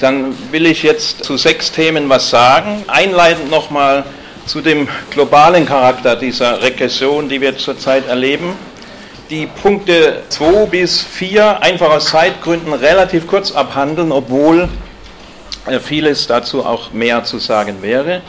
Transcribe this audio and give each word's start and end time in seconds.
Dann 0.00 0.34
will 0.50 0.64
ich 0.64 0.82
jetzt 0.82 1.24
zu 1.24 1.36
sechs 1.36 1.72
Themen 1.72 2.08
was 2.08 2.30
sagen. 2.30 2.84
Einleitend 2.86 3.50
nochmal 3.50 4.04
zu 4.46 4.62
dem 4.62 4.88
globalen 5.10 5.66
Charakter 5.66 6.16
dieser 6.16 6.62
Regression, 6.62 7.28
die 7.28 7.42
wir 7.42 7.58
zurzeit 7.58 8.08
erleben. 8.08 8.54
Die 9.28 9.46
Punkte 9.46 10.22
2 10.30 10.66
bis 10.66 11.02
4 11.02 11.62
einfach 11.62 11.90
aus 11.90 12.06
Zeitgründen 12.06 12.72
relativ 12.72 13.26
kurz 13.26 13.52
abhandeln, 13.52 14.10
obwohl 14.10 14.70
äh, 15.66 15.78
vieles 15.78 16.26
dazu 16.26 16.64
auch 16.64 16.92
mehr 16.92 17.22
zu 17.24 17.38
sagen 17.38 17.82
wäre. 17.82 18.22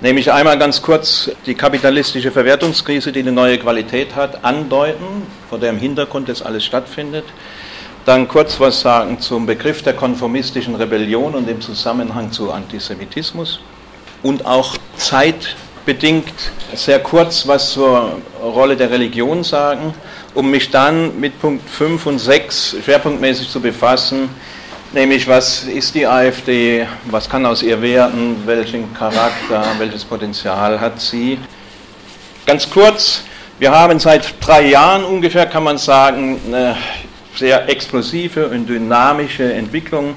Nämlich 0.00 0.32
einmal 0.32 0.58
ganz 0.58 0.82
kurz 0.82 1.30
die 1.46 1.54
kapitalistische 1.54 2.32
Verwertungskrise, 2.32 3.12
die 3.12 3.20
eine 3.20 3.30
neue 3.30 3.58
Qualität 3.58 4.16
hat, 4.16 4.44
andeuten, 4.44 5.22
vor 5.48 5.60
dem 5.60 5.78
Hintergrund 5.78 6.28
das 6.28 6.42
alles 6.42 6.64
stattfindet. 6.64 7.24
Dann 8.04 8.26
kurz 8.26 8.58
was 8.58 8.80
sagen 8.80 9.20
zum 9.20 9.46
Begriff 9.46 9.82
der 9.82 9.92
konformistischen 9.92 10.74
Rebellion 10.74 11.36
und 11.36 11.46
dem 11.46 11.60
Zusammenhang 11.60 12.32
zu 12.32 12.50
Antisemitismus. 12.50 13.60
Und 14.24 14.44
auch 14.44 14.76
zeitbedingt 14.96 16.34
sehr 16.74 16.98
kurz 16.98 17.46
was 17.46 17.72
zur 17.72 18.18
Rolle 18.42 18.76
der 18.76 18.90
Religion 18.90 19.44
sagen, 19.44 19.94
um 20.34 20.50
mich 20.50 20.70
dann 20.70 21.20
mit 21.20 21.40
Punkt 21.40 21.68
5 21.70 22.06
und 22.06 22.18
6 22.18 22.76
schwerpunktmäßig 22.84 23.48
zu 23.48 23.60
befassen, 23.60 24.28
nämlich 24.92 25.28
was 25.28 25.62
ist 25.62 25.94
die 25.94 26.04
AfD, 26.04 26.86
was 27.04 27.28
kann 27.28 27.46
aus 27.46 27.62
ihr 27.62 27.80
werden, 27.80 28.42
welchen 28.46 28.92
Charakter, 28.94 29.64
welches 29.78 30.04
Potenzial 30.04 30.80
hat 30.80 31.00
sie. 31.00 31.38
Ganz 32.46 32.68
kurz, 32.68 33.22
wir 33.60 33.70
haben 33.70 34.00
seit 34.00 34.34
drei 34.40 34.66
Jahren 34.66 35.04
ungefähr, 35.04 35.46
kann 35.46 35.62
man 35.62 35.78
sagen, 35.78 36.40
sehr 37.36 37.68
explosive 37.68 38.48
und 38.48 38.66
dynamische 38.66 39.52
Entwicklung, 39.52 40.16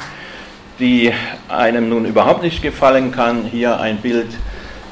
die 0.80 1.14
einem 1.48 1.90
nun 1.90 2.06
überhaupt 2.06 2.44
nicht 2.44 2.62
gefallen 2.62 3.12
kann. 3.12 3.46
Hier 3.46 3.80
ein 3.80 3.98
Bild 3.98 4.28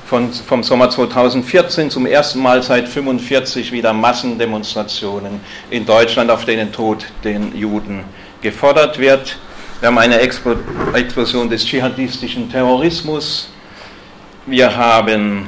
von, 0.05 0.31
vom 0.31 0.64
Sommer 0.64 0.89
2014, 0.89 1.89
zum 1.89 2.06
ersten 2.06 2.39
Mal 2.39 2.62
seit 2.62 2.86
1945 2.86 3.72
wieder 3.72 3.94
Massendemonstrationen 3.94 5.42
in 5.70 5.86
Deutschland, 5.86 6.30
auf 6.31 6.45
denen 6.45 6.72
Tod 6.72 7.06
den 7.23 7.56
Juden 7.56 8.03
gefordert 8.42 9.00
wird. 9.00 9.38
Wir 9.80 9.88
haben 9.88 9.97
eine 9.97 10.19
Explosion 10.19 11.50
des 11.50 11.66
dschihadistischen 11.66 12.50
Terrorismus. 12.50 13.50
Wir 14.45 14.75
haben 14.75 15.47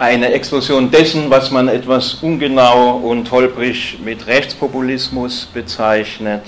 eine 0.00 0.32
Explosion 0.32 0.90
dessen, 0.90 1.28
was 1.28 1.50
man 1.50 1.68
etwas 1.68 2.14
ungenau 2.14 2.96
und 2.96 3.30
holprig 3.30 3.98
mit 4.02 4.26
Rechtspopulismus 4.26 5.44
bezeichnet. 5.52 6.40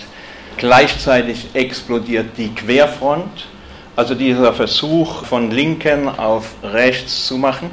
Gleichzeitig 0.57 1.49
explodiert 1.53 2.31
die 2.39 2.49
Querfront, 2.49 3.47
also 3.95 4.15
dieser 4.15 4.55
Versuch 4.55 5.27
von 5.27 5.51
Linken 5.51 6.09
auf 6.09 6.55
rechts 6.63 7.27
zu 7.27 7.37
machen 7.37 7.71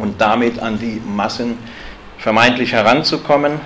und 0.00 0.20
damit 0.20 0.58
an 0.58 0.76
die 0.76 1.00
Massen 1.06 1.56
vermeintlich 2.18 2.72
heranzukommen. 2.72 3.60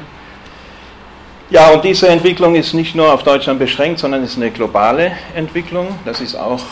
Ja, 1.49 1.71
und 1.71 1.85
diese 1.85 2.09
Entwicklung 2.09 2.55
ist 2.55 2.75
nicht 2.75 2.95
nur 2.95 3.11
auf 3.11 3.23
Deutschland 3.23 3.59
beschränkt, 3.59 3.99
sondern 3.99 4.23
ist 4.25 4.37
eine 4.37 4.51
globale 4.51 5.13
Entwicklung. 5.35 5.99
Das 6.05 6.21
ist 6.21 6.35
auch 6.35 6.65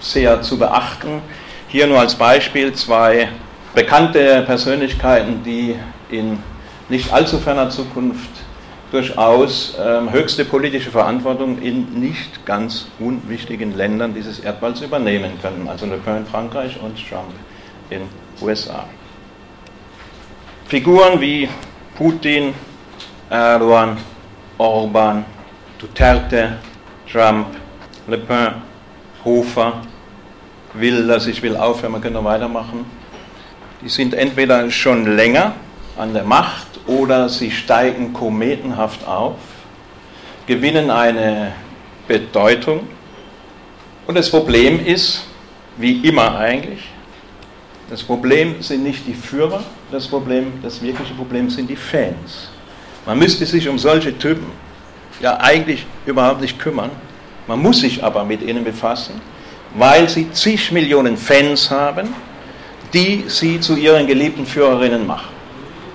sehr 0.00 0.40
zu 0.40 0.58
beachten. 0.58 1.20
Hier 1.68 1.86
nur 1.86 2.00
als 2.00 2.14
Beispiel 2.14 2.72
zwei 2.72 3.28
bekannte 3.74 4.42
Persönlichkeiten, 4.46 5.42
die 5.44 5.76
in 6.10 6.38
nicht 6.88 7.12
allzu 7.12 7.38
ferner 7.38 7.70
Zukunft 7.70 8.30
durchaus 8.90 9.76
ähm, 9.84 10.12
höchste 10.12 10.44
politische 10.44 10.90
Verantwortung 10.90 11.60
in 11.60 12.00
nicht 12.00 12.46
ganz 12.46 12.86
unwichtigen 13.00 13.76
Ländern 13.76 14.14
dieses 14.14 14.38
Erdballs 14.38 14.82
übernehmen 14.82 15.32
können. 15.42 15.68
Also 15.68 15.86
Le 15.86 15.96
Pen 15.96 16.18
in 16.18 16.26
Frankreich 16.26 16.78
und 16.80 16.96
Trump 17.08 17.32
in 17.90 18.02
USA. 18.40 18.84
Figuren 20.66 21.20
wie 21.20 21.48
Putin, 21.96 22.54
Erdogan, 23.30 23.96
Orban, 24.58 25.24
Duterte, 25.78 26.58
Trump, 27.10 27.48
Le 28.06 28.18
Pen, 28.18 28.52
Hofer, 29.24 29.82
Wilders, 30.74 31.26
ich 31.26 31.42
will 31.42 31.56
aufhören, 31.56 31.92
man 31.92 32.00
könnte 32.00 32.18
noch 32.18 32.24
weitermachen, 32.24 32.84
die 33.84 33.90
sind 33.90 34.14
entweder 34.14 34.70
schon 34.70 35.14
länger 35.14 35.54
an 35.98 36.14
der 36.14 36.24
Macht 36.24 36.66
oder 36.86 37.28
sie 37.28 37.50
steigen 37.50 38.14
kometenhaft 38.14 39.06
auf, 39.06 39.36
gewinnen 40.46 40.90
eine 40.90 41.52
Bedeutung. 42.08 42.88
Und 44.06 44.16
das 44.16 44.30
Problem 44.30 44.84
ist, 44.84 45.26
wie 45.76 46.00
immer 46.08 46.38
eigentlich, 46.38 46.80
das 47.90 48.02
Problem 48.02 48.62
sind 48.62 48.82
nicht 48.82 49.06
die 49.06 49.12
Führer, 49.12 49.62
das 49.92 50.08
Problem, 50.08 50.54
das 50.62 50.80
wirkliche 50.80 51.12
Problem 51.12 51.50
sind 51.50 51.68
die 51.68 51.76
Fans. 51.76 52.48
Man 53.04 53.18
müsste 53.18 53.44
sich 53.44 53.68
um 53.68 53.78
solche 53.78 54.16
Typen 54.16 54.46
ja 55.20 55.38
eigentlich 55.40 55.84
überhaupt 56.06 56.40
nicht 56.40 56.58
kümmern. 56.58 56.90
Man 57.46 57.60
muss 57.60 57.80
sich 57.80 58.02
aber 58.02 58.24
mit 58.24 58.40
ihnen 58.40 58.64
befassen, 58.64 59.20
weil 59.74 60.08
sie 60.08 60.32
zig 60.32 60.72
Millionen 60.72 61.18
Fans 61.18 61.70
haben 61.70 62.14
die 62.94 63.24
sie 63.26 63.60
zu 63.60 63.76
ihren 63.76 64.06
geliebten 64.06 64.46
Führerinnen 64.46 65.06
machen. 65.06 65.28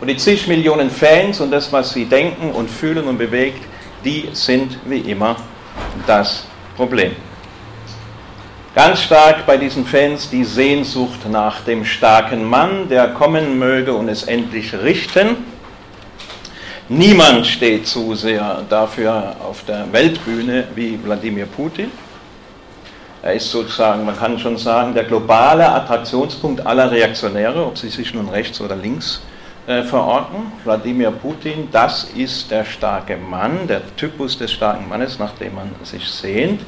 Und 0.02 0.08
die 0.08 0.18
zig 0.18 0.48
Millionen 0.48 0.90
Fans 0.90 1.42
und 1.42 1.52
das, 1.52 1.72
was 1.72 1.92
sie 1.92 2.06
denken 2.06 2.52
und 2.52 2.70
fühlen 2.70 3.08
und 3.08 3.18
bewegt, 3.18 3.64
die 4.04 4.30
sind 4.34 4.78
wie 4.86 5.00
immer 5.00 5.38
das 6.06 6.46
Problem. 6.76 7.16
Ganz 8.76 9.02
stark 9.02 9.46
bei 9.46 9.58
diesen 9.58 9.86
Fans 9.86 10.30
die 10.30 10.44
Sehnsucht 10.44 11.28
nach 11.30 11.62
dem 11.62 11.84
starken 11.84 12.44
Mann, 12.44 12.88
der 12.88 13.10
kommen 13.10 13.58
möge 13.58 13.94
und 13.94 14.08
es 14.08 14.24
endlich 14.24 14.74
richten. 14.74 15.38
Niemand 16.88 17.46
steht 17.46 17.88
zu 17.88 18.16
sehr 18.16 18.64
dafür 18.70 19.36
auf 19.44 19.66
der 19.66 19.92
Weltbühne 19.92 20.68
wie 20.76 21.00
Wladimir 21.04 21.46
Putin. 21.46 21.92
Er 23.22 23.34
ist 23.34 23.52
sozusagen, 23.52 24.06
man 24.06 24.18
kann 24.18 24.40
schon 24.40 24.58
sagen, 24.58 24.94
der 24.94 25.04
globale 25.04 25.68
Attraktionspunkt 25.68 26.66
aller 26.66 26.90
Reaktionäre, 26.90 27.66
ob 27.66 27.78
sie 27.78 27.90
sich 27.90 28.14
nun 28.14 28.30
rechts 28.30 28.62
oder 28.62 28.78
links 28.78 29.22
äh, 29.68 29.84
verorten. 29.84 30.52
Wladimir 30.64 31.12
Putin, 31.12 31.68
das 31.70 32.06
ist 32.16 32.50
der 32.50 32.64
starke 32.64 33.18
Mann, 33.18 33.68
der 33.68 33.82
Typus 33.98 34.38
des 34.38 34.54
starken 34.54 34.88
Mannes, 34.88 35.20
nach 35.20 35.34
dem 35.34 35.56
man 35.56 35.70
sich 35.84 36.08
sehnt, 36.08 36.62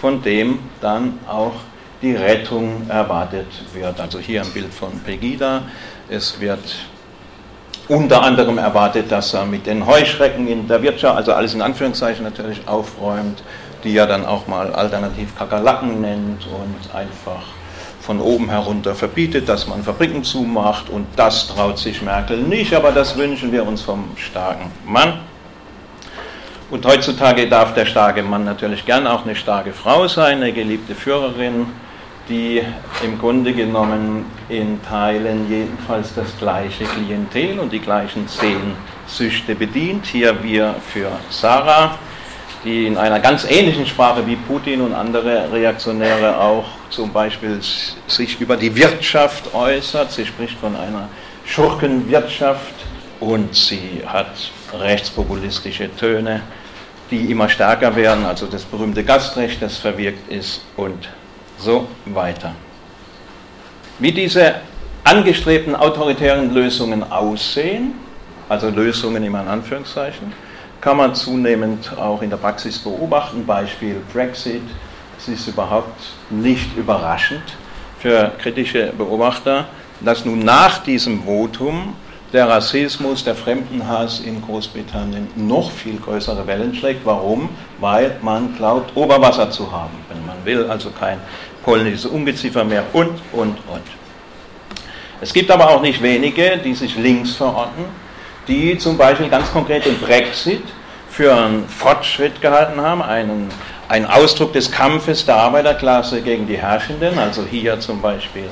von 0.00 0.20
dem 0.22 0.58
dann 0.80 1.20
auch 1.28 1.54
die 2.02 2.16
Rettung 2.16 2.82
erwartet 2.88 3.46
wird. 3.72 4.00
Also 4.00 4.18
hier 4.18 4.42
ein 4.42 4.50
Bild 4.50 4.74
von 4.74 4.98
Pegida. 5.04 5.62
Es 6.08 6.40
wird 6.40 6.74
unter 7.86 8.22
anderem 8.22 8.58
erwartet, 8.58 9.12
dass 9.12 9.34
er 9.34 9.44
mit 9.44 9.66
den 9.66 9.86
Heuschrecken 9.86 10.48
in 10.48 10.66
der 10.66 10.82
Wirtschaft, 10.82 11.16
also 11.16 11.32
alles 11.32 11.54
in 11.54 11.62
Anführungszeichen 11.62 12.24
natürlich, 12.24 12.66
aufräumt 12.66 13.42
die 13.84 13.94
ja 13.94 14.06
dann 14.06 14.24
auch 14.26 14.46
mal 14.46 14.72
alternativ 14.72 15.36
Kakerlaken 15.36 16.00
nennt 16.00 16.46
und 16.46 16.94
einfach 16.94 17.42
von 18.00 18.20
oben 18.20 18.50
herunter 18.50 18.94
verbietet, 18.94 19.48
dass 19.48 19.66
man 19.66 19.82
Fabriken 19.82 20.24
zumacht 20.24 20.90
und 20.90 21.06
das 21.16 21.48
traut 21.48 21.78
sich 21.78 22.02
Merkel 22.02 22.38
nicht, 22.38 22.74
aber 22.74 22.90
das 22.90 23.16
wünschen 23.16 23.52
wir 23.52 23.66
uns 23.66 23.82
vom 23.82 24.10
starken 24.16 24.70
Mann. 24.84 25.20
Und 26.70 26.86
heutzutage 26.86 27.48
darf 27.48 27.74
der 27.74 27.86
starke 27.86 28.22
Mann 28.22 28.44
natürlich 28.44 28.84
gern 28.86 29.06
auch 29.06 29.24
eine 29.24 29.36
starke 29.36 29.72
Frau 29.72 30.08
sein, 30.08 30.38
eine 30.38 30.52
geliebte 30.52 30.94
Führerin, 30.94 31.66
die 32.28 32.62
im 33.04 33.18
Grunde 33.18 33.52
genommen 33.52 34.24
in 34.48 34.80
Teilen 34.82 35.50
jedenfalls 35.50 36.14
das 36.14 36.36
gleiche 36.38 36.84
Klientel 36.84 37.58
und 37.58 37.72
die 37.72 37.80
gleichen 37.80 38.26
Sehnsüchte 38.26 39.54
bedient. 39.54 40.06
Hier 40.06 40.42
wir 40.42 40.74
für 40.92 41.10
Sarah 41.30 41.98
die 42.64 42.86
in 42.86 42.96
einer 42.96 43.18
ganz 43.18 43.44
ähnlichen 43.44 43.86
Sprache 43.86 44.26
wie 44.26 44.36
Putin 44.36 44.80
und 44.80 44.94
andere 44.94 45.52
Reaktionäre 45.52 46.40
auch 46.40 46.64
zum 46.90 47.12
Beispiel 47.12 47.60
sich 48.06 48.40
über 48.40 48.56
die 48.56 48.74
Wirtschaft 48.76 49.52
äußert. 49.54 50.12
Sie 50.12 50.24
spricht 50.24 50.58
von 50.58 50.76
einer 50.76 51.08
Schurkenwirtschaft 51.44 52.74
und 53.18 53.54
sie 53.54 54.02
hat 54.06 54.30
rechtspopulistische 54.78 55.94
Töne, 55.96 56.42
die 57.10 57.30
immer 57.30 57.48
stärker 57.48 57.94
werden, 57.96 58.24
also 58.24 58.46
das 58.46 58.62
berühmte 58.62 59.04
Gastrecht, 59.04 59.60
das 59.60 59.78
verwirkt 59.78 60.30
ist 60.30 60.62
und 60.76 61.08
so 61.58 61.88
weiter. 62.06 62.54
Wie 63.98 64.12
diese 64.12 64.54
angestrebten 65.04 65.74
autoritären 65.74 66.54
Lösungen 66.54 67.10
aussehen, 67.10 67.94
also 68.48 68.68
Lösungen 68.70 69.22
immer 69.24 69.42
in 69.42 69.48
Anführungszeichen, 69.48 70.32
kann 70.82 70.96
man 70.96 71.14
zunehmend 71.14 71.96
auch 71.96 72.22
in 72.22 72.28
der 72.28 72.36
Praxis 72.36 72.78
beobachten. 72.80 73.46
Beispiel 73.46 74.02
Brexit. 74.12 74.62
Es 75.16 75.28
ist 75.28 75.46
überhaupt 75.46 76.00
nicht 76.28 76.76
überraschend 76.76 77.56
für 78.00 78.32
kritische 78.38 78.92
Beobachter, 78.98 79.66
dass 80.00 80.24
nun 80.24 80.40
nach 80.40 80.78
diesem 80.78 81.22
Votum 81.22 81.94
der 82.32 82.48
Rassismus, 82.48 83.22
der 83.22 83.36
Fremdenhass 83.36 84.18
in 84.20 84.42
Großbritannien 84.42 85.28
noch 85.36 85.70
viel 85.70 85.98
größere 85.98 86.44
Wellen 86.48 86.74
schlägt. 86.74 87.06
Warum? 87.06 87.50
Weil 87.78 88.16
man 88.20 88.56
glaubt, 88.56 88.96
Oberwasser 88.96 89.50
zu 89.52 89.70
haben, 89.70 89.96
wenn 90.08 90.26
man 90.26 90.44
will, 90.44 90.68
also 90.68 90.90
kein 90.90 91.20
polnisches 91.62 92.06
Ungeziefer 92.06 92.64
mehr 92.64 92.84
und, 92.92 93.20
und, 93.32 93.56
und. 93.68 93.86
Es 95.20 95.32
gibt 95.32 95.48
aber 95.52 95.70
auch 95.70 95.82
nicht 95.82 96.02
wenige, 96.02 96.58
die 96.58 96.74
sich 96.74 96.96
links 96.96 97.36
verorten, 97.36 97.84
die 98.48 98.76
zum 98.78 98.96
Beispiel 98.96 99.28
ganz 99.28 99.52
konkret 99.52 99.84
den 99.86 99.98
Brexit 99.98 100.62
für 101.08 101.34
einen 101.34 101.68
Fortschritt 101.68 102.40
gehalten 102.40 102.80
haben, 102.80 103.02
einen, 103.02 103.48
einen 103.88 104.06
Ausdruck 104.06 104.52
des 104.52 104.70
Kampfes 104.70 105.26
der 105.26 105.36
Arbeiterklasse 105.36 106.22
gegen 106.22 106.46
die 106.46 106.56
Herrschenden, 106.56 107.18
also 107.18 107.44
hier 107.44 107.78
zum 107.80 108.00
Beispiel 108.00 108.48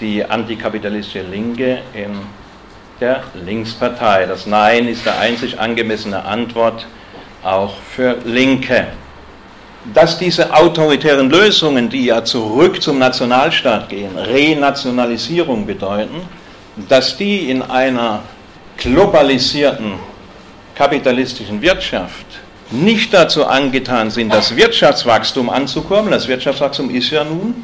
die 0.00 0.24
antikapitalistische 0.24 1.22
Linke 1.22 1.78
in 1.92 2.16
der 3.00 3.22
Linkspartei. 3.44 4.26
Das 4.26 4.46
Nein 4.46 4.88
ist 4.88 5.06
der 5.06 5.18
einzig 5.18 5.58
angemessene 5.58 6.24
Antwort 6.24 6.86
auch 7.42 7.74
für 7.94 8.16
Linke. 8.24 8.88
Dass 9.94 10.18
diese 10.18 10.52
autoritären 10.52 11.30
Lösungen, 11.30 11.88
die 11.88 12.06
ja 12.06 12.24
zurück 12.24 12.82
zum 12.82 12.98
Nationalstaat 12.98 13.88
gehen, 13.88 14.18
Renationalisierung 14.18 15.66
bedeuten, 15.66 16.22
dass 16.88 17.16
die 17.16 17.50
in 17.50 17.62
einer 17.62 18.22
globalisierten 18.78 19.94
kapitalistischen 20.74 21.60
Wirtschaft 21.60 22.26
nicht 22.70 23.12
dazu 23.12 23.46
angetan 23.46 24.10
sind, 24.10 24.32
das 24.32 24.54
Wirtschaftswachstum 24.54 25.50
anzukurbeln. 25.50 26.12
Das 26.12 26.28
Wirtschaftswachstum 26.28 26.90
ist 26.90 27.10
ja 27.10 27.24
nun 27.24 27.54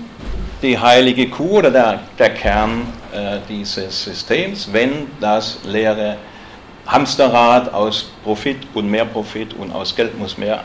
die 0.62 0.78
heilige 0.78 1.28
Kuh 1.28 1.58
oder 1.58 1.70
der, 1.70 2.00
der 2.18 2.30
Kern 2.30 2.86
äh, 3.12 3.38
dieses 3.48 4.04
Systems, 4.04 4.68
wenn 4.72 5.08
das 5.20 5.58
leere 5.64 6.16
Hamsterrad 6.86 7.72
aus 7.72 8.10
Profit 8.24 8.58
und 8.74 8.90
mehr 8.90 9.04
Profit 9.04 9.54
und 9.54 9.72
aus 9.72 9.94
Geld 9.94 10.18
muss 10.18 10.36
mehr 10.36 10.64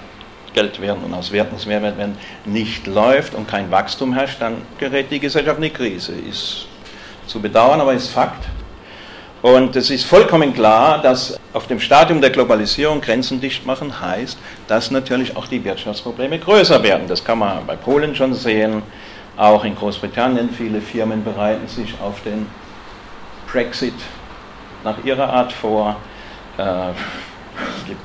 Geld 0.53 0.81
werden 0.81 1.03
und 1.03 1.13
aus 1.13 1.31
Wert 1.31 1.51
muss 1.51 1.65
mehr 1.65 1.81
Wert 1.81 1.97
werden, 1.97 2.17
nicht 2.45 2.87
läuft 2.87 3.35
und 3.35 3.47
kein 3.47 3.69
Wachstum 3.69 4.13
herrscht, 4.13 4.41
dann 4.41 4.61
gerät 4.79 5.11
die 5.11 5.19
Gesellschaft 5.19 5.57
in 5.57 5.65
eine 5.65 5.73
Krise. 5.73 6.13
Ist 6.13 6.65
zu 7.27 7.39
bedauern, 7.39 7.79
aber 7.79 7.93
ist 7.93 8.07
Fakt. 8.07 8.45
Und 9.41 9.75
es 9.77 9.89
ist 9.89 10.05
vollkommen 10.05 10.53
klar, 10.53 11.01
dass 11.01 11.39
auf 11.53 11.67
dem 11.67 11.79
Stadium 11.79 12.19
der 12.19 12.29
Globalisierung 12.29 12.99
Grenzen 12.99 13.39
dicht 13.39 13.65
machen 13.65 14.01
heißt, 14.01 14.37
dass 14.67 14.91
natürlich 14.91 15.37
auch 15.37 15.47
die 15.47 15.63
Wirtschaftsprobleme 15.63 16.39
größer 16.39 16.83
werden. 16.83 17.07
Das 17.07 17.23
kann 17.23 17.39
man 17.39 17.65
bei 17.65 17.77
Polen 17.77 18.13
schon 18.15 18.33
sehen. 18.33 18.81
Auch 19.37 19.63
in 19.63 19.75
Großbritannien, 19.75 20.49
viele 20.49 20.81
Firmen 20.81 21.23
bereiten 21.23 21.67
sich 21.69 21.93
auf 22.01 22.21
den 22.23 22.47
Brexit 23.49 23.93
nach 24.83 25.01
ihrer 25.05 25.29
Art 25.31 25.53
vor. 25.53 25.95
Äh, 26.57 26.89
es 27.77 27.85
gibt 27.87 28.01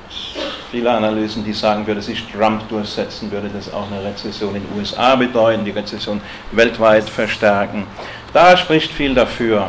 viele 0.71 0.93
Analysen, 0.93 1.45
die 1.45 1.53
sagen, 1.53 1.85
würde 1.85 2.01
sich 2.01 2.25
Trump 2.33 2.69
durchsetzen, 2.69 3.33
würde 3.33 3.49
das 3.49 3.73
auch 3.73 3.91
eine 3.91 4.05
Rezession 4.05 4.55
in 4.55 4.63
den 4.63 4.79
USA 4.79 5.17
bedeuten, 5.17 5.65
die 5.65 5.73
Rezession 5.73 6.21
weltweit 6.53 7.11
verstärken. 7.11 7.87
Da 8.33 8.57
spricht 8.57 8.93
viel 8.93 9.15
dafür. 9.15 9.69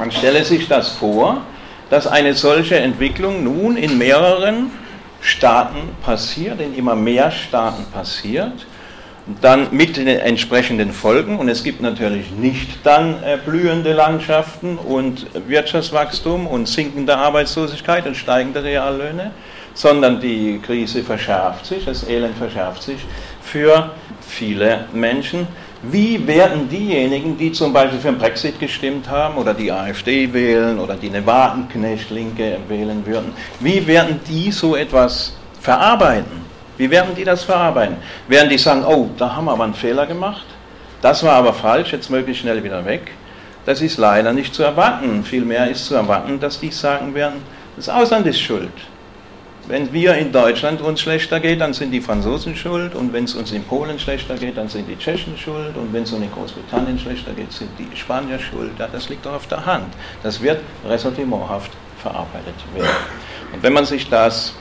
Man 0.00 0.10
stelle 0.10 0.42
sich 0.44 0.66
das 0.66 0.88
vor, 0.88 1.42
dass 1.90 2.06
eine 2.06 2.32
solche 2.32 2.76
Entwicklung 2.76 3.44
nun 3.44 3.76
in 3.76 3.98
mehreren 3.98 4.70
Staaten 5.20 5.90
passiert, 6.02 6.58
in 6.58 6.74
immer 6.74 6.94
mehr 6.96 7.30
Staaten 7.30 7.84
passiert 7.92 8.66
dann 9.40 9.68
mit 9.70 9.98
den 9.98 10.08
entsprechenden 10.08 10.92
Folgen. 10.92 11.38
Und 11.38 11.50
es 11.50 11.62
gibt 11.62 11.82
natürlich 11.82 12.30
nicht 12.30 12.78
dann 12.84 13.22
äh, 13.22 13.36
blühende 13.44 13.92
Landschaften 13.92 14.78
und 14.78 15.26
Wirtschaftswachstum 15.46 16.46
und 16.46 16.66
sinkende 16.66 17.16
Arbeitslosigkeit 17.16 18.06
und 18.06 18.16
steigende 18.16 18.64
Reallöhne, 18.64 19.32
sondern 19.74 20.20
die 20.20 20.60
Krise 20.64 21.02
verschärft 21.02 21.66
sich, 21.66 21.84
das 21.84 22.08
Elend 22.08 22.36
verschärft 22.38 22.82
sich 22.82 23.00
für 23.42 23.90
viele 24.26 24.86
Menschen. 24.92 25.46
Wie 25.82 26.26
werden 26.26 26.68
diejenigen, 26.68 27.38
die 27.38 27.52
zum 27.52 27.72
Beispiel 27.72 27.98
für 27.98 28.08
den 28.08 28.18
Brexit 28.18 28.60
gestimmt 28.60 29.08
haben 29.08 29.36
oder 29.36 29.54
die 29.54 29.72
AfD 29.72 30.30
wählen 30.30 30.78
oder 30.78 30.94
die 30.94 31.08
eine 31.08 31.24
Wagenknecht-Linke 31.24 32.58
wählen 32.68 33.04
würden, 33.06 33.32
wie 33.60 33.86
werden 33.86 34.20
die 34.28 34.52
so 34.52 34.76
etwas 34.76 35.34
verarbeiten? 35.60 36.44
Wie 36.76 36.90
werden 36.90 37.14
die 37.16 37.24
das 37.24 37.44
verarbeiten? 37.44 37.96
Werden 38.28 38.50
die 38.50 38.58
sagen, 38.58 38.84
oh, 38.84 39.08
da 39.16 39.34
haben 39.34 39.46
wir 39.46 39.52
aber 39.52 39.64
einen 39.64 39.74
Fehler 39.74 40.06
gemacht, 40.06 40.44
das 41.00 41.22
war 41.22 41.32
aber 41.32 41.54
falsch, 41.54 41.92
jetzt 41.92 42.10
möglichst 42.10 42.42
schnell 42.42 42.62
wieder 42.62 42.84
weg? 42.84 43.12
Das 43.64 43.80
ist 43.80 43.98
leider 43.98 44.32
nicht 44.32 44.54
zu 44.54 44.62
erwarten. 44.62 45.22
Vielmehr 45.24 45.70
ist 45.70 45.86
zu 45.86 45.94
erwarten, 45.94 46.40
dass 46.40 46.60
die 46.60 46.70
sagen 46.70 47.14
werden, 47.14 47.42
das 47.76 47.88
Ausland 47.88 48.26
ist 48.26 48.40
schuld. 48.40 48.72
Wenn 49.70 49.92
wir 49.92 50.16
in 50.16 50.32
Deutschland 50.32 50.80
uns 50.80 51.00
schlechter 51.00 51.38
geht, 51.38 51.60
dann 51.60 51.72
sind 51.72 51.92
die 51.92 52.00
Franzosen 52.00 52.56
schuld 52.56 52.92
und 52.96 53.12
wenn 53.12 53.22
es 53.22 53.36
uns 53.36 53.52
in 53.52 53.62
Polen 53.62 54.00
schlechter 54.00 54.34
geht, 54.34 54.56
dann 54.56 54.68
sind 54.68 54.88
die 54.88 54.96
Tschechen 54.96 55.38
schuld 55.38 55.76
und 55.76 55.92
wenn 55.92 56.02
es 56.02 56.12
uns 56.12 56.24
in 56.24 56.32
Großbritannien 56.32 56.98
schlechter 56.98 57.32
geht, 57.34 57.52
sind 57.52 57.70
die 57.78 57.96
Spanier 57.96 58.40
schuld. 58.40 58.72
Ja, 58.80 58.88
das 58.88 59.08
liegt 59.08 59.26
doch 59.26 59.34
auf 59.34 59.46
der 59.46 59.64
Hand. 59.64 59.94
Das 60.24 60.42
wird 60.42 60.58
ressentimenthaft 60.84 61.70
verarbeitet 62.02 62.56
werden. 62.74 62.88
Und 63.52 63.62
wenn 63.62 63.72
man 63.72 63.84
sich 63.84 64.10
das 64.10 64.54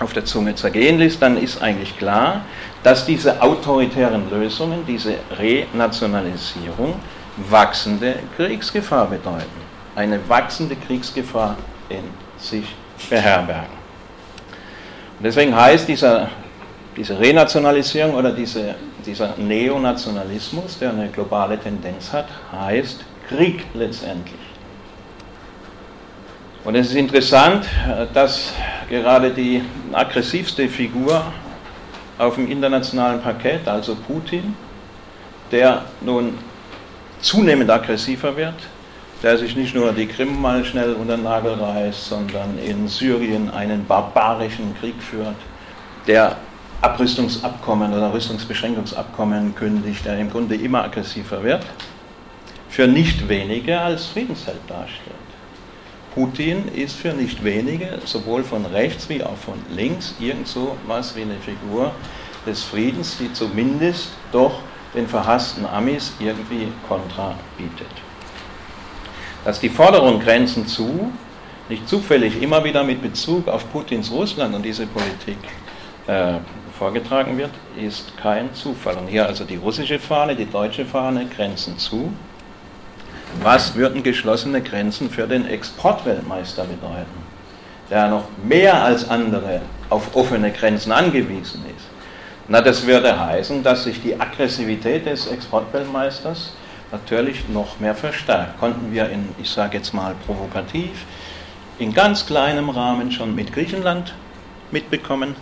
auf 0.00 0.12
der 0.12 0.24
Zunge 0.24 0.56
zergehen 0.56 0.98
lässt, 0.98 1.22
dann 1.22 1.36
ist 1.36 1.62
eigentlich 1.62 1.96
klar, 1.96 2.44
dass 2.82 3.06
diese 3.06 3.40
autoritären 3.40 4.28
Lösungen, 4.28 4.84
diese 4.88 5.14
Renationalisierung, 5.38 6.96
wachsende 7.36 8.16
Kriegsgefahr 8.36 9.06
bedeuten. 9.06 9.60
Eine 9.94 10.18
wachsende 10.28 10.74
Kriegsgefahr 10.74 11.56
in 11.88 12.02
sich 12.38 12.74
beherbergen. 13.08 13.85
Und 15.18 15.24
deswegen 15.24 15.56
heißt 15.56 15.88
dieser, 15.88 16.28
diese 16.96 17.18
Renationalisierung 17.18 18.14
oder 18.14 18.32
diese, 18.32 18.74
dieser 19.04 19.34
Neonationalismus, 19.36 20.78
der 20.78 20.90
eine 20.90 21.08
globale 21.08 21.58
Tendenz 21.58 22.12
hat, 22.12 22.26
heißt 22.52 23.04
Krieg 23.28 23.64
letztendlich. 23.74 24.40
Und 26.64 26.74
es 26.74 26.88
ist 26.88 26.96
interessant, 26.96 27.64
dass 28.12 28.52
gerade 28.90 29.30
die 29.30 29.62
aggressivste 29.92 30.68
Figur 30.68 31.24
auf 32.18 32.34
dem 32.34 32.50
internationalen 32.50 33.20
Parkett, 33.20 33.68
also 33.68 33.94
Putin, 33.94 34.54
der 35.52 35.84
nun 36.00 36.36
zunehmend 37.20 37.70
aggressiver 37.70 38.36
wird, 38.36 38.54
der 39.22 39.38
sich 39.38 39.56
nicht 39.56 39.74
nur 39.74 39.92
die 39.92 40.06
Krim 40.06 40.40
mal 40.40 40.64
schnell 40.64 40.94
unter 40.94 41.16
den 41.16 41.24
Nagel 41.24 41.54
reißt, 41.54 42.06
sondern 42.06 42.58
in 42.58 42.86
Syrien 42.88 43.50
einen 43.50 43.86
barbarischen 43.86 44.76
Krieg 44.78 45.02
führt, 45.02 45.36
der 46.06 46.36
Abrüstungsabkommen 46.82 47.92
oder 47.92 48.12
Rüstungsbeschränkungsabkommen 48.12 49.54
kündigt, 49.54 50.04
der 50.04 50.18
im 50.18 50.30
Grunde 50.30 50.54
immer 50.54 50.84
aggressiver 50.84 51.42
wird, 51.42 51.64
für 52.68 52.86
nicht 52.86 53.28
weniger 53.28 53.80
als 53.80 54.06
Friedensheld 54.06 54.60
darstellt. 54.68 55.16
Putin 56.14 56.68
ist 56.74 56.96
für 56.96 57.12
nicht 57.12 57.42
wenige, 57.44 57.98
sowohl 58.04 58.44
von 58.44 58.64
rechts 58.66 59.08
wie 59.08 59.22
auch 59.22 59.36
von 59.36 59.54
links, 59.70 60.14
irgend 60.18 60.48
so 60.48 60.76
was 60.86 61.16
wie 61.16 61.22
eine 61.22 61.36
Figur 61.36 61.92
des 62.46 62.62
Friedens, 62.62 63.16
die 63.18 63.32
zumindest 63.32 64.08
doch 64.32 64.60
den 64.94 65.08
verhassten 65.08 65.66
Amis 65.66 66.12
irgendwie 66.18 66.68
Kontra 66.88 67.34
bietet. 67.58 68.05
Dass 69.46 69.60
die 69.60 69.68
Forderung 69.68 70.18
Grenzen 70.18 70.66
zu 70.66 71.12
nicht 71.68 71.88
zufällig 71.88 72.42
immer 72.42 72.64
wieder 72.64 72.82
mit 72.82 73.00
Bezug 73.00 73.46
auf 73.46 73.70
Putins 73.70 74.10
Russland 74.10 74.56
und 74.56 74.64
diese 74.64 74.88
Politik 74.88 75.38
äh, 76.08 76.38
vorgetragen 76.76 77.38
wird, 77.38 77.52
ist 77.80 78.16
kein 78.16 78.52
Zufall. 78.54 78.96
Und 78.96 79.06
hier 79.06 79.24
also 79.24 79.44
die 79.44 79.54
russische 79.54 80.00
Fahne, 80.00 80.34
die 80.34 80.46
deutsche 80.46 80.84
Fahne, 80.84 81.26
Grenzen 81.26 81.78
zu. 81.78 82.12
Was 83.40 83.76
würden 83.76 84.02
geschlossene 84.02 84.60
Grenzen 84.62 85.10
für 85.10 85.28
den 85.28 85.46
Exportweltmeister 85.46 86.64
bedeuten, 86.64 87.06
der 87.88 88.08
noch 88.08 88.24
mehr 88.44 88.82
als 88.82 89.08
andere 89.08 89.60
auf 89.90 90.16
offene 90.16 90.50
Grenzen 90.50 90.90
angewiesen 90.90 91.64
ist? 91.76 91.86
Na, 92.48 92.60
das 92.60 92.84
würde 92.84 93.16
heißen, 93.16 93.62
dass 93.62 93.84
sich 93.84 94.02
die 94.02 94.20
Aggressivität 94.20 95.06
des 95.06 95.28
Exportweltmeisters 95.28 96.50
natürlich 96.92 97.48
noch 97.48 97.80
mehr 97.80 97.94
verstärkt. 97.94 98.58
Konnten 98.58 98.92
wir 98.92 99.08
in, 99.10 99.28
ich 99.40 99.50
sage 99.50 99.78
jetzt 99.78 99.92
mal 99.92 100.14
provokativ, 100.26 101.04
in 101.78 101.92
ganz 101.92 102.26
kleinem 102.26 102.70
Rahmen 102.70 103.12
schon 103.12 103.34
mit 103.34 103.52
Griechenland 103.52 104.14
mitbekommen, 104.70 105.34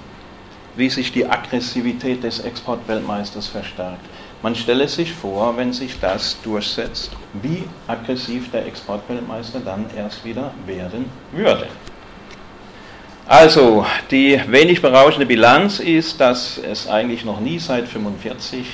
wie 0.76 0.90
sich 0.90 1.12
die 1.12 1.26
Aggressivität 1.26 2.24
des 2.24 2.40
Exportweltmeisters 2.40 3.46
verstärkt. 3.46 4.04
Man 4.42 4.54
stelle 4.54 4.88
sich 4.88 5.12
vor, 5.12 5.56
wenn 5.56 5.72
sich 5.72 6.00
das 6.00 6.36
durchsetzt, 6.42 7.12
wie 7.34 7.64
aggressiv 7.86 8.50
der 8.50 8.66
Exportweltmeister 8.66 9.60
dann 9.60 9.86
erst 9.96 10.24
wieder 10.24 10.52
werden 10.66 11.06
würde. 11.32 11.68
Also, 13.26 13.86
die 14.10 14.38
wenig 14.48 14.82
berauschende 14.82 15.24
Bilanz 15.24 15.78
ist, 15.78 16.20
dass 16.20 16.58
es 16.58 16.86
eigentlich 16.86 17.24
noch 17.24 17.40
nie 17.40 17.58
seit 17.58 17.84
1945 17.84 18.66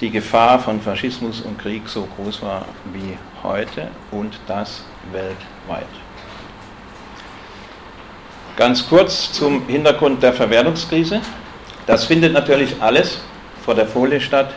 die 0.00 0.10
Gefahr 0.10 0.58
von 0.58 0.80
Faschismus 0.80 1.40
und 1.40 1.58
Krieg 1.58 1.88
so 1.88 2.08
groß 2.16 2.42
war 2.42 2.66
wie 2.92 3.16
heute 3.42 3.88
und 4.10 4.38
das 4.46 4.84
weltweit. 5.12 5.86
Ganz 8.56 8.88
kurz 8.88 9.32
zum 9.32 9.66
Hintergrund 9.66 10.22
der 10.22 10.32
Verwertungskrise. 10.32 11.20
Das 11.86 12.04
findet 12.04 12.32
natürlich 12.32 12.80
alles 12.80 13.20
vor 13.64 13.74
der 13.74 13.86
Folie 13.86 14.20
statt, 14.20 14.54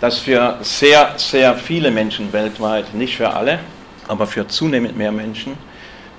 dass 0.00 0.18
für 0.18 0.58
sehr, 0.60 1.14
sehr 1.16 1.54
viele 1.56 1.90
Menschen 1.90 2.32
weltweit, 2.32 2.94
nicht 2.94 3.16
für 3.16 3.32
alle, 3.32 3.60
aber 4.08 4.26
für 4.26 4.46
zunehmend 4.46 4.96
mehr 4.96 5.12
Menschen, 5.12 5.56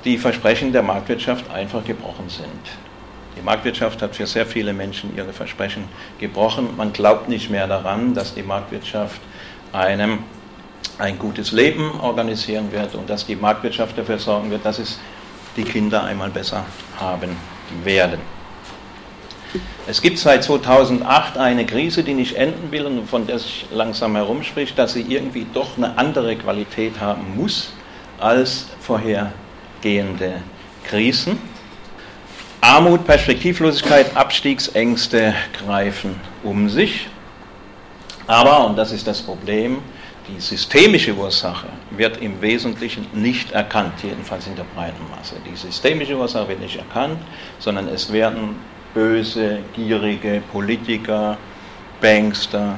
die 0.04 0.18
Versprechen 0.18 0.72
der 0.72 0.82
Marktwirtschaft 0.82 1.50
einfach 1.52 1.84
gebrochen 1.84 2.30
sind. 2.30 2.91
Die 3.38 3.42
Marktwirtschaft 3.42 4.02
hat 4.02 4.16
für 4.16 4.28
sehr 4.28 4.46
viele 4.46 4.74
Menschen 4.74 5.16
ihre 5.16 5.34
Versprechen 5.34 5.86
gebrochen. 6.20 6.70
Man 6.78 6.94
glaubt 6.94 7.30
nicht 7.30 7.50
mehr 7.50 7.68
daran, 7.68 8.14
dass 8.14 8.34
die 8.34 8.44
Marktwirtschaft 8.44 9.22
einem 9.72 10.20
ein 10.98 11.18
gutes 11.18 11.52
Leben 11.52 12.00
organisieren 12.00 12.72
wird 12.72 12.96
und 12.96 13.10
dass 13.10 13.26
die 13.26 13.36
Marktwirtschaft 13.36 13.98
dafür 13.98 14.20
sorgen 14.20 14.52
wird, 14.52 14.66
dass 14.66 14.80
es 14.80 15.00
die 15.56 15.64
Kinder 15.64 16.04
einmal 16.04 16.30
besser 16.30 16.66
haben 17.00 17.36
werden. 17.84 18.20
Es 19.88 20.02
gibt 20.02 20.18
seit 20.18 20.44
2008 20.44 21.38
eine 21.38 21.66
Krise, 21.66 22.04
die 22.04 22.14
nicht 22.14 22.36
enden 22.36 22.72
will 22.72 22.86
und 22.86 23.10
von 23.10 23.28
der 23.28 23.40
sich 23.40 23.66
langsam 23.72 24.16
herumspricht, 24.16 24.78
dass 24.78 24.94
sie 24.94 25.02
irgendwie 25.02 25.46
doch 25.54 25.78
eine 25.78 25.98
andere 25.98 26.36
Qualität 26.36 27.00
haben 27.02 27.36
muss 27.36 27.74
als 28.20 28.68
vorhergehende 28.80 30.36
Krisen. 30.86 31.38
Armut, 32.64 33.06
Perspektivlosigkeit, 33.06 34.16
Abstiegsängste 34.16 35.34
greifen 35.66 36.16
um 36.44 36.70
sich. 36.70 37.08
Aber, 38.28 38.68
und 38.68 38.78
das 38.78 38.92
ist 38.92 39.08
das 39.08 39.20
Problem, 39.20 39.80
die 40.28 40.40
systemische 40.40 41.16
Ursache 41.16 41.66
wird 41.90 42.22
im 42.22 42.40
Wesentlichen 42.40 43.08
nicht 43.14 43.52
erkannt, 43.52 43.94
jedenfalls 44.04 44.46
in 44.46 44.56
der 44.56 44.66
breiten 44.76 45.04
Masse. 45.10 45.38
Die 45.44 45.56
systemische 45.56 46.16
Ursache 46.16 46.50
wird 46.50 46.60
nicht 46.60 46.78
erkannt, 46.78 47.18
sondern 47.58 47.88
es 47.88 48.14
werden 48.14 48.56
böse, 48.94 49.60
gierige 49.74 50.44
Politiker, 50.52 51.38
Bankster, 52.00 52.78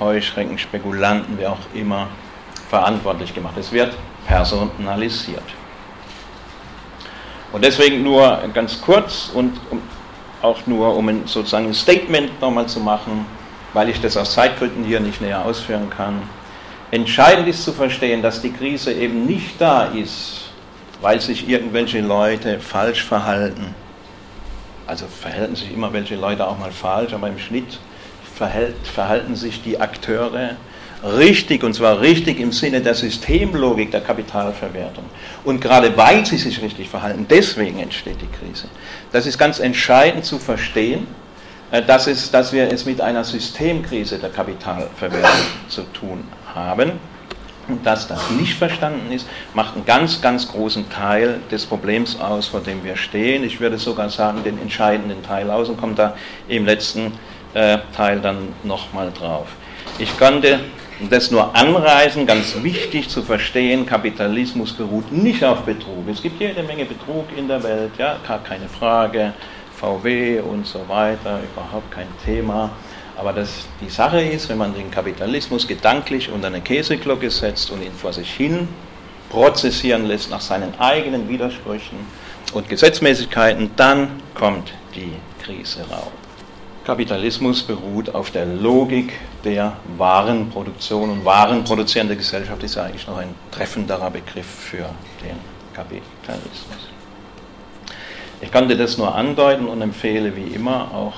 Heuschrecken, 0.00 0.58
Spekulanten, 0.58 1.38
wie 1.38 1.46
auch 1.46 1.60
immer, 1.74 2.08
verantwortlich 2.68 3.32
gemacht. 3.32 3.56
Es 3.56 3.70
wird 3.70 3.94
personalisiert. 4.26 5.44
Und 7.52 7.64
deswegen 7.64 8.02
nur 8.02 8.42
ganz 8.54 8.80
kurz 8.80 9.30
und 9.32 9.60
auch 10.40 10.66
nur, 10.66 10.96
um 10.96 11.26
sozusagen 11.26 11.66
ein 11.66 11.74
Statement 11.74 12.40
nochmal 12.40 12.66
zu 12.66 12.80
machen, 12.80 13.26
weil 13.74 13.88
ich 13.88 14.00
das 14.00 14.16
aus 14.16 14.32
Zeitgründen 14.32 14.84
hier 14.84 15.00
nicht 15.00 15.20
näher 15.20 15.44
ausführen 15.44 15.88
kann. 15.90 16.22
Entscheidend 16.90 17.48
ist 17.48 17.64
zu 17.64 17.72
verstehen, 17.72 18.22
dass 18.22 18.42
die 18.42 18.52
Krise 18.52 18.92
eben 18.92 19.26
nicht 19.26 19.60
da 19.60 19.84
ist, 19.84 20.50
weil 21.00 21.20
sich 21.20 21.48
irgendwelche 21.48 22.00
Leute 22.00 22.60
falsch 22.60 23.04
verhalten. 23.04 23.74
Also 24.86 25.06
verhalten 25.06 25.54
sich 25.54 25.72
immer 25.72 25.92
welche 25.92 26.16
Leute 26.16 26.46
auch 26.46 26.58
mal 26.58 26.72
falsch, 26.72 27.12
aber 27.12 27.28
im 27.28 27.38
Schnitt 27.38 27.78
verhalten 28.34 29.36
sich 29.36 29.62
die 29.62 29.80
Akteure 29.80 30.56
richtig, 31.02 31.62
und 31.64 31.74
zwar 31.74 32.00
richtig 32.00 32.40
im 32.40 32.52
Sinne 32.52 32.80
der 32.80 32.94
Systemlogik 32.94 33.90
der 33.90 34.00
Kapitalverwertung. 34.00 35.04
Und 35.44 35.60
gerade 35.60 35.96
weil 35.96 36.24
sie 36.24 36.36
sich 36.36 36.60
richtig 36.62 36.88
verhalten, 36.88 37.26
deswegen 37.28 37.78
entsteht 37.78 38.18
die 38.20 38.28
Krise. 38.38 38.68
Das 39.10 39.26
ist 39.26 39.38
ganz 39.38 39.58
entscheidend 39.58 40.24
zu 40.24 40.38
verstehen, 40.38 41.06
äh, 41.70 41.82
dass, 41.82 42.06
es, 42.06 42.30
dass 42.30 42.52
wir 42.52 42.70
es 42.70 42.84
mit 42.84 43.00
einer 43.00 43.24
Systemkrise 43.24 44.18
der 44.18 44.30
Kapitalverwertung 44.30 45.30
zu 45.68 45.82
tun 45.92 46.24
haben. 46.54 46.92
Und 47.68 47.86
dass 47.86 48.08
das 48.08 48.30
nicht 48.30 48.54
verstanden 48.54 49.12
ist, 49.12 49.26
macht 49.54 49.76
einen 49.76 49.86
ganz, 49.86 50.20
ganz 50.20 50.48
großen 50.48 50.90
Teil 50.90 51.40
des 51.50 51.64
Problems 51.64 52.20
aus, 52.20 52.48
vor 52.48 52.60
dem 52.60 52.82
wir 52.82 52.96
stehen. 52.96 53.44
Ich 53.44 53.60
würde 53.60 53.78
sogar 53.78 54.10
sagen, 54.10 54.42
den 54.42 54.60
entscheidenden 54.60 55.22
Teil 55.22 55.48
aus 55.48 55.68
und 55.68 55.80
komme 55.80 55.94
da 55.94 56.16
im 56.48 56.66
letzten 56.66 57.12
äh, 57.54 57.78
Teil 57.96 58.20
dann 58.20 58.48
nochmal 58.64 59.12
drauf. 59.12 59.46
Ich 59.98 60.18
konnte 60.18 60.60
das 61.10 61.30
nur 61.30 61.54
anreißen, 61.54 62.26
ganz 62.26 62.62
wichtig 62.62 63.08
zu 63.08 63.22
verstehen, 63.22 63.86
Kapitalismus 63.86 64.72
beruht 64.72 65.10
nicht 65.12 65.44
auf 65.44 65.62
Betrug. 65.62 66.08
Es 66.10 66.22
gibt 66.22 66.40
jede 66.40 66.62
Menge 66.62 66.84
Betrug 66.84 67.26
in 67.36 67.48
der 67.48 67.62
Welt, 67.62 67.92
ja, 67.98 68.18
gar 68.26 68.42
keine 68.42 68.68
Frage, 68.68 69.32
VW 69.76 70.40
und 70.40 70.66
so 70.66 70.80
weiter, 70.88 71.40
überhaupt 71.52 71.90
kein 71.90 72.08
Thema. 72.24 72.70
Aber 73.16 73.32
das, 73.32 73.66
die 73.80 73.90
Sache 73.90 74.20
ist, 74.20 74.48
wenn 74.48 74.58
man 74.58 74.74
den 74.74 74.90
Kapitalismus 74.90 75.66
gedanklich 75.66 76.30
unter 76.30 76.46
eine 76.48 76.60
Käseglocke 76.60 77.30
setzt 77.30 77.70
und 77.70 77.82
ihn 77.82 77.92
vor 77.92 78.12
sich 78.12 78.30
hin 78.32 78.68
prozessieren 79.28 80.06
lässt 80.06 80.30
nach 80.30 80.40
seinen 80.40 80.78
eigenen 80.78 81.28
Widersprüchen 81.28 81.98
und 82.52 82.68
Gesetzmäßigkeiten, 82.68 83.70
dann 83.76 84.20
kommt 84.34 84.72
die 84.94 85.12
Krise 85.42 85.80
raus. 85.90 86.21
Kapitalismus 86.84 87.62
beruht 87.62 88.12
auf 88.14 88.30
der 88.32 88.44
Logik 88.44 89.12
der 89.44 89.74
Warenproduktion 89.96 91.10
und 91.10 91.24
warenproduzierende 91.24 92.16
Gesellschaft 92.16 92.62
ist 92.64 92.74
ja 92.74 92.84
eigentlich 92.84 93.06
noch 93.06 93.18
ein 93.18 93.34
treffenderer 93.52 94.10
Begriff 94.10 94.46
für 94.46 94.90
den 95.22 95.36
Kapitalismus. 95.72 96.88
Ich 98.40 98.50
konnte 98.50 98.76
das 98.76 98.98
nur 98.98 99.14
andeuten 99.14 99.66
und 99.66 99.80
empfehle 99.80 100.34
wie 100.34 100.54
immer 100.54 100.90
auch 100.92 101.14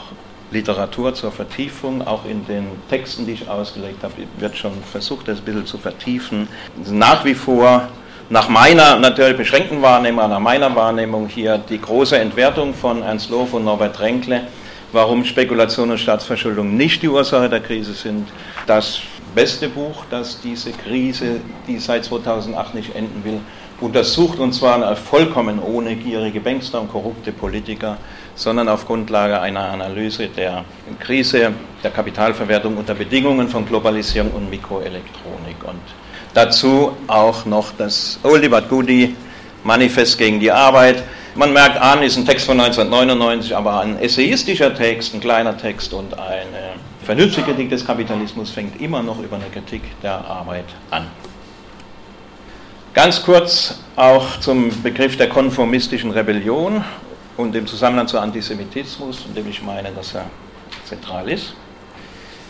Literatur 0.51 1.15
zur 1.15 1.33
Vertiefung, 1.33 2.07
auch 2.07 2.27
in 2.27 2.47
den 2.47 2.67
Texten, 2.91 3.25
die 3.27 3.33
ich 3.33 3.49
ausgelegt 3.49 4.03
habe, 4.05 4.13
wird 4.39 4.57
schon 4.57 4.73
versucht, 4.93 5.29
das 5.29 5.39
ein 5.39 5.45
bisschen 5.45 5.67
zu 5.67 5.79
vertiefen. 5.79 6.49
Nach 6.91 7.25
wie 7.25 7.35
vor, 7.35 7.89
nach 8.29 8.51
meiner 8.51 8.97
natürlich 8.97 9.39
beschränkten 9.39 9.81
Wahrnehmung, 9.81 10.29
nach 10.29 10.39
meiner 10.39 10.77
Wahrnehmung 10.77 11.27
hier 11.27 11.57
die 11.57 11.81
große 11.81 12.19
Entwertung 12.19 12.75
von 12.75 13.03
Ernst 13.03 13.31
Lof 13.31 13.55
und 13.55 13.65
Norbert 13.65 13.99
Renkle 14.01 14.43
warum 14.95 15.25
Spekulation 15.25 15.91
und 15.91 15.99
Staatsverschuldung 15.99 16.77
nicht 16.77 17.03
die 17.03 17.09
Ursache 17.09 17.49
der 17.49 17.61
Krise 17.61 17.93
sind. 17.93 18.29
Das 18.67 19.01
beste 19.35 19.69
Buch, 19.69 20.05
das 20.09 20.41
diese 20.41 20.71
Krise, 20.71 21.41
die 21.67 21.79
seit 21.79 22.05
2008 22.05 22.75
nicht 22.77 22.95
enden 22.95 23.25
will, 23.25 23.41
untersucht 23.81 24.39
und 24.39 24.53
zwar 24.53 24.95
vollkommen 24.95 25.59
ohne 25.61 25.97
gierige 25.97 26.41
Bankster 26.41 26.81
und 26.81 26.93
korrupte 26.93 27.33
Politiker, 27.33 27.99
sondern 28.37 28.69
auf 28.69 28.87
Grundlage 28.87 29.41
einer 29.41 29.69
Analyse 29.69 30.29
der 30.29 30.65
Krise 31.01 31.53
der 31.83 31.91
Kapitalverwertung 31.91 32.77
unter 32.77 32.95
Bedingungen 32.95 33.49
von 33.49 33.67
Globalisierung 33.67 34.31
und 34.31 34.49
Mikroelektronik. 34.49 35.57
Und 35.67 35.83
dazu 36.35 36.97
auch 37.09 37.45
noch 37.47 37.73
das 37.77 38.21
Oldie 38.23 38.49
but 38.49 38.69
Goodie 38.69 39.17
Manifest 39.65 40.19
gegen 40.19 40.39
die 40.39 40.53
Arbeit, 40.53 41.03
man 41.35 41.53
merkt 41.53 41.81
an, 41.81 42.03
ist 42.03 42.17
ein 42.17 42.27
Text 42.27 42.47
von 42.47 42.59
1999, 42.61 43.57
aber 43.57 43.81
ein 43.81 43.99
essayistischer 43.99 44.75
Text, 44.75 45.15
ein 45.15 45.21
kleiner 45.21 45.57
Text 45.57 45.93
und 45.93 46.19
eine 46.19 46.75
vernünftige 47.05 47.49
Kritik 47.49 47.71
des 47.71 47.85
Kapitalismus 47.85 48.51
fängt 48.51 48.81
immer 48.81 49.03
noch 49.03 49.19
über 49.21 49.37
eine 49.37 49.47
Kritik 49.47 49.83
der 50.03 50.25
Arbeit 50.25 50.67
an. 50.91 51.07
Ganz 52.95 53.23
kurz 53.23 53.81
auch 53.97 54.39
zum 54.41 54.83
Begriff 54.83 55.17
der 55.17 55.29
konformistischen 55.29 56.13
Rebellion 56.13 56.85
und 57.37 57.53
dem 57.53 57.67
Zusammenhang 57.67 58.07
zu 58.07 58.19
Antisemitismus, 58.19 59.25
in 59.27 59.35
dem 59.35 59.49
ich 59.49 59.61
meine, 59.61 59.91
dass 59.91 60.15
er 60.15 60.27
zentral 60.85 61.29
ist. 61.29 61.55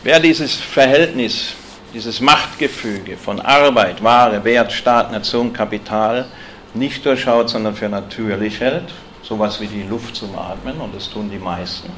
Wer 0.03 0.21
dieses 0.21 0.55
Verhältnis, 0.57 1.55
dieses 1.95 2.21
Machtgefüge 2.21 3.17
von 3.17 3.41
Arbeit, 3.41 4.05
Ware, 4.05 4.45
Wert, 4.45 4.71
Staat, 4.71 5.11
Nation, 5.11 5.53
Kapital 5.53 6.27
nicht 6.75 7.05
durchschaut, 7.07 7.49
sondern 7.49 7.75
für 7.75 7.89
natürlich 7.89 8.61
hält, 8.61 8.93
sowas 9.23 9.61
wie 9.61 9.67
die 9.67 9.83
Luft 9.83 10.17
zum 10.17 10.37
Atmen, 10.37 10.81
und 10.81 10.95
das 10.95 11.09
tun 11.09 11.31
die 11.31 11.39
meisten, 11.39 11.91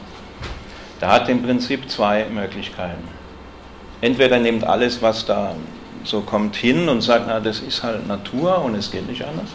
da 1.01 1.13
hat 1.13 1.29
im 1.29 1.43
Prinzip 1.43 1.91
zwei 1.91 2.27
Möglichkeiten. 2.27 3.09
Entweder 4.01 4.39
nimmt 4.39 4.65
alles, 4.65 5.03
was 5.03 5.27
da 5.27 5.55
so 6.05 6.21
kommt, 6.21 6.57
hin 6.57 6.89
und 6.89 7.01
sagt, 7.01 7.25
na, 7.27 7.41
das 7.41 7.61
ist 7.61 7.83
halt 7.83 8.07
Natur 8.07 8.63
und 8.63 8.75
es 8.75 8.91
geht 8.91 9.09
nicht 9.09 9.25
anders. 9.25 9.49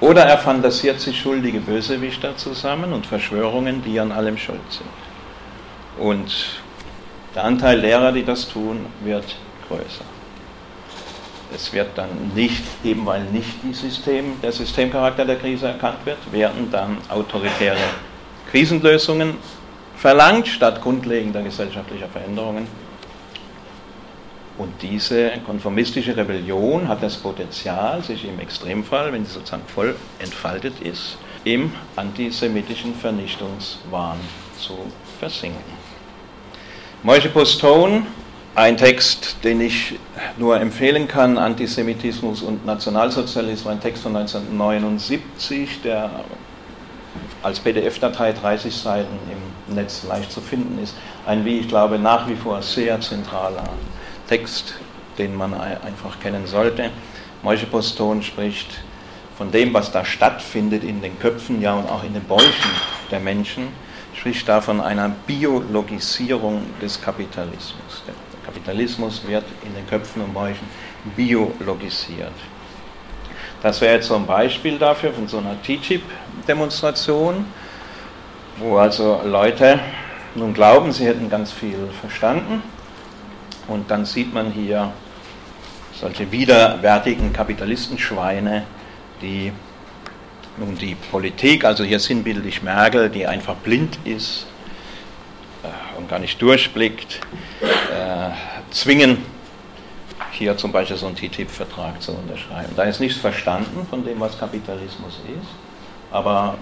Oder 0.00 0.24
er 0.24 0.38
fantasiert 0.38 1.00
sich 1.00 1.20
schuldige 1.20 1.60
Bösewichter 1.60 2.36
zusammen 2.36 2.92
und 2.92 3.06
Verschwörungen, 3.06 3.82
die 3.82 4.00
an 4.00 4.12
allem 4.12 4.38
schuld 4.38 4.60
sind. 4.70 6.04
Und 6.04 6.32
der 7.34 7.44
Anteil 7.44 7.80
derer, 7.80 8.12
die 8.12 8.24
das 8.24 8.48
tun, 8.48 8.86
wird 9.04 9.36
größer. 9.68 10.04
Es 11.54 11.72
wird 11.72 11.88
dann 11.96 12.32
nicht, 12.34 12.62
eben 12.84 13.04
weil 13.06 13.24
nicht 13.24 13.62
die 13.62 13.74
System, 13.74 14.40
der 14.40 14.52
Systemcharakter 14.52 15.24
der 15.24 15.36
Krise 15.36 15.68
erkannt 15.68 15.98
wird, 16.04 16.18
werden 16.32 16.70
dann 16.70 16.98
autoritäre 17.08 17.76
Krisenlösungen 18.50 19.34
verlangt 19.96 20.48
statt 20.48 20.80
grundlegender 20.80 21.42
gesellschaftlicher 21.42 22.08
Veränderungen. 22.08 22.66
Und 24.58 24.74
diese 24.82 25.32
konformistische 25.46 26.16
Rebellion 26.16 26.86
hat 26.86 27.02
das 27.02 27.16
Potenzial, 27.16 28.02
sich 28.02 28.26
im 28.26 28.38
Extremfall, 28.40 29.12
wenn 29.12 29.24
sie 29.24 29.32
sozusagen 29.32 29.62
voll 29.74 29.96
entfaltet 30.18 30.80
ist, 30.80 31.16
im 31.44 31.72
antisemitischen 31.96 32.94
Vernichtungswahn 32.94 34.18
zu 34.58 34.76
versinken. 35.18 35.62
Moishe 37.02 37.30
Postone 37.30 38.02
ein 38.54 38.76
Text, 38.76 39.36
den 39.44 39.60
ich 39.60 39.98
nur 40.36 40.60
empfehlen 40.60 41.06
kann, 41.06 41.38
Antisemitismus 41.38 42.42
und 42.42 42.66
Nationalsozialismus, 42.66 43.72
ein 43.72 43.80
Text 43.80 44.02
von 44.02 44.16
1979, 44.16 45.82
der 45.82 46.10
als 47.42 47.60
PDF-Datei 47.60 48.32
30 48.32 48.74
Seiten 48.74 49.18
im 49.30 49.74
Netz 49.74 50.02
leicht 50.04 50.32
zu 50.32 50.40
finden 50.40 50.82
ist, 50.82 50.94
ein, 51.26 51.44
wie 51.44 51.58
ich 51.58 51.68
glaube, 51.68 51.98
nach 51.98 52.28
wie 52.28 52.36
vor 52.36 52.60
sehr 52.60 53.00
zentraler 53.00 53.68
Text, 54.28 54.74
den 55.16 55.36
man 55.36 55.54
einfach 55.54 56.18
kennen 56.20 56.46
sollte. 56.46 56.90
Moishe 57.42 57.66
Poston 57.66 58.22
spricht 58.22 58.80
von 59.38 59.50
dem, 59.50 59.72
was 59.72 59.92
da 59.92 60.04
stattfindet 60.04 60.84
in 60.84 61.00
den 61.00 61.18
Köpfen, 61.18 61.62
ja 61.62 61.74
und 61.74 61.88
auch 61.88 62.04
in 62.04 62.12
den 62.12 62.24
Bäuchen 62.24 62.70
der 63.10 63.20
Menschen, 63.20 63.68
spricht 64.12 64.48
da 64.48 64.60
von 64.60 64.80
einer 64.80 65.08
Biologisierung 65.26 66.62
des 66.82 67.00
Kapitalismus. 67.00 68.02
Kapitalismus 68.50 69.22
wird 69.26 69.44
in 69.64 69.72
den 69.74 69.86
Köpfen 69.86 70.22
und 70.22 70.34
Bäuchen 70.34 70.66
biologisiert. 71.14 72.32
Das 73.62 73.80
wäre 73.80 73.94
jetzt 73.94 74.08
so 74.08 74.16
ein 74.16 74.26
Beispiel 74.26 74.76
dafür 74.76 75.12
von 75.12 75.28
so 75.28 75.38
einer 75.38 75.54
TTIP-Demonstration, 75.62 77.44
wo 78.58 78.78
also 78.78 79.20
Leute 79.24 79.78
nun 80.34 80.52
glauben, 80.52 80.90
sie 80.92 81.06
hätten 81.06 81.30
ganz 81.30 81.52
viel 81.52 81.88
verstanden. 82.00 82.62
Und 83.68 83.88
dann 83.90 84.04
sieht 84.04 84.34
man 84.34 84.50
hier 84.50 84.92
solche 85.92 86.32
widerwärtigen 86.32 87.32
Kapitalistenschweine, 87.32 88.64
die 89.22 89.52
nun 90.56 90.76
die 90.76 90.96
Politik, 91.10 91.64
also 91.64 91.84
hier 91.84 92.00
sinnbildlich 92.00 92.62
Merkel, 92.62 93.10
die 93.10 93.26
einfach 93.26 93.54
blind 93.56 93.98
ist 94.04 94.46
und 95.96 96.08
gar 96.08 96.18
nicht 96.18 96.40
durchblickt, 96.40 97.20
äh, 97.62 98.30
zwingen, 98.70 99.18
hier 100.32 100.56
zum 100.56 100.72
Beispiel 100.72 100.96
so 100.96 101.06
einen 101.06 101.16
TTIP-Vertrag 101.16 102.00
zu 102.00 102.12
unterschreiben. 102.12 102.72
Da 102.76 102.84
ist 102.84 103.00
nichts 103.00 103.18
verstanden 103.18 103.86
von 103.88 104.04
dem, 104.04 104.20
was 104.20 104.38
Kapitalismus 104.38 105.20
ist, 105.26 105.48
aber 106.10 106.56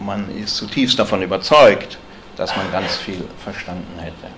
man 0.00 0.30
ist 0.36 0.56
zutiefst 0.56 0.98
davon 0.98 1.22
überzeugt, 1.22 1.98
dass 2.36 2.54
man 2.56 2.70
ganz 2.72 2.96
viel 2.96 3.24
verstanden 3.42 3.98
hätte. 3.98 4.32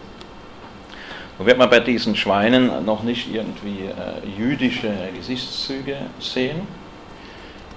Nun 1.39 1.47
wird 1.47 1.59
man 1.59 1.71
bei 1.71 1.81
diesen 1.81 2.17
Schweinen 2.17 2.85
noch 2.85 3.03
nicht 3.03 3.33
irgendwie 3.33 3.87
äh, 3.87 4.29
jüdische 4.39 4.93
Gesichtszüge 5.17 5.97
sehen, 6.19 6.67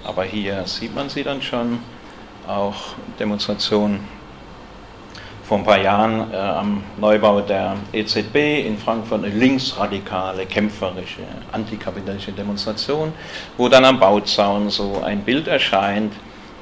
aber 0.02 0.24
hier 0.24 0.66
sieht 0.66 0.94
man 0.94 1.08
sie 1.08 1.22
dann 1.22 1.40
schon, 1.40 1.78
auch 2.46 2.94
Demonstrationen 3.18 4.06
vor 5.44 5.58
ein 5.58 5.64
paar 5.64 5.80
Jahren 5.80 6.32
äh, 6.32 6.36
am 6.36 6.82
Neubau 6.98 7.40
der 7.42 7.76
EZB 7.92 8.66
in 8.66 8.78
Frankfurt 8.78 9.24
eine 9.24 9.34
linksradikale, 9.34 10.46
kämpferische, 10.46 11.22
antikapitalistische 11.52 12.32
Demonstration, 12.32 13.12
wo 13.58 13.68
dann 13.68 13.84
am 13.84 14.00
Bauzaun 14.00 14.70
so 14.70 15.02
ein 15.04 15.20
Bild 15.20 15.46
erscheint, 15.46 16.12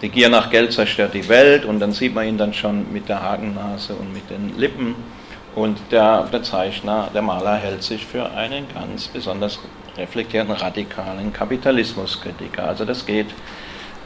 die 0.03 0.09
Gier 0.09 0.29
nach 0.29 0.51
Geld 0.51 0.73
zerstört 0.73 1.15
die 1.15 1.29
Welt 1.29 1.65
und 1.65 1.79
dann 1.79 1.93
sieht 1.93 2.13
man 2.13 2.27
ihn 2.27 2.37
dann 2.37 2.53
schon 2.53 2.93
mit 2.93 3.09
der 3.09 3.23
Hakennase 3.23 3.95
und 3.95 4.13
mit 4.13 4.29
den 4.31 4.59
Lippen 4.59 4.97
und 5.55 5.79
der, 5.93 6.25
der 6.25 6.43
Zeichner, 6.43 7.09
der 7.15 7.23
Maler 7.23 7.57
hält 7.57 7.85
sich 7.85 8.05
für 8.05 8.33
einen 8.33 8.67
ganz 8.75 9.07
besonders 9.07 9.61
reflektierten, 9.97 10.53
radikalen 10.53 11.33
Kapitalismuskritiker. 11.33 12.67
Also 12.67 12.85
das 12.85 13.07
geht 13.07 13.29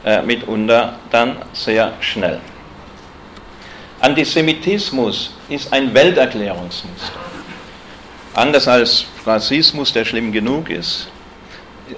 äh, 0.05 0.21
mitunter 0.21 0.99
dann 1.09 1.37
sehr 1.53 1.93
schnell. 1.99 2.39
Antisemitismus 3.99 5.31
ist 5.49 5.73
ein 5.73 5.93
Welterklärungsmuster. 5.93 7.19
Anders 8.35 8.67
als 8.67 9.05
Rassismus, 9.25 9.91
der 9.91 10.05
schlimm 10.05 10.31
genug 10.31 10.69
ist. 10.69 11.07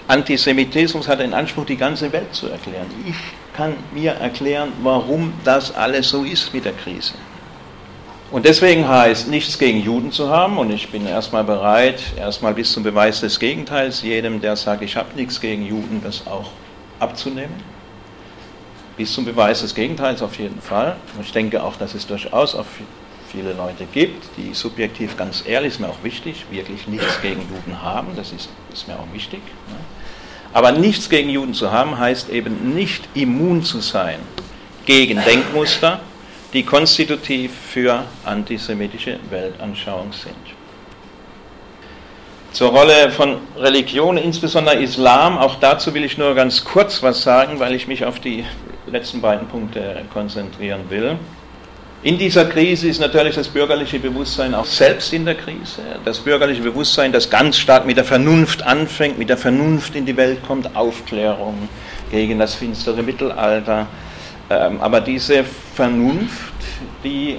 Antisemitismus 0.07 1.07
hat 1.07 1.19
den 1.19 1.33
Anspruch, 1.33 1.65
die 1.65 1.75
ganze 1.75 2.11
Welt 2.13 2.33
zu 2.33 2.47
erklären. 2.47 2.87
Ich 3.05 3.15
kann 3.53 3.73
mir 3.91 4.11
erklären, 4.13 4.71
warum 4.81 5.33
das 5.43 5.75
alles 5.75 6.09
so 6.09 6.23
ist 6.23 6.53
mit 6.53 6.63
der 6.63 6.73
Krise. 6.73 7.15
Und 8.31 8.45
deswegen 8.45 8.87
heißt, 8.87 9.27
nichts 9.27 9.57
gegen 9.57 9.81
Juden 9.81 10.11
zu 10.11 10.29
haben, 10.29 10.57
und 10.59 10.71
ich 10.71 10.89
bin 10.89 11.07
erstmal 11.07 11.43
bereit, 11.43 12.01
erstmal 12.15 12.53
bis 12.53 12.71
zum 12.71 12.83
Beweis 12.83 13.21
des 13.21 13.39
Gegenteils, 13.39 14.03
jedem, 14.03 14.39
der 14.39 14.55
sagt, 14.55 14.83
ich 14.83 14.95
habe 14.95 15.09
nichts 15.15 15.41
gegen 15.41 15.65
Juden, 15.65 16.01
das 16.03 16.27
auch 16.27 16.51
abzunehmen. 16.99 17.78
Bis 18.99 19.13
zum 19.13 19.23
Beweis 19.23 19.61
des 19.61 19.75
Gegenteils 19.75 20.21
auf 20.21 20.37
jeden 20.39 20.61
Fall. 20.61 20.97
Und 21.15 21.25
ich 21.25 21.31
denke 21.31 21.63
auch, 21.63 21.77
dass 21.77 21.93
es 21.93 22.05
durchaus 22.05 22.53
auch 22.53 22.65
viele 23.31 23.53
Leute 23.53 23.85
gibt, 23.93 24.25
die 24.35 24.53
subjektiv 24.53 25.15
ganz 25.15 25.41
ehrlich, 25.47 25.75
ist 25.75 25.79
mir 25.79 25.87
auch 25.87 26.03
wichtig, 26.03 26.43
wirklich 26.51 26.85
nichts 26.85 27.21
gegen 27.21 27.39
Juden 27.43 27.81
haben, 27.81 28.09
das 28.17 28.33
ist, 28.33 28.49
ist 28.73 28.89
mir 28.89 28.95
auch 28.95 29.07
wichtig. 29.13 29.39
Ne? 29.69 29.77
Aber 30.51 30.73
nichts 30.73 31.09
gegen 31.09 31.29
Juden 31.29 31.53
zu 31.53 31.71
haben, 31.71 31.97
heißt 31.97 32.27
eben 32.27 32.75
nicht 32.75 33.07
immun 33.13 33.63
zu 33.63 33.79
sein 33.79 34.19
gegen 34.85 35.23
Denkmuster, 35.23 36.01
die 36.51 36.63
konstitutiv 36.63 37.53
für 37.71 38.03
antisemitische 38.25 39.17
Weltanschauung 39.29 40.11
sind. 40.11 40.35
Zur 42.51 42.71
Rolle 42.71 43.11
von 43.11 43.37
Religion, 43.55 44.17
insbesondere 44.17 44.75
Islam, 44.83 45.37
auch 45.37 45.55
dazu 45.55 45.93
will 45.93 46.03
ich 46.03 46.17
nur 46.17 46.35
ganz 46.35 46.65
kurz 46.65 47.01
was 47.01 47.23
sagen, 47.23 47.61
weil 47.61 47.73
ich 47.75 47.87
mich 47.87 48.03
auf 48.03 48.19
die 48.19 48.43
letzten 48.89 49.21
beiden 49.21 49.47
Punkte 49.47 50.03
konzentrieren 50.13 50.81
will. 50.89 51.17
In 52.01 52.17
dieser 52.17 52.45
Krise 52.45 52.87
ist 52.87 53.01
natürlich 53.01 53.35
das 53.35 53.49
bürgerliche 53.49 53.99
Bewusstsein 53.99 54.55
auch 54.55 54.65
selbst 54.65 55.11
in 55.11 55.25
der 55.25 55.35
Krise. 55.35 55.81
Das 56.05 56.19
bürgerliche 56.19 56.61
Bewusstsein, 56.61 57.11
das 57.11 57.29
ganz 57.29 57.57
stark 57.57 57.85
mit 57.85 57.97
der 57.97 58.05
Vernunft 58.05 58.63
anfängt, 58.63 59.19
mit 59.19 59.27
der 59.27 59.37
Vernunft 59.37 59.95
in 59.95 60.05
die 60.05 60.15
Welt 60.15 60.41
kommt, 60.47 60.75
Aufklärung 60.77 61.67
gegen 62.09 62.39
das 62.39 62.55
finstere 62.55 63.03
Mittelalter, 63.03 63.87
ähm, 64.49 64.81
aber 64.81 65.01
diese 65.01 65.43
Vernunft, 65.43 66.53
die 67.03 67.37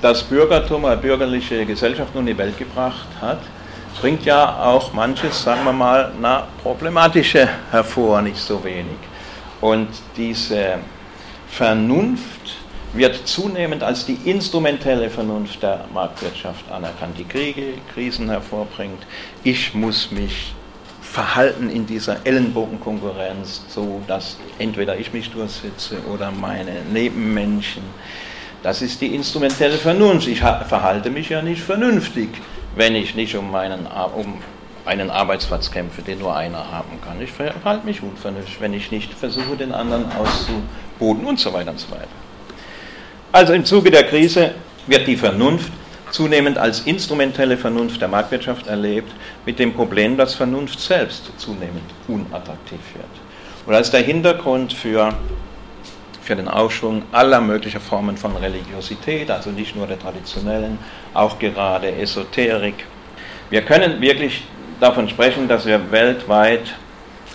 das 0.00 0.22
Bürgertum 0.22 0.84
oder 0.84 0.96
bürgerliche 0.96 1.66
Gesellschaft 1.66 2.14
nun 2.14 2.26
in 2.26 2.34
die 2.34 2.38
Welt 2.38 2.56
gebracht 2.56 3.08
hat, 3.20 3.40
bringt 4.00 4.24
ja 4.24 4.62
auch 4.62 4.92
manches, 4.92 5.42
sagen 5.42 5.64
wir 5.64 5.72
mal, 5.72 6.12
na, 6.20 6.46
problematische 6.62 7.48
hervor, 7.70 8.22
nicht 8.22 8.38
so 8.38 8.62
wenig. 8.62 8.96
Und 9.60 9.88
diese 10.16 10.78
Vernunft 11.48 12.56
wird 12.92 13.26
zunehmend 13.26 13.82
als 13.82 14.06
die 14.06 14.18
instrumentelle 14.24 15.10
Vernunft 15.10 15.62
der 15.62 15.84
Marktwirtschaft 15.92 16.70
anerkannt, 16.70 17.18
die 17.18 17.24
Kriege, 17.24 17.74
Krisen 17.92 18.30
hervorbringt. 18.30 19.02
Ich 19.44 19.74
muss 19.74 20.10
mich 20.10 20.54
Verhalten 21.02 21.70
in 21.70 21.86
dieser 21.86 22.24
Ellenbogenkonkurrenz, 22.24 23.62
so 23.68 24.02
dass 24.06 24.36
entweder 24.58 24.96
ich 24.98 25.12
mich 25.12 25.30
durchsetze 25.30 25.96
oder 26.12 26.30
meine 26.30 26.82
Nebenmenschen. 26.92 27.82
Das 28.62 28.82
ist 28.82 29.00
die 29.00 29.14
instrumentelle 29.14 29.78
Vernunft. 29.78 30.28
Ich 30.28 30.40
verhalte 30.40 31.10
mich 31.10 31.28
ja 31.28 31.42
nicht 31.42 31.62
vernünftig, 31.62 32.28
wenn 32.76 32.94
ich 32.94 33.14
nicht 33.14 33.34
um, 33.36 33.50
meinen, 33.50 33.86
um 33.86 34.38
einen 34.88 35.10
Arbeitsplatz 35.10 35.70
kämpfe, 35.70 36.02
den 36.02 36.18
nur 36.18 36.34
einer 36.34 36.72
haben 36.72 36.98
kann. 37.04 37.20
Ich 37.20 37.30
verhalte 37.30 37.86
mich 37.86 38.02
unvernünftig, 38.02 38.60
wenn 38.60 38.72
ich 38.72 38.90
nicht 38.90 39.12
versuche, 39.14 39.56
den 39.56 39.72
anderen 39.72 40.06
auszuboten 40.12 41.26
und 41.26 41.38
so 41.38 41.52
weiter 41.52 41.70
und 41.70 41.78
so 41.78 41.90
weiter. 41.90 42.08
Also 43.30 43.52
im 43.52 43.64
Zuge 43.64 43.90
der 43.90 44.04
Krise 44.04 44.54
wird 44.86 45.06
die 45.06 45.16
Vernunft 45.16 45.70
zunehmend 46.10 46.56
als 46.56 46.80
instrumentelle 46.80 47.58
Vernunft 47.58 48.00
der 48.00 48.08
Marktwirtschaft 48.08 48.66
erlebt, 48.66 49.12
mit 49.44 49.58
dem 49.58 49.74
Problem, 49.74 50.16
dass 50.16 50.34
Vernunft 50.34 50.80
selbst 50.80 51.30
zunehmend 51.36 51.84
unattraktiv 52.08 52.80
wird. 52.94 53.06
Und 53.66 53.74
als 53.74 53.90
der 53.90 54.00
Hintergrund 54.00 54.72
für, 54.72 55.12
für 56.22 56.34
den 56.34 56.48
Aufschwung 56.48 57.02
aller 57.12 57.42
möglichen 57.42 57.80
Formen 57.80 58.16
von 58.16 58.34
Religiosität, 58.36 59.30
also 59.30 59.50
nicht 59.50 59.76
nur 59.76 59.86
der 59.86 59.98
traditionellen, 59.98 60.78
auch 61.12 61.38
gerade 61.38 61.94
Esoterik. 61.94 62.86
Wir 63.50 63.60
können 63.62 64.00
wirklich 64.00 64.44
davon 64.80 65.08
sprechen, 65.08 65.48
dass 65.48 65.66
wir 65.66 65.90
weltweit 65.90 66.74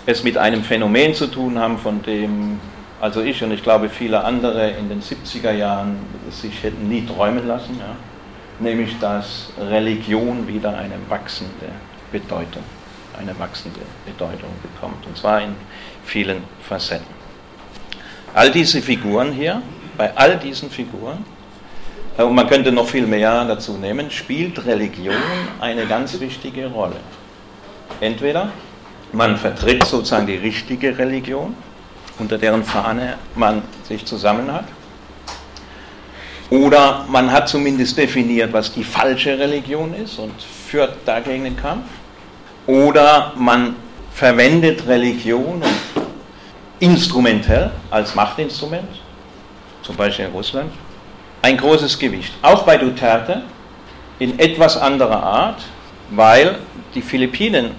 es 0.06 0.24
mit 0.24 0.38
einem 0.38 0.64
Phänomen 0.64 1.14
zu 1.14 1.28
tun 1.28 1.60
haben, 1.60 1.78
von 1.78 2.02
dem 2.04 2.60
also 3.00 3.22
ich 3.22 3.44
und 3.44 3.52
ich 3.52 3.64
glaube 3.64 3.90
viele 3.90 4.24
andere 4.24 4.72
in 4.72 4.88
den 4.88 5.02
70er 5.02 5.52
Jahren 5.52 5.98
sich 6.30 6.64
hätten 6.64 6.88
nie 6.88 7.06
träumen 7.06 7.46
lassen. 7.48 7.78
Ja 7.80 7.96
nämlich 8.60 8.98
dass 9.00 9.50
Religion 9.60 10.48
wieder 10.48 10.78
eine 10.78 10.96
wachsende 11.10 11.70
Bedeutung, 12.12 12.64
eine 13.18 13.38
wachsende 13.40 13.82
Bedeutung 14.06 14.50
bekommt, 14.62 15.06
und 15.06 15.18
zwar 15.18 15.42
in 15.42 15.56
vielen 16.06 16.44
Facetten. 16.62 17.14
All 18.34 18.52
diese 18.52 18.82
Figuren 18.82 19.32
hier, 19.32 19.62
bei 19.98 20.16
all 20.16 20.38
diesen 20.38 20.70
Figuren, 20.70 21.24
äh, 22.18 22.24
und 22.24 22.36
man 22.36 22.48
könnte 22.48 22.72
noch 22.72 22.88
viel 22.88 23.06
mehr 23.06 23.46
dazu 23.46 23.74
nehmen, 23.74 24.10
spielt 24.10 24.66
Religion 24.66 25.16
eine 25.60 25.86
ganz 25.86 26.20
wichtige 26.20 26.68
Rolle. 26.68 26.96
Entweder 28.00 28.50
man 29.12 29.38
vertritt 29.38 29.86
sozusagen 29.86 30.28
die 30.28 30.36
richtige 30.36 30.98
Religion, 30.98 31.56
unter 32.20 32.38
deren 32.38 32.64
Fahne 32.64 33.18
man 33.36 33.62
sich 33.88 34.06
zusammen 34.06 34.52
hat, 34.52 34.66
oder 36.50 37.06
man 37.10 37.32
hat 37.32 37.50
zumindest 37.50 37.98
definiert, 37.98 38.54
was 38.54 38.72
die 38.72 38.84
falsche 38.84 39.40
Religion 39.40 39.94
ist 39.96 40.20
und 40.20 40.34
führt 40.68 40.98
dagegen 41.06 41.46
den 41.46 41.58
Kampf. 41.58 41.86
Oder 42.68 43.34
man 43.36 43.76
verwendet 44.14 44.88
Religion 44.88 45.64
instrumentell 46.80 47.72
als 47.90 48.14
Machtinstrument 48.14 48.88
zum 49.82 49.96
Beispiel 49.96 50.26
in 50.26 50.32
Russland, 50.32 50.72
ein 51.42 51.58
großes 51.58 51.98
Gewicht. 52.00 52.34
Auch 52.42 52.64
bei 52.64 52.78
Duterte 52.78 53.42
in 54.20 54.40
etwas 54.40 54.78
anderer 54.78 55.22
Art, 55.22 55.64
weil 56.12 56.60
die 56.96 57.02
Philippinen, 57.02 57.72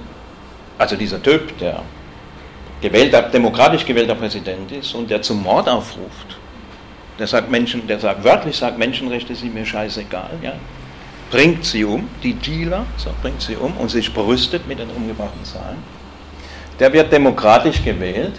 also 0.79 0.97
dieser 0.97 1.23
Typ, 1.23 1.57
der 1.59 1.83
gewählter, 2.81 3.23
demokratisch 3.23 3.85
gewählter 3.85 4.15
Präsident 4.15 4.71
ist 4.73 4.95
und 4.95 5.11
der 5.11 5.23
zum 5.23 5.43
Mord 5.43 5.69
aufruft, 5.69 6.39
der 7.19 7.27
sagt 7.27 7.51
Menschen, 7.51 7.87
der 7.87 8.01
sagt 8.01 8.25
wörtlich 8.25 8.57
sagt 8.57 8.79
Menschenrechte 8.79 9.35
sind 9.35 9.55
mir 9.55 9.65
scheißegal, 9.65 10.31
ja, 10.43 10.53
bringt 11.31 11.65
sie 11.65 11.85
um, 11.85 12.09
die 12.23 12.35
Dealer, 12.35 12.87
so 12.97 13.11
bringt 13.23 13.41
sie 13.41 13.57
um 13.57 13.77
und 13.77 13.91
sich 13.91 14.13
brüstet 14.13 14.67
mit 14.69 14.79
den 14.79 14.91
umgebrachten 14.91 15.45
Zahlen. 15.45 15.79
Der 16.79 16.93
wird 16.93 17.13
demokratisch 17.13 17.83
gewählt 17.85 18.35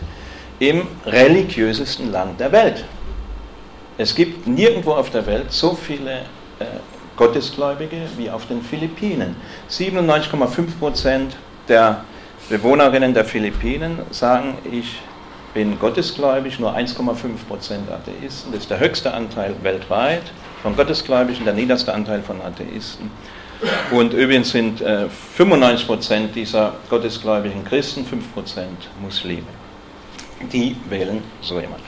im 0.60 0.88
religiösesten 1.06 2.12
Land 2.12 2.40
der 2.40 2.52
Welt. 2.52 2.86
Es 3.98 4.14
gibt 4.14 4.46
nirgendwo 4.46 4.92
auf 4.92 5.10
der 5.10 5.26
Welt 5.26 5.52
so 5.52 5.74
viele 5.74 6.20
äh, 6.60 6.66
Gottesgläubige 7.16 7.98
wie 8.18 8.30
auf 8.30 8.46
den 8.48 8.62
Philippinen. 8.62 9.36
97,5 9.70 10.78
Prozent 10.80 11.36
der 11.68 12.04
Bewohnerinnen 12.50 13.14
der 13.14 13.26
Philippinen 13.26 14.00
sagen, 14.12 14.58
ich 14.72 15.00
bin 15.54 15.80
gottesgläubig, 15.80 16.60
nur 16.60 16.76
1,5 16.76 17.16
Prozent 17.48 17.90
Atheisten. 17.90 18.52
Das 18.52 18.62
ist 18.62 18.70
der 18.70 18.80
höchste 18.80 19.14
Anteil 19.14 19.56
weltweit 19.64 20.24
von 20.62 20.76
Gottesgläubigen, 20.76 21.46
der 21.46 21.54
niederste 21.54 21.94
Anteil 21.94 22.22
von 22.22 22.42
Atheisten. 22.42 23.10
Und 23.92 24.14
übrigens 24.14 24.52
sind 24.52 24.82
äh, 24.82 25.08
95 25.10 25.88
Prozent 25.88 26.36
dieser 26.36 26.74
gottesgläubigen 26.90 27.64
Christen, 27.64 28.06
5 28.06 28.34
Prozent 28.34 28.90
Muslime. 29.02 29.48
Die 30.52 30.76
wählen 30.90 31.24
so 31.42 31.60
jemand 31.60 31.82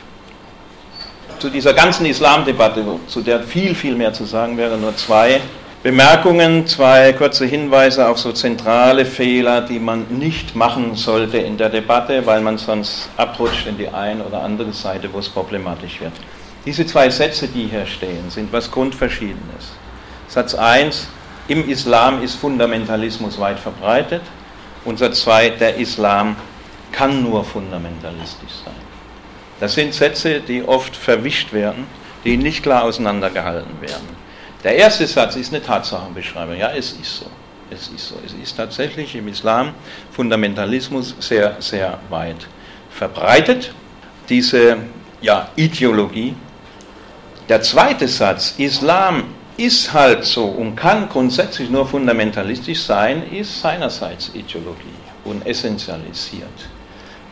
zu 1.40 1.50
dieser 1.50 1.74
ganzen 1.74 2.06
Islamdebatte, 2.06 2.84
zu 3.08 3.22
der 3.22 3.42
viel, 3.42 3.76
viel 3.76 3.96
mehr 3.96 4.14
zu 4.14 4.26
sagen 4.26 4.58
wäre, 4.58 4.78
nur 4.78 4.96
zwei 4.96 5.42
Bemerkungen, 5.84 6.66
zwei 6.66 7.14
kurze 7.14 7.46
Hinweise 7.46 8.08
auf 8.08 8.18
so 8.18 8.32
zentrale 8.32 9.06
Fehler, 9.06 9.62
die 9.62 9.80
man 9.80 10.08
nicht 10.10 10.56
machen 10.56 10.96
sollte 10.96 11.38
in 11.38 11.56
der 11.56 11.70
Debatte, 11.70 12.26
weil 12.26 12.42
man 12.42 12.58
sonst 12.58 13.10
abrutscht 13.16 13.68
in 13.68 13.78
die 13.78 13.88
eine 13.88 14.24
oder 14.24 14.42
andere 14.42 14.74
Seite, 14.74 15.08
wo 15.14 15.20
es 15.20 15.30
problematisch 15.30 16.02
wird. 16.02 16.14
Diese 16.66 16.86
zwei 16.86 17.10
Sätze, 17.10 17.48
die 17.48 17.68
hier 17.68 17.86
stehen, 17.86 18.30
sind 18.30 18.52
was 18.52 18.72
Grundverschiedenes. 18.72 19.72
Satz 20.28 20.56
1, 20.56 21.08
im 21.48 21.70
Islam 21.70 22.24
ist 22.24 22.36
Fundamentalismus 22.36 23.40
weit 23.40 23.60
verbreitet. 23.60 24.24
Und 24.84 25.00
Satz 25.00 25.22
2, 25.22 25.52
der 25.52 25.76
Islam 25.76 26.36
kann 26.92 27.22
nur 27.24 27.44
fundamentalistisch 27.44 28.52
sein. 28.66 28.74
Das 29.60 29.74
sind 29.76 29.94
Sätze, 29.94 30.42
die 30.42 30.64
oft 30.64 30.96
verwischt 30.96 31.54
werden, 31.54 31.86
die 32.26 32.36
nicht 32.36 32.64
klar 32.64 32.84
auseinandergehalten 32.84 33.80
werden. 33.80 34.27
Der 34.64 34.76
erste 34.76 35.06
Satz 35.06 35.36
ist 35.36 35.54
eine 35.54 35.64
Tatsachenbeschreibung. 35.64 36.58
Ja, 36.58 36.72
es 36.72 36.94
ist 36.94 37.18
so. 37.18 37.26
Es 37.70 37.88
ist 37.90 38.08
so. 38.08 38.16
Es 38.26 38.34
ist 38.34 38.56
tatsächlich 38.56 39.16
im 39.16 39.28
Islam 39.28 39.74
Fundamentalismus 40.12 41.16
sehr, 41.20 41.58
sehr 41.60 42.00
weit 42.10 42.48
verbreitet. 42.90 43.74
Diese 44.30 44.78
ja, 45.22 45.50
Ideologie. 45.56 46.36
Der 47.50 47.62
zweite 47.62 48.08
Satz, 48.08 48.56
Islam 48.58 49.26
ist 49.58 49.94
halt 49.94 50.26
so 50.26 50.46
und 50.46 50.76
kann 50.76 51.10
grundsätzlich 51.10 51.70
nur 51.70 51.88
fundamentalistisch 51.88 52.82
sein, 52.82 53.24
ist 53.32 53.62
seinerseits 53.62 54.32
Ideologie 54.36 54.98
und 55.24 55.46
essentialisiert 55.46 56.70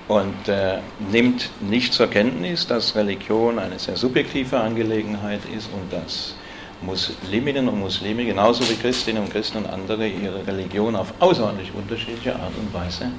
und 0.07 0.47
äh, 0.47 0.79
nimmt 1.11 1.49
nicht 1.61 1.93
zur 1.93 2.07
Kenntnis, 2.07 2.65
dass 2.65 2.95
Religion 2.95 3.59
eine 3.59 3.77
sehr 3.77 3.95
subjektive 3.95 4.59
Angelegenheit 4.59 5.41
ist 5.55 5.69
und 5.73 5.91
dass 5.91 6.35
Musliminnen 6.81 7.67
und 7.67 7.79
Muslime 7.79 8.25
genauso 8.25 8.67
wie 8.69 8.75
Christinnen 8.75 9.23
und 9.23 9.31
Christen 9.31 9.59
und 9.59 9.67
andere 9.67 10.07
ihre 10.07 10.45
Religion 10.45 10.95
auf 10.95 11.13
außerordentlich 11.19 11.71
unterschiedliche 11.73 12.35
Art 12.35 12.51
und 12.57 12.73
Weise 12.73 13.11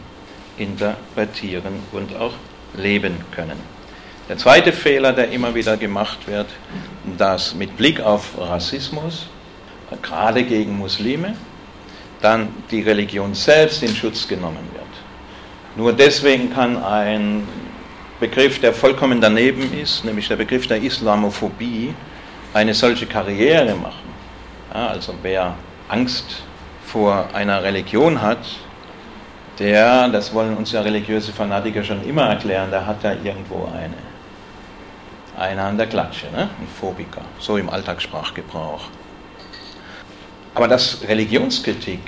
interpretieren 0.59 1.81
und 1.93 2.15
auch 2.17 2.35
leben 2.77 3.17
können. 3.35 3.59
Der 4.29 4.37
zweite 4.37 4.73
Fehler, 4.73 5.13
der 5.13 5.31
immer 5.31 5.55
wieder 5.55 5.77
gemacht 5.77 6.27
wird, 6.27 6.47
dass 7.17 7.55
mit 7.55 7.77
Blick 7.77 8.01
auf 8.01 8.33
Rassismus, 8.39 9.29
gerade 10.03 10.43
gegen 10.43 10.77
Muslime, 10.79 11.35
dann 12.21 12.49
die 12.71 12.83
Religion 12.83 13.35
selbst 13.35 13.83
in 13.83 13.95
Schutz 13.95 14.27
genommen 14.27 14.69
wird. 14.73 14.85
Nur 15.77 15.93
deswegen 15.93 16.53
kann 16.53 16.83
ein 16.83 17.47
Begriff, 18.19 18.61
der 18.61 18.73
vollkommen 18.73 19.21
daneben 19.21 19.73
ist, 19.79 20.05
nämlich 20.05 20.27
der 20.27 20.37
Begriff 20.37 20.67
der 20.67 20.83
Islamophobie, 20.83 21.95
eine 22.57 22.73
solche 22.73 23.07
Karriere 23.07 23.75
machen. 23.75 24.09
Ja, 24.73 24.89
also 24.89 25.15
wer 25.21 25.55
Angst 25.89 26.43
vor 26.87 27.29
einer 27.35 27.63
Religion 27.63 28.23
hat, 28.23 28.39
der, 29.59 30.09
das 30.09 30.33
wollen 30.33 30.57
uns 30.57 30.73
ja 30.73 30.81
religiöse 30.81 31.33
Fanatiker 31.33 31.85
schon 31.85 32.03
immer 32.05 32.31
erklären, 32.31 32.71
der 32.71 32.87
hat 32.87 33.03
ja 33.03 33.13
irgendwo 33.13 33.67
eine. 33.67 33.95
Einer 35.39 35.65
an 35.65 35.77
der 35.77 35.87
Klatsche, 35.87 36.27
ne? 36.33 36.49
ein 36.59 36.69
Phobiker, 36.81 37.21
so 37.39 37.59
im 37.59 37.69
Alltagssprachgebrauch. 37.69 38.85
Aber 40.55 40.69
dass 40.69 41.07
Religionskritik 41.07 42.01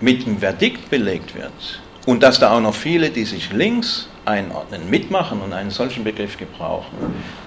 mit 0.00 0.24
dem 0.24 0.38
Verdikt 0.38 0.88
belegt 0.88 1.34
wird, 1.34 1.80
und 2.10 2.24
dass 2.24 2.40
da 2.40 2.56
auch 2.56 2.60
noch 2.60 2.74
viele, 2.74 3.10
die 3.10 3.24
sich 3.24 3.52
links 3.52 4.08
einordnen, 4.24 4.90
mitmachen 4.90 5.40
und 5.42 5.52
einen 5.52 5.70
solchen 5.70 6.02
Begriff 6.02 6.36
gebrauchen, 6.36 6.96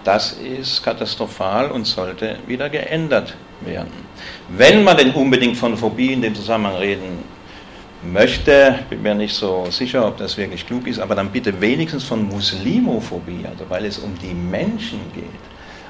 das 0.06 0.32
ist 0.32 0.82
katastrophal 0.82 1.70
und 1.70 1.86
sollte 1.86 2.38
wieder 2.48 2.70
geändert 2.70 3.36
werden. 3.60 3.92
Wenn 4.48 4.86
man 4.86 4.96
denn 4.96 5.12
unbedingt 5.12 5.58
von 5.58 5.76
Phobie 5.76 6.14
in 6.14 6.22
dem 6.22 6.34
Zusammenhang 6.34 6.78
reden 6.78 7.26
möchte, 8.10 8.80
bin 8.90 9.02
mir 9.02 9.14
nicht 9.14 9.36
so 9.36 9.66
sicher, 9.70 10.08
ob 10.08 10.16
das 10.16 10.38
wirklich 10.38 10.66
klug 10.66 10.88
ist, 10.88 11.00
aber 11.00 11.14
dann 11.14 11.30
bitte 11.30 11.60
wenigstens 11.60 12.06
von 12.06 12.26
Muslimophobie, 12.26 13.46
also 13.46 13.66
weil 13.68 13.84
es 13.84 14.00
um 14.00 14.18
die 14.18 14.34
Menschen 14.34 15.02
geht. 15.14 15.26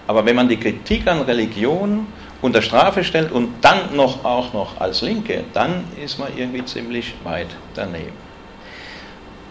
Aber 0.08 0.26
wenn 0.26 0.36
man 0.36 0.50
die 0.50 0.58
Kritik 0.58 1.06
an 1.08 1.22
Religion 1.22 2.08
unter 2.42 2.64
Strafe 2.64 3.04
stellt 3.04 3.32
und 3.32 3.54
dann 3.62 3.96
noch 3.96 4.26
auch 4.26 4.52
noch 4.52 4.82
als 4.82 5.04
Linke, 5.04 5.44
dann 5.54 5.84
ist 6.04 6.18
man 6.18 6.30
irgendwie 6.36 6.66
ziemlich 6.66 7.14
weit 7.24 7.50
daneben. 7.76 8.23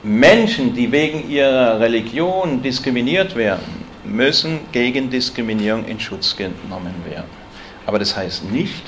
Menschen, 0.03 0.75
die 0.75 0.91
wegen 0.91 1.31
ihrer 1.31 1.79
Religion 1.79 2.61
diskriminiert 2.61 3.37
werden, 3.37 3.85
müssen 4.05 4.61
gegen 4.73 5.11
Diskriminierung 5.11 5.85
in 5.87 6.01
Schutz 6.01 6.37
genommen 6.37 6.95
werden. 7.09 7.31
Aber 7.87 7.99
das 7.99 8.17
heißt 8.17 8.51
nicht, 8.51 8.83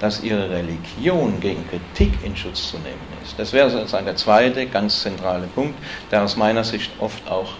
dass 0.00 0.22
ihre 0.22 0.50
Religion 0.50 1.38
gegen 1.40 1.64
Kritik 1.68 2.12
in 2.24 2.36
Schutz 2.36 2.70
zu 2.70 2.78
nehmen 2.78 3.00
ist. 3.22 3.38
Das 3.38 3.52
wäre 3.52 3.70
sozusagen 3.70 4.06
der 4.06 4.16
zweite 4.16 4.66
ganz 4.66 5.02
zentrale 5.02 5.46
Punkt, 5.54 5.78
der 6.10 6.22
aus 6.22 6.36
meiner 6.36 6.64
Sicht 6.64 6.90
oft 6.98 7.26
auch 7.30 7.52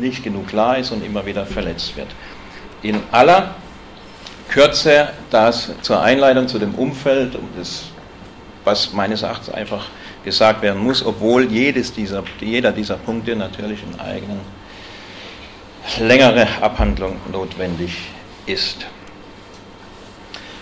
nicht 0.00 0.22
genug 0.24 0.48
klar 0.48 0.78
ist 0.78 0.90
und 0.90 1.04
immer 1.04 1.26
wieder 1.26 1.44
verletzt 1.46 1.96
wird. 1.96 2.08
In 2.82 3.00
aller 3.10 3.54
Kürze 4.48 5.10
das 5.30 5.70
zur 5.82 6.00
Einleitung 6.00 6.48
zu 6.48 6.58
dem 6.58 6.74
Umfeld, 6.74 7.38
das, 7.56 7.84
was 8.64 8.92
meines 8.92 9.22
Erachtens 9.22 9.50
einfach 9.50 9.86
gesagt 10.24 10.62
werden 10.62 10.82
muss, 10.82 11.04
obwohl 11.04 11.50
jedes 11.50 11.92
dieser, 11.92 12.22
jeder 12.40 12.72
dieser 12.72 12.96
Punkte 12.96 13.34
natürlich 13.36 13.80
in 13.82 14.00
eigenen 14.00 14.40
längere 15.98 16.46
Abhandlung 16.60 17.16
notwendig 17.30 17.96
ist. 18.46 18.86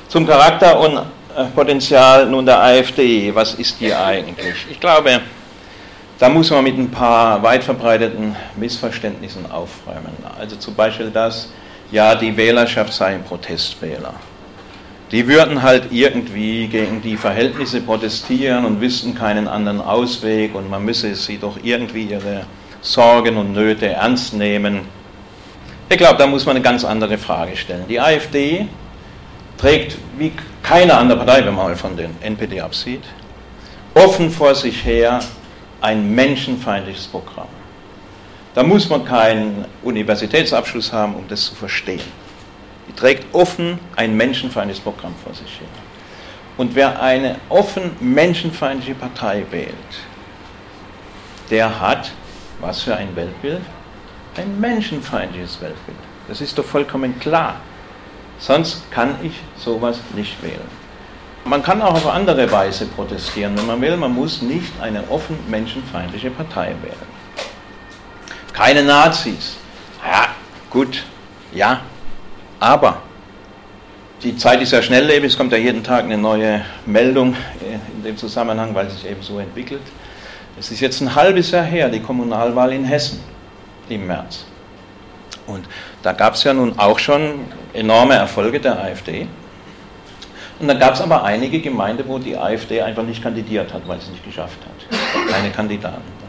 Zum 0.08 0.26
Charakter 0.26 0.78
und 0.80 0.96
äh, 0.96 1.44
Potenzial 1.54 2.26
nun 2.26 2.46
der 2.46 2.60
AfD, 2.60 3.34
was 3.34 3.54
ist 3.54 3.80
die 3.80 3.94
eigentlich? 3.94 4.66
Ich 4.70 4.80
glaube, 4.80 5.20
da 6.18 6.28
muss 6.28 6.50
man 6.50 6.64
mit 6.64 6.76
ein 6.76 6.90
paar 6.90 7.42
weit 7.42 7.62
verbreiteten 7.62 8.34
Missverständnissen 8.56 9.50
aufräumen. 9.50 10.12
Also 10.38 10.56
zum 10.56 10.74
Beispiel 10.74 11.10
das, 11.10 11.50
ja, 11.90 12.14
die 12.14 12.36
Wählerschaft 12.36 12.92
sei 12.92 13.14
ein 13.14 13.24
Protestwähler 13.24 14.14
die 15.12 15.26
würden 15.26 15.62
halt 15.62 15.88
irgendwie 15.90 16.68
gegen 16.68 17.02
die 17.02 17.16
Verhältnisse 17.16 17.80
protestieren 17.80 18.64
und 18.64 18.80
wüssten 18.80 19.14
keinen 19.14 19.48
anderen 19.48 19.80
Ausweg 19.80 20.54
und 20.54 20.70
man 20.70 20.84
müsse 20.84 21.14
sie 21.14 21.38
doch 21.38 21.58
irgendwie 21.62 22.04
ihre 22.04 22.46
Sorgen 22.80 23.36
und 23.36 23.52
Nöte 23.52 23.88
ernst 23.88 24.34
nehmen. 24.34 24.82
Ich 25.88 25.98
glaube, 25.98 26.16
da 26.18 26.26
muss 26.26 26.46
man 26.46 26.56
eine 26.56 26.62
ganz 26.62 26.84
andere 26.84 27.18
Frage 27.18 27.56
stellen. 27.56 27.84
Die 27.88 28.00
AfD 28.00 28.68
trägt 29.58 29.98
wie 30.16 30.32
keine 30.62 30.96
andere 30.96 31.18
Partei, 31.18 31.44
wenn 31.44 31.54
man 31.54 31.66
mal 31.66 31.76
von 31.76 31.96
den 31.96 32.10
NPD 32.22 32.60
absieht, 32.60 33.02
offen 33.94 34.30
vor 34.30 34.54
sich 34.54 34.84
her 34.84 35.18
ein 35.80 36.14
menschenfeindliches 36.14 37.08
Programm. 37.08 37.48
Da 38.54 38.62
muss 38.62 38.88
man 38.88 39.04
keinen 39.04 39.64
Universitätsabschluss 39.82 40.92
haben, 40.92 41.14
um 41.14 41.24
das 41.28 41.46
zu 41.46 41.54
verstehen. 41.54 42.00
Die 42.90 42.96
trägt 42.96 43.32
offen 43.32 43.78
ein 43.94 44.16
menschenfeindliches 44.16 44.82
Programm 44.82 45.14
vor 45.22 45.32
sich 45.32 45.60
her. 45.60 45.68
Und 46.56 46.74
wer 46.74 47.00
eine 47.00 47.36
offen 47.48 47.92
menschenfeindliche 48.00 48.96
Partei 48.96 49.46
wählt, 49.52 49.74
der 51.50 51.80
hat, 51.80 52.10
was 52.60 52.82
für 52.82 52.96
ein 52.96 53.14
Weltbild? 53.14 53.60
Ein 54.36 54.58
menschenfeindliches 54.58 55.60
Weltbild. 55.60 55.98
Das 56.26 56.40
ist 56.40 56.58
doch 56.58 56.64
vollkommen 56.64 57.20
klar. 57.20 57.60
Sonst 58.40 58.90
kann 58.90 59.14
ich 59.22 59.34
sowas 59.56 60.00
nicht 60.16 60.42
wählen. 60.42 60.80
Man 61.44 61.62
kann 61.62 61.80
auch 61.82 61.94
auf 61.94 62.08
andere 62.08 62.50
Weise 62.50 62.86
protestieren, 62.86 63.56
wenn 63.56 63.66
man 63.66 63.80
will. 63.80 63.96
Man 63.96 64.12
muss 64.12 64.42
nicht 64.42 64.72
eine 64.80 65.08
offen 65.10 65.38
menschenfeindliche 65.48 66.30
Partei 66.32 66.74
wählen. 66.82 67.20
Keine 68.52 68.82
Nazis. 68.82 69.58
Ja, 70.04 70.26
gut, 70.70 71.04
ja, 71.52 71.82
aber 72.60 73.02
die 74.22 74.36
Zeit 74.36 74.60
ist 74.60 74.72
ja 74.72 74.82
schnelllebig, 74.82 75.32
es 75.32 75.36
kommt 75.36 75.50
ja 75.52 75.58
jeden 75.58 75.82
Tag 75.82 76.04
eine 76.04 76.18
neue 76.18 76.62
Meldung 76.84 77.34
in 77.96 78.02
dem 78.02 78.16
Zusammenhang, 78.16 78.74
weil 78.74 78.86
es 78.86 79.00
sich 79.00 79.10
eben 79.10 79.22
so 79.22 79.38
entwickelt. 79.38 79.82
Es 80.58 80.70
ist 80.70 80.80
jetzt 80.80 81.00
ein 81.00 81.14
halbes 81.14 81.50
Jahr 81.50 81.64
her, 81.64 81.88
die 81.88 82.00
Kommunalwahl 82.00 82.72
in 82.74 82.84
Hessen 82.84 83.20
im 83.88 84.06
März. 84.06 84.44
Und 85.46 85.64
da 86.02 86.12
gab 86.12 86.34
es 86.34 86.44
ja 86.44 86.52
nun 86.52 86.78
auch 86.78 86.98
schon 86.98 87.40
enorme 87.72 88.14
Erfolge 88.14 88.60
der 88.60 88.78
AfD. 88.78 89.26
Und 90.58 90.68
dann 90.68 90.78
gab 90.78 90.94
es 90.94 91.00
aber 91.00 91.24
einige 91.24 91.60
Gemeinden, 91.60 92.04
wo 92.06 92.18
die 92.18 92.36
AfD 92.36 92.82
einfach 92.82 93.02
nicht 93.02 93.22
kandidiert 93.22 93.72
hat, 93.72 93.88
weil 93.88 93.98
sie 93.98 94.06
es 94.06 94.10
nicht 94.12 94.24
geschafft 94.26 94.58
hat. 94.66 95.30
Keine 95.30 95.50
Kandidaten. 95.50 96.20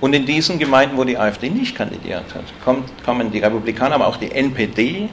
Und 0.00 0.12
in 0.14 0.26
diesen 0.26 0.58
Gemeinden, 0.58 0.96
wo 0.96 1.04
die 1.04 1.16
AfD 1.16 1.48
nicht 1.48 1.76
kandidiert 1.76 2.34
hat, 2.34 2.44
kommt, 2.64 2.90
kommen 3.04 3.30
die 3.30 3.38
Republikaner, 3.38 3.94
aber 3.94 4.08
auch 4.08 4.16
die 4.16 4.32
NPD 4.32 5.08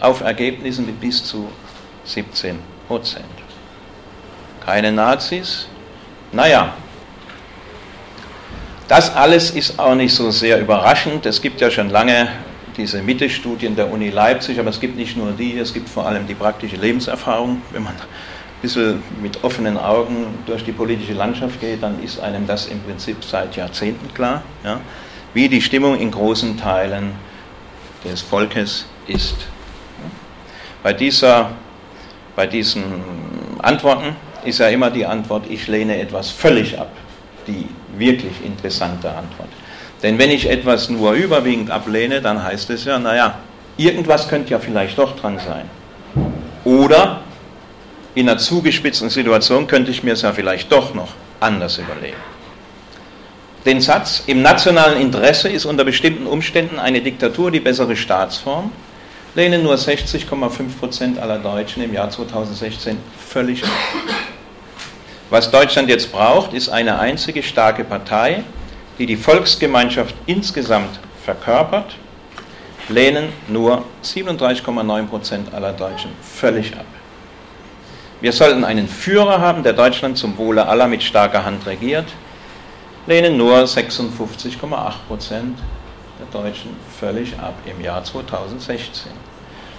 auf 0.00 0.20
Ergebnisse 0.20 0.82
mit 0.82 1.00
bis 1.00 1.24
zu 1.24 1.48
17 2.04 2.58
Prozent. 2.86 3.24
Keine 4.64 4.92
Nazis? 4.92 5.68
Naja, 6.32 6.74
das 8.88 9.14
alles 9.14 9.50
ist 9.50 9.78
auch 9.78 9.94
nicht 9.94 10.14
so 10.14 10.30
sehr 10.30 10.60
überraschend. 10.60 11.26
Es 11.26 11.42
gibt 11.42 11.60
ja 11.60 11.70
schon 11.70 11.90
lange 11.90 12.28
diese 12.76 13.02
Mitte-Studien 13.02 13.74
der 13.74 13.90
Uni 13.90 14.10
Leipzig, 14.10 14.60
aber 14.60 14.70
es 14.70 14.78
gibt 14.78 14.96
nicht 14.96 15.16
nur 15.16 15.32
die, 15.32 15.58
es 15.58 15.72
gibt 15.72 15.88
vor 15.88 16.06
allem 16.06 16.26
die 16.26 16.34
praktische 16.34 16.76
Lebenserfahrung. 16.76 17.62
Wenn 17.72 17.82
man 17.82 17.94
ein 17.94 18.62
bisschen 18.62 19.02
mit 19.20 19.42
offenen 19.42 19.76
Augen 19.76 20.26
durch 20.46 20.64
die 20.64 20.72
politische 20.72 21.14
Landschaft 21.14 21.60
geht, 21.60 21.82
dann 21.82 22.02
ist 22.02 22.20
einem 22.20 22.46
das 22.46 22.66
im 22.66 22.80
Prinzip 22.80 23.24
seit 23.24 23.56
Jahrzehnten 23.56 24.12
klar, 24.14 24.42
ja, 24.62 24.80
wie 25.34 25.48
die 25.48 25.60
Stimmung 25.60 25.98
in 25.98 26.10
großen 26.10 26.56
Teilen 26.56 27.12
des 28.04 28.22
Volkes 28.22 28.86
ist. 29.06 29.36
Bei, 30.82 30.92
dieser, 30.92 31.50
bei 32.34 32.46
diesen 32.46 32.84
Antworten 33.58 34.16
ist 34.44 34.58
ja 34.58 34.68
immer 34.68 34.90
die 34.90 35.04
Antwort, 35.04 35.44
ich 35.48 35.66
lehne 35.66 36.00
etwas 36.00 36.30
völlig 36.30 36.78
ab, 36.78 36.90
die 37.46 37.68
wirklich 37.98 38.44
interessante 38.44 39.08
Antwort. 39.08 39.48
Denn 40.02 40.18
wenn 40.18 40.30
ich 40.30 40.48
etwas 40.48 40.88
nur 40.88 41.12
überwiegend 41.12 41.70
ablehne, 41.70 42.20
dann 42.20 42.42
heißt 42.42 42.70
es 42.70 42.84
ja, 42.84 42.98
naja, 42.98 43.38
irgendwas 43.76 44.28
könnte 44.28 44.50
ja 44.50 44.58
vielleicht 44.58 44.98
doch 44.98 45.16
dran 45.16 45.38
sein. 45.38 45.68
Oder 46.64 47.20
in 48.14 48.28
einer 48.28 48.38
zugespitzten 48.38 49.10
Situation 49.10 49.66
könnte 49.66 49.90
ich 49.90 50.02
mir 50.02 50.12
es 50.12 50.22
ja 50.22 50.32
vielleicht 50.32 50.70
doch 50.72 50.94
noch 50.94 51.08
anders 51.40 51.78
überlegen. 51.78 52.16
Den 53.64 53.80
Satz, 53.80 54.22
im 54.26 54.42
nationalen 54.42 55.00
Interesse 55.00 55.48
ist 55.48 55.64
unter 55.64 55.84
bestimmten 55.84 56.26
Umständen 56.26 56.78
eine 56.78 57.00
Diktatur 57.00 57.50
die 57.50 57.60
bessere 57.60 57.96
Staatsform, 57.96 58.70
lehnen 59.36 59.62
nur 59.62 59.74
60,5% 59.74 61.18
aller 61.20 61.38
Deutschen 61.38 61.82
im 61.82 61.92
Jahr 61.92 62.08
2016 62.08 62.98
völlig 63.18 63.62
ab. 63.62 63.70
Was 65.28 65.50
Deutschland 65.50 65.90
jetzt 65.90 66.10
braucht, 66.10 66.54
ist 66.54 66.70
eine 66.70 66.98
einzige 66.98 67.42
starke 67.42 67.84
Partei, 67.84 68.44
die 68.98 69.04
die 69.04 69.16
Volksgemeinschaft 69.16 70.14
insgesamt 70.24 70.98
verkörpert, 71.22 71.96
lehnen 72.88 73.28
nur 73.48 73.84
37,9% 74.02 75.52
aller 75.52 75.74
Deutschen 75.74 76.12
völlig 76.22 76.74
ab. 76.74 76.86
Wir 78.22 78.32
sollten 78.32 78.64
einen 78.64 78.88
Führer 78.88 79.40
haben, 79.40 79.62
der 79.62 79.74
Deutschland 79.74 80.16
zum 80.16 80.38
Wohle 80.38 80.66
aller 80.66 80.88
mit 80.88 81.02
starker 81.02 81.44
Hand 81.44 81.66
regiert, 81.66 82.06
lehnen 83.06 83.36
nur 83.36 83.58
56,8% 83.58 85.56
der 86.18 86.40
Deutschen 86.40 86.74
völlig 86.98 87.38
ab 87.38 87.54
im 87.66 87.82
Jahr 87.82 88.02
2016. 88.02 89.25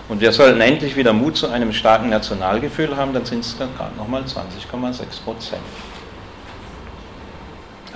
Und 0.09 0.21
wir 0.21 0.31
sollten 0.31 0.61
endlich 0.61 0.95
wieder 0.95 1.13
Mut 1.13 1.35
zu 1.35 1.47
einem 1.47 1.73
starken 1.73 2.09
Nationalgefühl 2.09 2.95
haben, 2.95 3.13
dann 3.13 3.25
sind 3.25 3.43
es 3.43 3.57
gerade 3.57 3.95
nochmal 3.97 4.23
20,6 4.23 5.23
Prozent 5.23 5.61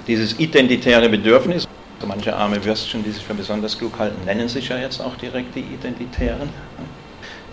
dieses 0.07 0.39
identitäre 0.39 1.09
Bedürfnis, 1.09 1.67
also 1.95 2.07
manche 2.07 2.35
arme 2.35 2.63
Würstchen, 2.63 3.03
die 3.03 3.11
sich 3.11 3.23
für 3.23 3.33
besonders 3.33 3.77
klug 3.77 3.97
halten, 3.99 4.25
nennen 4.25 4.49
sich 4.49 4.69
ja 4.69 4.77
jetzt 4.77 4.99
auch 4.99 5.15
direkt 5.15 5.55
die 5.55 5.61
Identitären. 5.61 6.49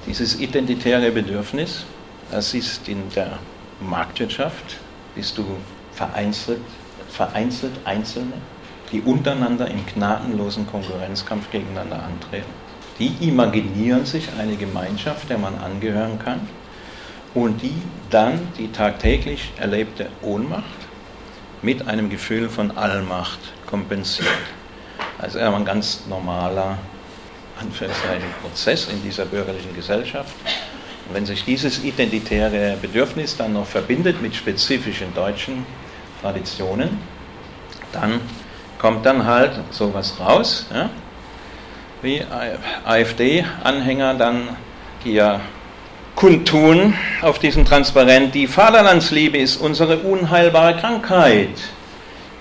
Dieses 0.07 0.41
identitäre 0.41 1.11
Bedürfnis, 1.11 1.85
das 2.31 2.55
ist 2.55 2.89
in 2.89 3.03
der 3.15 3.39
Marktwirtschaft, 3.81 4.79
bist 5.15 5.37
du 5.37 5.45
vereinzelt, 5.93 6.61
vereinzelt 7.11 7.73
Einzelne, 7.85 8.35
die 8.91 9.03
untereinander 9.03 9.69
im 9.69 9.85
gnadenlosen 9.87 10.67
Konkurrenzkampf 10.67 11.51
gegeneinander 11.51 12.03
antreten. 12.03 12.68
Die 12.99 13.15
imaginieren 13.21 14.05
sich 14.05 14.29
eine 14.39 14.57
Gemeinschaft, 14.57 15.31
der 15.31 15.39
man 15.39 15.57
angehören 15.59 16.19
kann 16.19 16.41
und 17.35 17.63
die 17.63 17.75
dann 18.11 18.49
die 18.59 18.73
tagtäglich 18.73 19.53
erlebte 19.59 20.09
Ohnmacht 20.23 20.65
mit 21.63 21.87
einem 21.87 22.11
Gefühl 22.11 22.49
von 22.49 22.77
Allmacht 22.77 23.39
kompensiert. 23.67 24.29
Also 25.19 25.39
ein 25.39 25.65
ganz 25.65 26.07
normaler 26.09 26.79
Prozess 28.43 28.89
in 28.89 29.03
dieser 29.03 29.25
bürgerlichen 29.27 29.75
Gesellschaft. 29.75 30.35
Und 31.09 31.15
wenn 31.15 31.27
sich 31.27 31.45
dieses 31.45 31.83
identitäre 31.83 32.77
Bedürfnis 32.81 33.37
dann 33.37 33.53
noch 33.53 33.67
verbindet 33.67 34.23
mit 34.23 34.35
spezifischen 34.35 35.13
deutschen 35.15 35.67
Traditionen, 36.23 36.99
dann 37.93 38.21
kommt 38.79 39.07
dann 39.07 39.25
halt 39.25 39.53
sowas 39.71 40.15
raus, 40.21 40.67
ja, 40.73 40.91
wie 42.03 42.23
AfD-Anhänger 42.85 44.15
dann, 44.15 44.57
ja 45.05 45.41
kundtun 46.19 46.95
auf 47.23 47.39
diesem 47.39 47.65
Transparent, 47.65 48.35
die 48.35 48.49
Vaterlandsliebe 48.49 49.39
ist 49.39 49.57
unsere 49.57 49.99
unheilbare 49.99 50.77
Krankheit. 50.77 51.51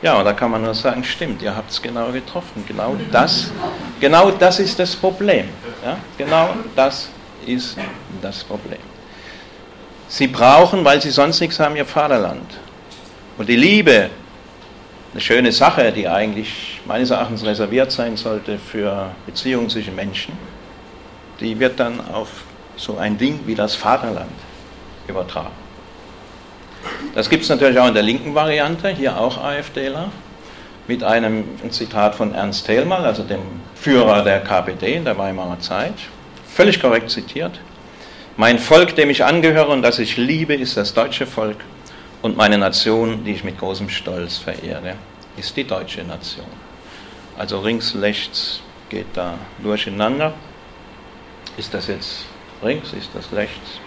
Ja, 0.02 0.18
und 0.18 0.26
da 0.26 0.34
kann 0.34 0.50
man 0.50 0.64
nur 0.64 0.74
sagen, 0.74 1.04
stimmt, 1.04 1.44
ihr 1.44 1.56
habt 1.56 1.70
es 1.70 1.80
genau 1.80 2.12
getroffen. 2.12 2.64
Genau 2.68 2.96
das, 3.12 3.52
genau 4.00 4.32
das 4.32 4.60
ist 4.60 4.80
das 4.80 4.96
Problem. 4.96 5.50
Ja? 5.86 5.98
Genau 6.18 6.56
das 6.76 7.10
ist 7.46 7.78
das 8.20 8.44
Problem. 8.44 8.80
Sie 10.08 10.26
brauchen, 10.26 10.84
weil 10.84 11.00
sie 11.00 11.12
sonst 11.12 11.40
nichts 11.40 11.60
haben, 11.60 11.76
ihr 11.76 11.86
Vaterland. 11.86 12.50
Und 13.38 13.48
die 13.48 13.58
Liebe, 13.58 14.10
eine 15.12 15.22
schöne 15.22 15.52
Sache, 15.52 15.92
die 15.92 16.08
eigentlich 16.08 16.77
meines 16.88 17.12
Erachtens 17.12 17.46
reserviert 17.46 17.92
sein 17.92 18.18
sollte 18.18 18.58
für 18.58 19.12
Beziehungen 19.26 19.70
zwischen 19.70 19.96
Menschen, 19.96 20.34
die 21.40 21.60
wird 21.60 21.80
dann 21.80 22.00
auf 22.12 22.30
so 22.78 22.98
ein 22.98 23.18
Ding 23.18 23.42
wie 23.46 23.56
das 23.56 23.76
Vaterland 23.76 24.32
übertragen. 25.08 25.52
Das 27.14 27.30
gibt 27.30 27.44
es 27.44 27.50
natürlich 27.50 27.80
auch 27.80 27.88
in 27.88 27.94
der 27.94 28.04
linken 28.04 28.36
Variante, 28.36 28.90
hier 28.90 29.20
auch 29.20 29.44
AfDler, 29.44 30.12
mit 30.88 31.04
einem 31.04 31.44
Zitat 31.70 32.16
von 32.16 32.34
Ernst 32.34 32.66
Thälmann, 32.66 33.04
also 33.04 33.24
dem 33.24 33.42
Führer 33.76 34.24
der 34.24 34.40
KPD 34.40 34.96
in 34.96 35.06
der 35.06 35.18
Weimarer 35.18 35.60
Zeit, 35.60 35.96
völlig 36.48 36.80
korrekt 36.80 37.10
zitiert. 37.10 37.60
Mein 38.38 38.60
Volk, 38.60 38.96
dem 38.96 39.10
ich 39.10 39.26
angehöre 39.26 39.70
und 39.70 39.82
das 39.82 40.00
ich 40.00 40.16
liebe, 40.16 40.54
ist 40.54 40.78
das 40.78 40.94
deutsche 40.94 41.26
Volk 41.26 41.58
und 42.22 42.38
meine 42.38 42.58
Nation, 42.58 43.26
die 43.26 43.32
ich 43.32 43.44
mit 43.44 43.60
großem 43.60 43.90
Stolz 43.90 44.38
verehre, 44.38 44.94
ist 45.36 45.58
die 45.58 45.66
deutsche 45.66 46.04
Nation. 46.04 46.46
Also 47.38 47.60
rings, 47.60 47.96
rechts 47.96 48.62
geht 48.90 49.08
da 49.14 49.36
durcheinander. 49.62 50.34
Ist 51.58 51.74
das 51.74 51.88
jetzt 51.88 52.26
Links 52.64 52.94
ist 52.94 53.10
das 53.14 53.32
rechts. 53.34 53.80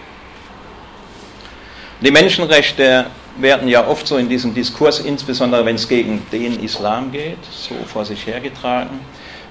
Die 1.99 2.11
Menschenrechte 2.11 3.05
werden 3.37 3.67
ja 3.67 3.85
oft 3.87 4.07
so 4.07 4.17
in 4.17 4.29
diesem 4.29 4.53
Diskurs, 4.53 4.99
insbesondere 4.99 5.65
wenn 5.65 5.75
es 5.75 5.87
gegen 5.87 6.25
den 6.31 6.63
Islam 6.63 7.11
geht, 7.11 7.43
so 7.51 7.75
vor 7.85 8.05
sich 8.05 8.25
hergetragen, 8.25 8.99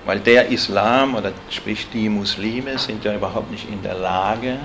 weil 0.04 0.20
der 0.20 0.48
Islam 0.48 1.14
oder 1.14 1.32
sprich 1.50 1.86
die 1.92 2.08
Muslime 2.08 2.78
sind 2.78 3.04
ja 3.04 3.14
überhaupt 3.14 3.50
nicht 3.50 3.68
in 3.68 3.82
der 3.82 3.94
Lage, 3.94 4.56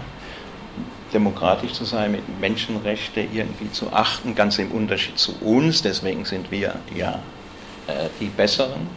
demokratisch 1.13 1.74
zu 1.74 1.86
sein, 1.86 2.13
mit 2.13 2.39
Menschenrechte 2.39 3.21
irgendwie 3.21 3.71
zu 3.71 3.93
achten, 3.93 4.36
ganz 4.36 4.58
im 4.58 4.71
Unterschied 4.71 5.17
zu 5.17 5.38
uns, 5.41 5.82
deswegen 5.82 6.26
sind 6.26 6.50
wir 6.52 6.76
ja 6.95 7.19
äh, 7.88 8.10
die 8.19 8.28
Besseren. 8.28 8.88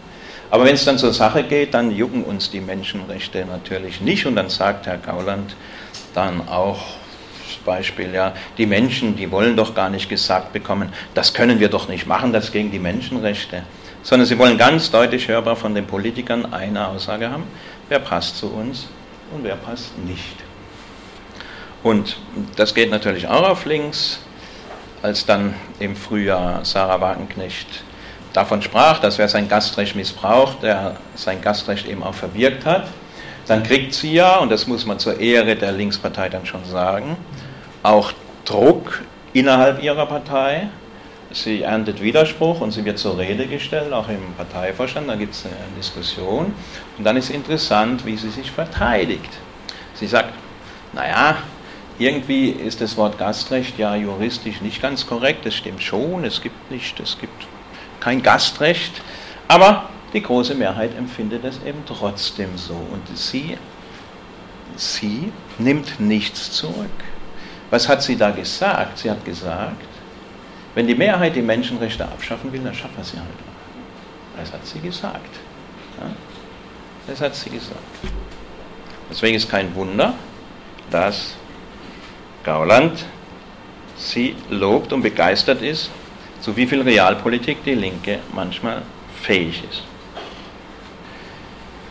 Aber 0.50 0.64
wenn 0.64 0.74
es 0.74 0.84
dann 0.84 0.98
zur 0.98 1.12
Sache 1.12 1.42
geht, 1.42 1.74
dann 1.74 1.90
jucken 1.90 2.24
uns 2.24 2.50
die 2.50 2.60
Menschenrechte 2.60 3.44
natürlich 3.44 4.00
nicht. 4.00 4.26
Und 4.26 4.36
dann 4.36 4.48
sagt 4.48 4.86
Herr 4.86 4.98
Gauland 4.98 5.54
dann 6.14 6.48
auch, 6.48 6.98
Beispiel, 7.68 8.14
ja, 8.14 8.32
die 8.56 8.64
Menschen, 8.64 9.14
die 9.14 9.30
wollen 9.30 9.54
doch 9.54 9.74
gar 9.74 9.90
nicht 9.90 10.08
gesagt 10.08 10.54
bekommen, 10.54 10.90
das 11.12 11.34
können 11.34 11.60
wir 11.60 11.68
doch 11.68 11.86
nicht 11.86 12.06
machen, 12.06 12.32
das 12.32 12.50
gegen 12.50 12.70
die 12.70 12.78
Menschenrechte. 12.78 13.62
Sondern 14.02 14.26
sie 14.26 14.38
wollen 14.38 14.56
ganz 14.56 14.90
deutlich 14.90 15.28
hörbar 15.28 15.54
von 15.54 15.74
den 15.74 15.86
Politikern 15.86 16.50
eine 16.50 16.88
Aussage 16.88 17.30
haben, 17.30 17.44
wer 17.90 17.98
passt 17.98 18.38
zu 18.38 18.46
uns 18.46 18.88
und 19.34 19.44
wer 19.44 19.56
passt 19.56 19.98
nicht 19.98 20.36
Und 21.82 22.16
das 22.56 22.74
geht 22.74 22.90
natürlich 22.90 23.28
auch 23.28 23.46
auf 23.46 23.66
links, 23.66 24.20
als 25.02 25.26
dann 25.26 25.54
im 25.78 25.94
Frühjahr 25.94 26.64
Sarah 26.64 27.02
Wagenknecht 27.02 27.84
davon 28.32 28.62
sprach, 28.62 29.00
dass 29.00 29.18
wer 29.18 29.28
sein 29.28 29.48
Gastrecht 29.48 29.96
missbraucht, 29.96 30.62
der 30.62 30.96
sein 31.14 31.40
Gastrecht 31.40 31.86
eben 31.86 32.02
auch 32.02 32.14
verwirkt 32.14 32.64
hat. 32.64 32.88
Dann 33.46 33.62
kriegt 33.62 33.94
sie 33.94 34.12
ja, 34.12 34.36
und 34.36 34.50
das 34.50 34.66
muss 34.66 34.84
man 34.84 34.98
zur 34.98 35.18
Ehre 35.20 35.56
der 35.56 35.72
Linkspartei 35.72 36.28
dann 36.28 36.44
schon 36.44 36.64
sagen, 36.64 37.16
auch 37.82 38.12
Druck 38.44 39.02
innerhalb 39.32 39.82
ihrer 39.82 40.06
Partei. 40.06 40.68
Sie 41.30 41.62
erntet 41.62 42.02
Widerspruch 42.02 42.60
und 42.60 42.70
sie 42.70 42.84
wird 42.84 42.98
zur 42.98 43.18
Rede 43.18 43.46
gestellt, 43.46 43.92
auch 43.92 44.08
im 44.08 44.34
Parteivorstand. 44.36 45.08
Da 45.08 45.14
gibt 45.14 45.34
es 45.34 45.44
eine 45.44 45.54
Diskussion. 45.76 46.54
Und 46.96 47.04
dann 47.04 47.16
ist 47.16 47.30
interessant, 47.30 48.06
wie 48.06 48.16
sie 48.16 48.30
sich 48.30 48.50
verteidigt. 48.50 49.30
Sie 49.94 50.06
sagt, 50.06 50.32
naja, 50.92 51.36
irgendwie 51.98 52.50
ist 52.50 52.80
das 52.80 52.96
Wort 52.96 53.18
Gastrecht 53.18 53.78
ja 53.78 53.94
juristisch 53.94 54.60
nicht 54.60 54.80
ganz 54.80 55.06
korrekt. 55.06 55.44
Das 55.44 55.54
stimmt 55.54 55.82
schon. 55.82 56.24
Es 56.24 56.40
gibt 56.40 56.70
nicht, 56.70 56.98
es 57.00 57.18
gibt 57.18 57.46
kein 58.00 58.22
Gastrecht. 58.22 59.02
Aber 59.48 59.88
die 60.12 60.22
große 60.22 60.54
Mehrheit 60.54 60.96
empfindet 60.96 61.44
es 61.44 61.62
eben 61.64 61.82
trotzdem 61.86 62.56
so. 62.56 62.74
Und 62.74 63.16
sie, 63.16 63.58
sie 64.76 65.32
nimmt 65.58 66.00
nichts 66.00 66.52
zurück. 66.52 66.90
Was 67.70 67.88
hat 67.88 68.02
sie 68.02 68.16
da 68.16 68.30
gesagt? 68.30 68.98
Sie 68.98 69.10
hat 69.10 69.24
gesagt, 69.24 69.84
wenn 70.74 70.86
die 70.86 70.94
Mehrheit 70.94 71.34
die 71.34 71.42
Menschenrechte 71.42 72.04
abschaffen 72.04 72.52
will, 72.52 72.60
dann 72.60 72.74
schaffen 72.74 72.96
wir 72.96 73.04
sie 73.04 73.18
halt 73.18 73.26
auch. 73.26 74.38
Das 74.38 74.52
hat 74.52 74.66
sie 74.66 74.80
gesagt. 74.80 75.34
Das 77.06 77.20
hat 77.20 77.34
sie 77.34 77.50
gesagt. 77.50 77.78
Deswegen 79.10 79.34
ist 79.36 79.50
kein 79.50 79.74
Wunder, 79.74 80.14
dass 80.90 81.34
Gauland 82.44 83.04
sie 83.96 84.36
lobt 84.50 84.92
und 84.92 85.02
begeistert 85.02 85.62
ist, 85.62 85.90
zu 86.40 86.56
wie 86.56 86.66
viel 86.66 86.82
Realpolitik 86.82 87.64
die 87.64 87.74
Linke 87.74 88.20
manchmal 88.32 88.82
fähig 89.22 89.62
ist. 89.70 89.82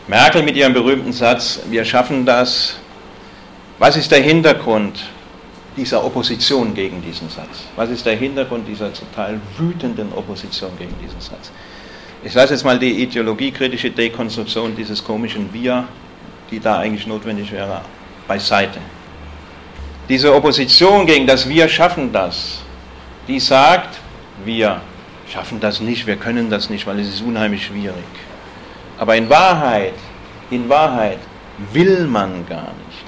Merkel 0.06 0.42
mit 0.42 0.56
ihrem 0.56 0.72
berühmten 0.72 1.12
Satz, 1.12 1.60
wir 1.68 1.84
schaffen 1.84 2.24
das. 2.24 2.76
Was 3.78 3.96
ist 3.96 4.10
der 4.10 4.22
Hintergrund 4.22 4.98
dieser 5.76 6.02
Opposition 6.04 6.74
gegen 6.74 7.02
diesen 7.02 7.28
Satz? 7.28 7.64
Was 7.76 7.90
ist 7.90 8.06
der 8.06 8.16
Hintergrund 8.16 8.66
dieser 8.66 8.92
zum 8.94 9.12
Teil 9.14 9.40
wütenden 9.58 10.12
Opposition 10.14 10.70
gegen 10.78 10.94
diesen 11.02 11.20
Satz? 11.20 11.52
Ich 12.24 12.34
lasse 12.34 12.54
jetzt 12.54 12.64
mal 12.64 12.78
die 12.78 13.02
ideologiekritische 13.02 13.90
Dekonstruktion 13.90 14.74
dieses 14.74 15.04
komischen 15.04 15.52
Wir, 15.52 15.86
die 16.50 16.58
da 16.58 16.78
eigentlich 16.78 17.06
notwendig 17.06 17.52
wäre, 17.52 17.82
beiseite. 18.26 18.80
Diese 20.08 20.34
Opposition 20.34 21.06
gegen 21.06 21.26
das 21.26 21.48
Wir 21.48 21.68
schaffen 21.68 22.10
das, 22.12 22.60
die 23.28 23.38
sagt, 23.38 23.98
wir 24.44 24.80
schaffen 25.28 25.60
das 25.60 25.80
nicht, 25.80 26.06
wir 26.06 26.16
können 26.16 26.50
das 26.50 26.70
nicht, 26.70 26.86
weil 26.86 26.98
es 27.00 27.08
ist 27.08 27.22
unheimlich 27.22 27.66
schwierig. 27.66 28.04
Aber 28.98 29.16
in 29.16 29.28
Wahrheit, 29.28 29.94
in 30.50 30.68
Wahrheit 30.68 31.18
will 31.72 32.06
man 32.06 32.46
gar 32.48 32.72
nicht. 32.86 33.04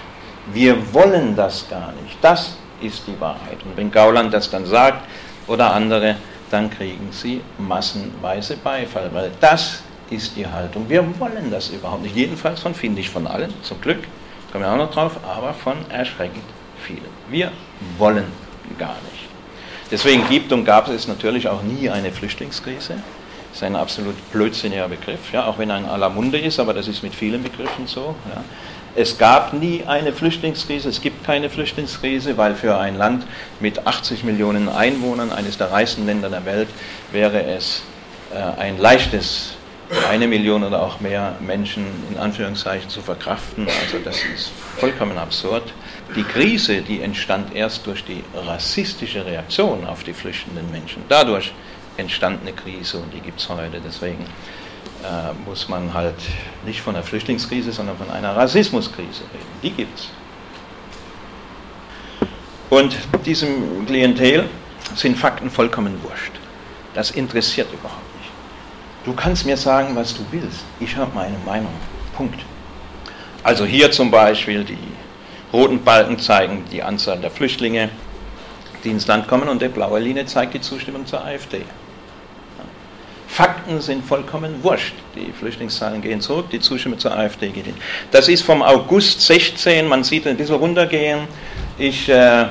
Wir 0.53 0.93
wollen 0.93 1.35
das 1.37 1.69
gar 1.69 1.93
nicht. 2.03 2.17
Das 2.21 2.57
ist 2.81 3.07
die 3.07 3.19
Wahrheit. 3.21 3.59
Und 3.65 3.77
wenn 3.77 3.91
Gauland 3.91 4.33
das 4.33 4.51
dann 4.51 4.67
sagt 4.67 5.05
oder 5.47 5.73
andere, 5.73 6.17
dann 6.51 6.71
kriegen 6.71 7.09
sie 7.13 7.41
massenweise 7.59 8.57
Beifall, 8.57 9.11
weil 9.13 9.31
das 9.41 9.83
ist 10.11 10.37
die 10.37 10.47
Haltung. 10.47 10.89
Wir 10.89 11.05
wollen 11.21 11.51
das 11.51 11.69
überhaupt 11.69 12.03
nicht. 12.03 12.17
Jedenfalls 12.17 12.61
von, 12.61 12.75
finde 12.75 13.01
ich, 13.01 13.09
von 13.09 13.27
allen, 13.27 13.53
zum 13.63 13.81
Glück, 13.81 14.03
kommen 14.51 14.65
wir 14.65 14.73
auch 14.73 14.77
noch 14.77 14.91
drauf, 14.91 15.13
aber 15.25 15.55
von 15.55 15.77
erschreckend 15.89 16.45
vielen. 16.83 17.03
Wir 17.29 17.53
wollen 17.99 18.27
gar 18.79 18.97
nicht. 19.05 19.10
Deswegen 19.91 20.29
gibt 20.29 20.53
und 20.53 20.65
gab 20.65 20.89
es 20.89 21.09
natürlich 21.09 21.49
auch 21.49 21.63
nie 21.63 21.91
eine 21.91 22.13
Flüchtlingskrise 22.13 22.97
ist 23.53 23.63
ein 23.63 23.77
absolut 23.77 24.15
blödsinniger 24.33 24.89
Begriff, 24.89 25.33
ja, 25.33 25.47
auch 25.47 25.59
wenn 25.59 25.71
er 25.71 25.79
in 25.79 25.85
aller 25.87 26.11
Munde 26.11 26.39
ist, 26.39 26.61
aber 26.61 26.75
das 26.75 26.89
ist 26.89 27.03
mit 27.03 27.15
vielen 27.15 27.43
Begriffen 27.43 27.87
so. 27.87 28.15
Ja. 28.35 28.45
Es 28.97 29.19
gab 29.19 29.53
nie 29.53 29.85
eine 29.87 30.13
Flüchtlingskrise, 30.13 30.89
es 30.89 31.01
gibt 31.01 31.25
keine 31.25 31.49
Flüchtlingskrise, 31.49 32.37
weil 32.37 32.55
für 32.55 32.77
ein 32.77 32.97
Land 32.97 33.25
mit 33.61 33.87
80 33.87 34.25
Millionen 34.25 34.69
Einwohnern, 34.69 35.33
eines 35.33 35.59
der 35.59 35.71
reichsten 35.71 36.07
Länder 36.07 36.29
der 36.29 36.45
Welt, 36.45 36.69
wäre 37.13 37.43
es 37.43 37.83
äh, 38.35 38.61
ein 38.61 38.79
leichtes, 38.79 39.55
eine 40.09 40.27
Million 40.27 40.65
oder 40.65 40.83
auch 40.83 41.01
mehr 41.01 41.37
Menschen 41.41 41.85
in 42.11 42.19
Anführungszeichen 42.19 42.89
zu 42.89 43.01
verkraften. 43.01 43.69
Also 43.83 43.99
das 44.05 44.17
ist 44.35 44.51
vollkommen 44.79 45.19
absurd. 45.19 45.73
Die 46.17 46.25
Krise, 46.25 46.83
die 46.83 47.03
entstand 47.03 47.55
erst 47.55 47.87
durch 47.87 48.05
die 48.05 48.25
rassistische 48.35 49.25
Reaktion 49.25 49.87
auf 49.87 50.03
die 50.03 50.13
flüchtenden 50.13 50.69
Menschen. 50.71 51.05
Dadurch 51.09 51.53
entstandene 51.97 52.53
Krise 52.53 52.99
und 52.99 53.13
die 53.15 53.21
gibt 53.21 53.41
es 53.41 53.49
heute. 53.49 53.81
Deswegen 53.85 54.25
äh, 55.05 55.33
muss 55.47 55.69
man 55.69 55.95
halt 55.95 56.17
nicht 56.65 56.81
von 56.81 56.97
einer 56.97 57.05
Flüchtlingskrise, 57.05 57.73
sondern 57.73 57.97
von 57.97 58.11
einer 58.11 58.35
Rassismuskrise 58.35 59.23
reden. 59.33 59.47
Die 59.63 59.71
gibt 59.71 59.99
es. 59.99 60.09
Und 62.71 62.97
diesem 63.25 63.87
Klientel 63.87 64.49
sind 64.95 65.17
Fakten 65.17 65.51
vollkommen 65.51 66.03
wurscht. 66.03 66.33
Das 66.95 67.13
interessiert 67.13 67.69
überhaupt 67.73 68.17
nicht. 68.19 68.31
Du 69.05 69.13
kannst 69.13 69.47
mir 69.47 69.57
sagen, 69.57 69.95
was 69.95 70.15
du 70.15 70.25
willst. 70.31 70.65
Ich 70.81 70.97
habe 70.97 71.11
meine 71.15 71.39
Meinung. 71.47 71.73
Punkt. 72.17 72.41
Also 73.43 73.65
hier 73.65 73.91
zum 73.91 74.11
Beispiel 74.11 74.65
die 74.65 74.77
roten 75.53 75.83
Balken 75.83 76.19
zeigen 76.19 76.65
die 76.71 76.83
Anzahl 76.83 77.19
der 77.19 77.31
Flüchtlinge, 77.31 77.91
die 78.85 78.91
ins 78.91 79.07
Land 79.07 79.29
kommen 79.29 79.49
und 79.49 79.61
die 79.63 79.69
blaue 79.69 79.99
Linie 79.99 80.27
zeigt 80.27 80.55
die 80.55 80.61
Zustimmung 80.61 81.07
zur 81.07 81.25
AfD. 81.25 81.63
Fakten 83.31 83.81
sind 83.81 84.05
vollkommen 84.05 84.63
wurscht. 84.63 84.95
Die 85.15 85.33
Flüchtlingszahlen 85.33 86.03
gehen 86.03 86.21
zurück, 86.21 86.51
die 86.51 86.59
Zustimmung 86.59 86.99
zur 86.99 87.17
AfD 87.17 87.49
geht 87.51 87.65
hin. 87.65 87.77
Das 88.11 88.29
ist 88.29 88.43
vom 88.43 88.61
August 88.61 89.21
16, 89.21 89.87
man 89.87 90.03
sieht 90.03 90.27
ein 90.27 90.37
bisschen 90.37 90.57
runtergehen. 90.57 91.21
Ich 91.79 92.09
äh, 92.09 92.47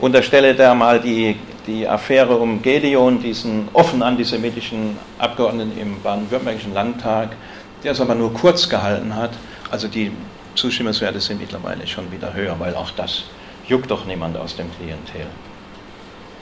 unterstelle 0.00 0.54
da 0.54 0.74
mal 0.74 0.98
die, 0.98 1.36
die 1.66 1.86
Affäre 1.86 2.36
um 2.36 2.62
Gedeon, 2.62 3.20
diesen 3.20 3.68
offen 3.74 4.02
antisemitischen 4.02 4.96
Abgeordneten 5.18 5.78
im 5.78 6.00
baden-württembergischen 6.00 6.72
Landtag, 6.72 7.36
der 7.84 7.92
es 7.92 8.00
aber 8.00 8.14
nur 8.14 8.32
kurz 8.32 8.68
gehalten 8.68 9.14
hat. 9.14 9.32
Also 9.70 9.88
die 9.88 10.10
Zustimmungswerte 10.54 11.20
sind 11.20 11.40
mittlerweile 11.40 11.86
schon 11.86 12.10
wieder 12.12 12.32
höher, 12.32 12.58
weil 12.58 12.74
auch 12.74 12.90
das 12.90 13.24
juckt 13.68 13.90
doch 13.90 14.04
niemand 14.04 14.36
aus 14.36 14.56
dem 14.56 14.70
Klientel. 14.76 15.26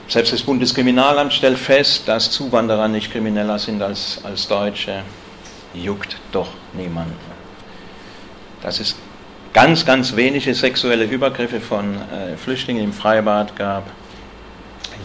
Selbst 0.07 0.33
das 0.33 0.43
Bundeskriminalamt 0.43 1.33
stellt 1.33 1.57
fest, 1.57 2.07
dass 2.07 2.29
Zuwanderer 2.29 2.87
nicht 2.87 3.11
krimineller 3.11 3.57
sind 3.57 3.81
als, 3.81 4.19
als 4.23 4.47
Deutsche. 4.47 5.01
Juckt 5.73 6.17
doch 6.31 6.49
niemanden. 6.73 7.15
Dass 8.61 8.79
es 8.79 8.95
ganz, 9.53 9.85
ganz 9.85 10.15
wenige 10.15 10.53
sexuelle 10.53 11.05
Übergriffe 11.05 11.59
von 11.59 11.95
äh, 11.95 12.37
Flüchtlingen 12.37 12.83
im 12.83 12.93
Freibad 12.93 13.55
gab, 13.55 13.89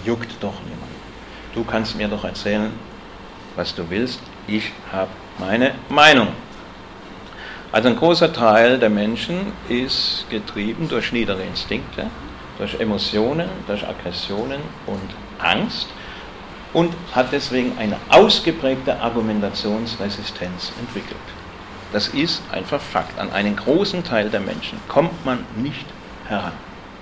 juckt 0.04 0.30
doch 0.40 0.60
niemanden. 0.62 0.96
Du 1.54 1.64
kannst 1.64 1.96
mir 1.96 2.08
doch 2.08 2.24
erzählen, 2.24 2.70
was 3.56 3.74
du 3.74 3.88
willst. 3.88 4.20
Ich 4.46 4.72
habe 4.92 5.10
meine 5.38 5.74
Meinung. 5.88 6.28
Also 7.70 7.88
ein 7.88 7.96
großer 7.96 8.32
Teil 8.32 8.78
der 8.78 8.90
Menschen 8.90 9.52
ist 9.68 10.24
getrieben 10.30 10.88
durch 10.88 11.12
niedere 11.12 11.42
Instinkte 11.42 12.06
durch 12.58 12.78
Emotionen, 12.80 13.48
durch 13.66 13.86
Aggressionen 13.86 14.60
und 14.86 15.10
Angst 15.38 15.86
und 16.72 16.92
hat 17.14 17.32
deswegen 17.32 17.78
eine 17.78 17.96
ausgeprägte 18.10 19.00
Argumentationsresistenz 19.00 20.72
entwickelt. 20.80 21.16
Das 21.92 22.08
ist 22.08 22.42
einfach 22.52 22.80
Fakt. 22.80 23.18
An 23.18 23.32
einen 23.32 23.56
großen 23.56 24.04
Teil 24.04 24.28
der 24.28 24.40
Menschen 24.40 24.78
kommt 24.88 25.24
man 25.24 25.46
nicht 25.56 25.86
heran 26.26 26.52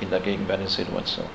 in 0.01 0.11
der 0.11 0.21
gegenwärtigen 0.21 0.71
Situation. 0.71 1.27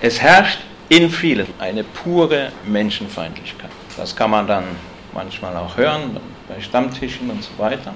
Es 0.00 0.20
herrscht 0.22 0.60
in 0.88 1.10
vielen 1.10 1.46
eine 1.58 1.84
pure 1.84 2.52
Menschenfeindlichkeit. 2.64 3.70
Das 3.96 4.16
kann 4.16 4.30
man 4.30 4.46
dann 4.46 4.64
manchmal 5.12 5.54
auch 5.56 5.76
hören 5.76 6.18
bei 6.48 6.60
Stammtischen 6.60 7.28
und 7.28 7.42
so 7.42 7.50
weiter. 7.58 7.92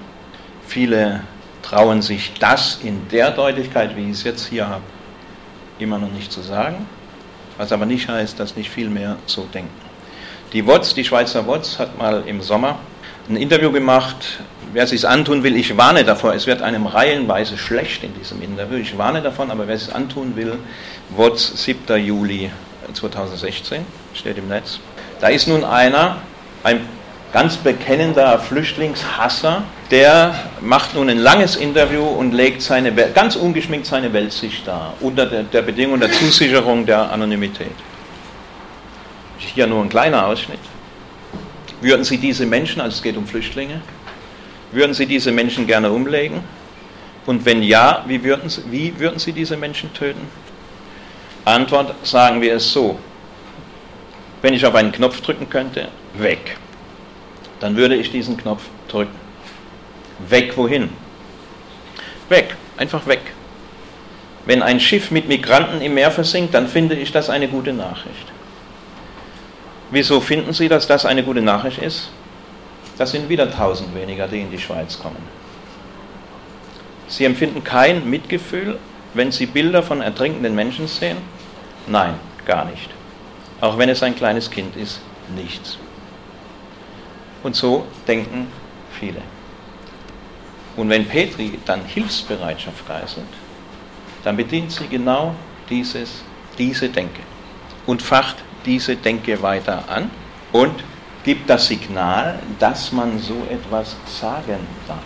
Viele 0.66 1.22
trauen 1.62 2.02
sich 2.02 2.32
das 2.38 2.78
in 2.82 3.08
der 3.08 3.30
Deutlichkeit, 3.30 3.96
wie 3.96 4.04
ich 4.04 4.12
es 4.12 4.24
jetzt 4.24 4.46
hier 4.46 4.68
habe, 4.68 4.84
immer 5.78 5.98
noch 5.98 6.10
nicht 6.10 6.32
zu 6.32 6.40
sagen, 6.40 6.86
was 7.56 7.72
aber 7.72 7.86
nicht 7.86 8.08
heißt, 8.08 8.38
dass 8.38 8.56
nicht 8.56 8.70
viel 8.70 8.88
mehr 8.88 9.16
so 9.26 9.46
denken. 9.52 9.70
Die 10.52 10.66
WOTS, 10.66 10.94
die 10.94 11.04
Schweizer 11.04 11.46
WOTS, 11.46 11.78
hat 11.78 11.98
mal 11.98 12.22
im 12.26 12.40
Sommer 12.40 12.78
ein 13.28 13.36
Interview 13.36 13.72
gemacht. 13.72 14.38
Wer 14.72 14.84
es 14.84 14.90
sich 14.90 15.06
antun 15.06 15.42
will, 15.42 15.56
ich 15.56 15.76
warne 15.76 16.04
davor, 16.04 16.34
es 16.34 16.46
wird 16.46 16.62
einem 16.62 16.86
reihenweise 16.86 17.58
schlecht 17.58 18.04
in 18.04 18.14
diesem 18.14 18.42
Interview. 18.42 18.78
Ich 18.78 18.96
warne 18.96 19.22
davon, 19.22 19.50
aber 19.50 19.66
wer 19.66 19.74
es 19.74 19.86
sich 19.86 19.94
antun 19.94 20.36
will, 20.36 20.58
WOTS 21.10 21.64
7. 21.64 21.96
Juli 22.04 22.50
2016, 22.92 23.84
steht 24.14 24.38
im 24.38 24.48
Netz. 24.48 24.78
Da 25.20 25.28
ist 25.28 25.48
nun 25.48 25.64
einer, 25.64 26.18
ein 26.62 26.80
ganz 27.32 27.56
bekennender 27.56 28.38
Flüchtlingshasser, 28.38 29.62
der 29.90 30.34
macht 30.60 30.94
nun 30.94 31.08
ein 31.08 31.18
langes 31.18 31.56
Interview 31.56 32.02
und 32.02 32.32
legt 32.32 32.62
seine, 32.62 32.92
ganz 32.92 33.36
ungeschminkt 33.36 33.86
seine 33.86 34.12
Weltsicht 34.12 34.66
dar, 34.66 34.94
unter 35.00 35.26
der, 35.26 35.62
Bedingung 35.62 36.00
der 36.00 36.10
Zusicherung 36.10 36.84
der 36.84 37.10
Anonymität. 37.12 37.70
Hier 39.38 39.66
nur 39.66 39.82
ein 39.82 39.88
kleiner 39.88 40.26
Ausschnitt. 40.26 40.58
Würden 41.80 42.04
Sie 42.04 42.18
diese 42.18 42.46
Menschen, 42.46 42.80
also 42.80 42.96
es 42.96 43.02
geht 43.02 43.16
um 43.16 43.26
Flüchtlinge, 43.26 43.80
würden 44.72 44.94
Sie 44.94 45.06
diese 45.06 45.30
Menschen 45.30 45.66
gerne 45.66 45.90
umlegen? 45.90 46.40
Und 47.26 47.44
wenn 47.44 47.62
ja, 47.62 48.04
wie 48.06 48.22
würden 48.24 48.48
Sie, 48.48 48.62
wie 48.70 48.98
würden 48.98 49.18
Sie 49.18 49.32
diese 49.32 49.56
Menschen 49.56 49.92
töten? 49.94 50.28
Antwort 51.44 51.94
sagen 52.04 52.40
wir 52.40 52.56
es 52.56 52.72
so. 52.72 52.98
Wenn 54.42 54.54
ich 54.54 54.66
auf 54.66 54.74
einen 54.74 54.92
Knopf 54.92 55.20
drücken 55.20 55.48
könnte, 55.48 55.88
weg. 56.14 56.56
Dann 57.60 57.76
würde 57.76 57.96
ich 57.96 58.10
diesen 58.10 58.36
Knopf 58.36 58.62
drücken. 58.88 59.25
Weg 60.18 60.56
wohin? 60.56 60.90
Weg, 62.28 62.56
einfach 62.76 63.06
weg. 63.06 63.20
Wenn 64.44 64.62
ein 64.62 64.80
Schiff 64.80 65.10
mit 65.10 65.28
Migranten 65.28 65.80
im 65.80 65.94
Meer 65.94 66.10
versinkt, 66.10 66.54
dann 66.54 66.68
finde 66.68 66.94
ich 66.94 67.12
das 67.12 67.30
eine 67.30 67.48
gute 67.48 67.72
Nachricht. 67.72 68.32
Wieso 69.90 70.20
finden 70.20 70.52
Sie, 70.52 70.68
dass 70.68 70.86
das 70.86 71.04
eine 71.04 71.22
gute 71.22 71.42
Nachricht 71.42 71.78
ist? 71.78 72.10
Das 72.98 73.10
sind 73.10 73.28
wieder 73.28 73.50
tausend 73.50 73.94
weniger, 73.94 74.26
die 74.26 74.40
in 74.40 74.50
die 74.50 74.58
Schweiz 74.58 74.98
kommen. 74.98 75.22
Sie 77.08 77.24
empfinden 77.24 77.62
kein 77.62 78.08
Mitgefühl, 78.08 78.78
wenn 79.14 79.30
Sie 79.30 79.46
Bilder 79.46 79.82
von 79.82 80.00
ertrinkenden 80.00 80.54
Menschen 80.54 80.88
sehen? 80.88 81.18
Nein, 81.86 82.14
gar 82.46 82.64
nicht. 82.64 82.90
Auch 83.60 83.78
wenn 83.78 83.88
es 83.88 84.02
ein 84.02 84.16
kleines 84.16 84.50
Kind 84.50 84.76
ist, 84.76 85.00
nichts. 85.34 85.78
Und 87.42 87.54
so 87.54 87.86
denken 88.06 88.48
viele. 88.98 89.22
Und 90.76 90.90
wenn 90.90 91.06
Petri 91.06 91.58
dann 91.64 91.84
Hilfsbereitschaft 91.84 92.86
geißelt, 92.86 93.26
dann 94.24 94.36
bedient 94.36 94.70
sie 94.72 94.86
genau 94.88 95.34
dieses, 95.70 96.22
diese 96.58 96.88
Denke 96.88 97.22
und 97.86 98.02
facht 98.02 98.36
diese 98.64 98.96
Denke 98.96 99.40
weiter 99.42 99.84
an 99.88 100.10
und 100.52 100.84
gibt 101.24 101.48
das 101.48 101.66
Signal, 101.66 102.38
dass 102.58 102.92
man 102.92 103.18
so 103.18 103.46
etwas 103.50 103.96
sagen 104.06 104.66
darf. 104.86 104.98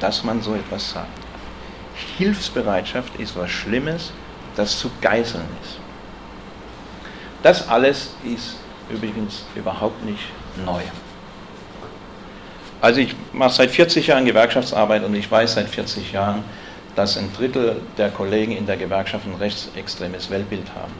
Dass 0.00 0.24
man 0.24 0.42
so 0.42 0.54
etwas 0.54 0.92
darf. 0.92 1.06
Hilfsbereitschaft 2.18 3.14
ist 3.16 3.36
was 3.36 3.50
Schlimmes, 3.50 4.12
das 4.56 4.78
zu 4.78 4.90
geißeln 5.00 5.46
ist. 5.62 5.78
Das 7.42 7.68
alles 7.68 8.14
ist 8.24 8.56
übrigens 8.90 9.44
überhaupt 9.54 10.04
nicht 10.04 10.24
neu. 10.64 10.82
Also 12.84 13.00
ich 13.00 13.16
mache 13.32 13.54
seit 13.54 13.70
40 13.70 14.08
Jahren 14.08 14.26
Gewerkschaftsarbeit 14.26 15.04
und 15.04 15.14
ich 15.14 15.30
weiß 15.30 15.54
seit 15.54 15.70
40 15.70 16.12
Jahren, 16.12 16.44
dass 16.94 17.16
ein 17.16 17.32
Drittel 17.32 17.76
der 17.96 18.10
Kollegen 18.10 18.54
in 18.54 18.66
der 18.66 18.76
Gewerkschaft 18.76 19.24
ein 19.26 19.36
rechtsextremes 19.36 20.28
Weltbild 20.28 20.66
haben. 20.74 20.92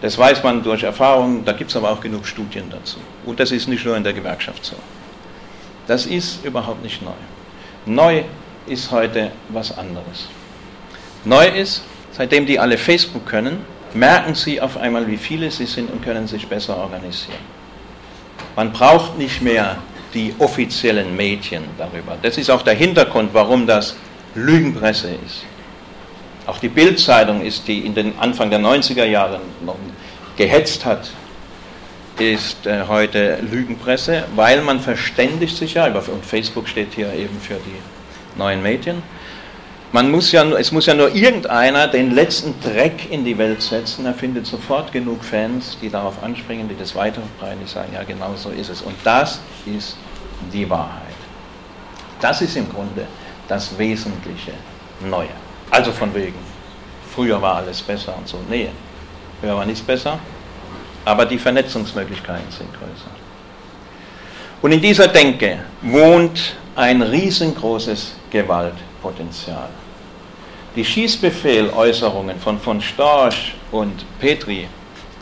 Das 0.00 0.18
weiß 0.18 0.42
man 0.42 0.64
durch 0.64 0.82
Erfahrung, 0.82 1.44
da 1.44 1.52
gibt 1.52 1.70
es 1.70 1.76
aber 1.76 1.92
auch 1.92 2.00
genug 2.00 2.26
Studien 2.26 2.64
dazu. 2.70 2.96
Und 3.24 3.38
das 3.38 3.52
ist 3.52 3.68
nicht 3.68 3.84
nur 3.84 3.96
in 3.96 4.02
der 4.02 4.14
Gewerkschaft 4.14 4.64
so. 4.64 4.74
Das 5.86 6.06
ist 6.06 6.44
überhaupt 6.44 6.82
nicht 6.82 7.02
neu. 7.02 7.12
Neu 7.86 8.24
ist 8.66 8.90
heute 8.90 9.30
was 9.48 9.78
anderes. 9.78 10.26
Neu 11.24 11.46
ist, 11.46 11.84
seitdem 12.10 12.46
die 12.46 12.58
alle 12.58 12.76
Facebook 12.76 13.26
können, 13.26 13.64
merken 13.94 14.34
sie 14.34 14.60
auf 14.60 14.76
einmal, 14.76 15.06
wie 15.06 15.18
viele 15.18 15.52
sie 15.52 15.66
sind 15.66 15.88
und 15.88 16.02
können 16.02 16.26
sich 16.26 16.48
besser 16.48 16.76
organisieren. 16.76 17.38
Man 18.56 18.72
braucht 18.72 19.16
nicht 19.18 19.40
mehr 19.40 19.76
die 20.14 20.34
offiziellen 20.38 21.16
Medien 21.16 21.64
darüber. 21.78 22.16
Das 22.20 22.38
ist 22.38 22.50
auch 22.50 22.62
der 22.62 22.74
Hintergrund, 22.74 23.30
warum 23.32 23.66
das 23.66 23.96
Lügenpresse 24.34 25.10
ist. 25.26 25.44
Auch 26.46 26.58
die 26.58 26.68
Bildzeitung 26.68 27.42
ist, 27.42 27.68
die 27.68 27.80
in 27.80 27.94
den 27.94 28.18
Anfang 28.18 28.50
der 28.50 28.58
90er 28.58 29.04
Jahre 29.04 29.40
noch 29.64 29.76
gehetzt 30.36 30.84
hat, 30.84 31.10
ist 32.18 32.66
äh, 32.66 32.84
heute 32.88 33.38
Lügenpresse, 33.50 34.24
weil 34.34 34.60
man 34.62 34.80
verständigt 34.80 35.56
sich 35.56 35.74
ja, 35.74 35.86
und 35.86 36.26
Facebook 36.26 36.68
steht 36.68 36.94
hier 36.94 37.12
eben 37.14 37.40
für 37.40 37.54
die 37.54 38.38
neuen 38.38 38.62
Medien, 38.62 39.02
man 39.92 40.10
muss 40.10 40.32
ja, 40.32 40.42
es 40.52 40.72
muss 40.72 40.86
ja 40.86 40.94
nur 40.94 41.14
irgendeiner 41.14 41.86
den 41.86 42.12
letzten 42.12 42.58
Dreck 42.60 43.10
in 43.10 43.24
die 43.24 43.36
Welt 43.36 43.60
setzen, 43.60 44.06
er 44.06 44.14
findet 44.14 44.46
sofort 44.46 44.90
genug 44.90 45.22
Fans, 45.22 45.76
die 45.80 45.90
darauf 45.90 46.22
anspringen, 46.22 46.68
die 46.68 46.76
das 46.76 46.94
weiterverbreiten, 46.94 47.60
die 47.62 47.70
sagen, 47.70 47.92
ja 47.92 48.02
genau 48.02 48.34
so 48.34 48.50
ist 48.50 48.70
es. 48.70 48.80
Und 48.80 48.96
das 49.04 49.40
ist 49.66 49.96
die 50.52 50.68
Wahrheit. 50.68 51.02
Das 52.20 52.40
ist 52.40 52.56
im 52.56 52.70
Grunde 52.70 53.06
das 53.48 53.76
Wesentliche 53.78 54.52
Neue. 55.00 55.28
Also 55.70 55.90
von 55.90 56.14
wegen, 56.14 56.38
früher 57.14 57.42
war 57.42 57.56
alles 57.56 57.82
besser 57.82 58.16
und 58.16 58.28
so. 58.28 58.38
Nee, 58.48 58.70
früher 59.40 59.56
war 59.56 59.66
nichts 59.66 59.82
besser, 59.82 60.18
aber 61.04 61.26
die 61.26 61.38
Vernetzungsmöglichkeiten 61.38 62.50
sind 62.50 62.72
größer. 62.72 63.10
Und 64.62 64.72
in 64.72 64.80
dieser 64.80 65.08
Denke 65.08 65.58
wohnt 65.82 66.54
ein 66.76 67.02
riesengroßes 67.02 68.14
Gewaltpotenzial. 68.30 69.68
Die 70.74 70.84
Schießbefehl-Äußerungen 70.84 72.40
von 72.40 72.58
von 72.58 72.80
Storch 72.80 73.54
und 73.70 74.06
Petri, 74.18 74.68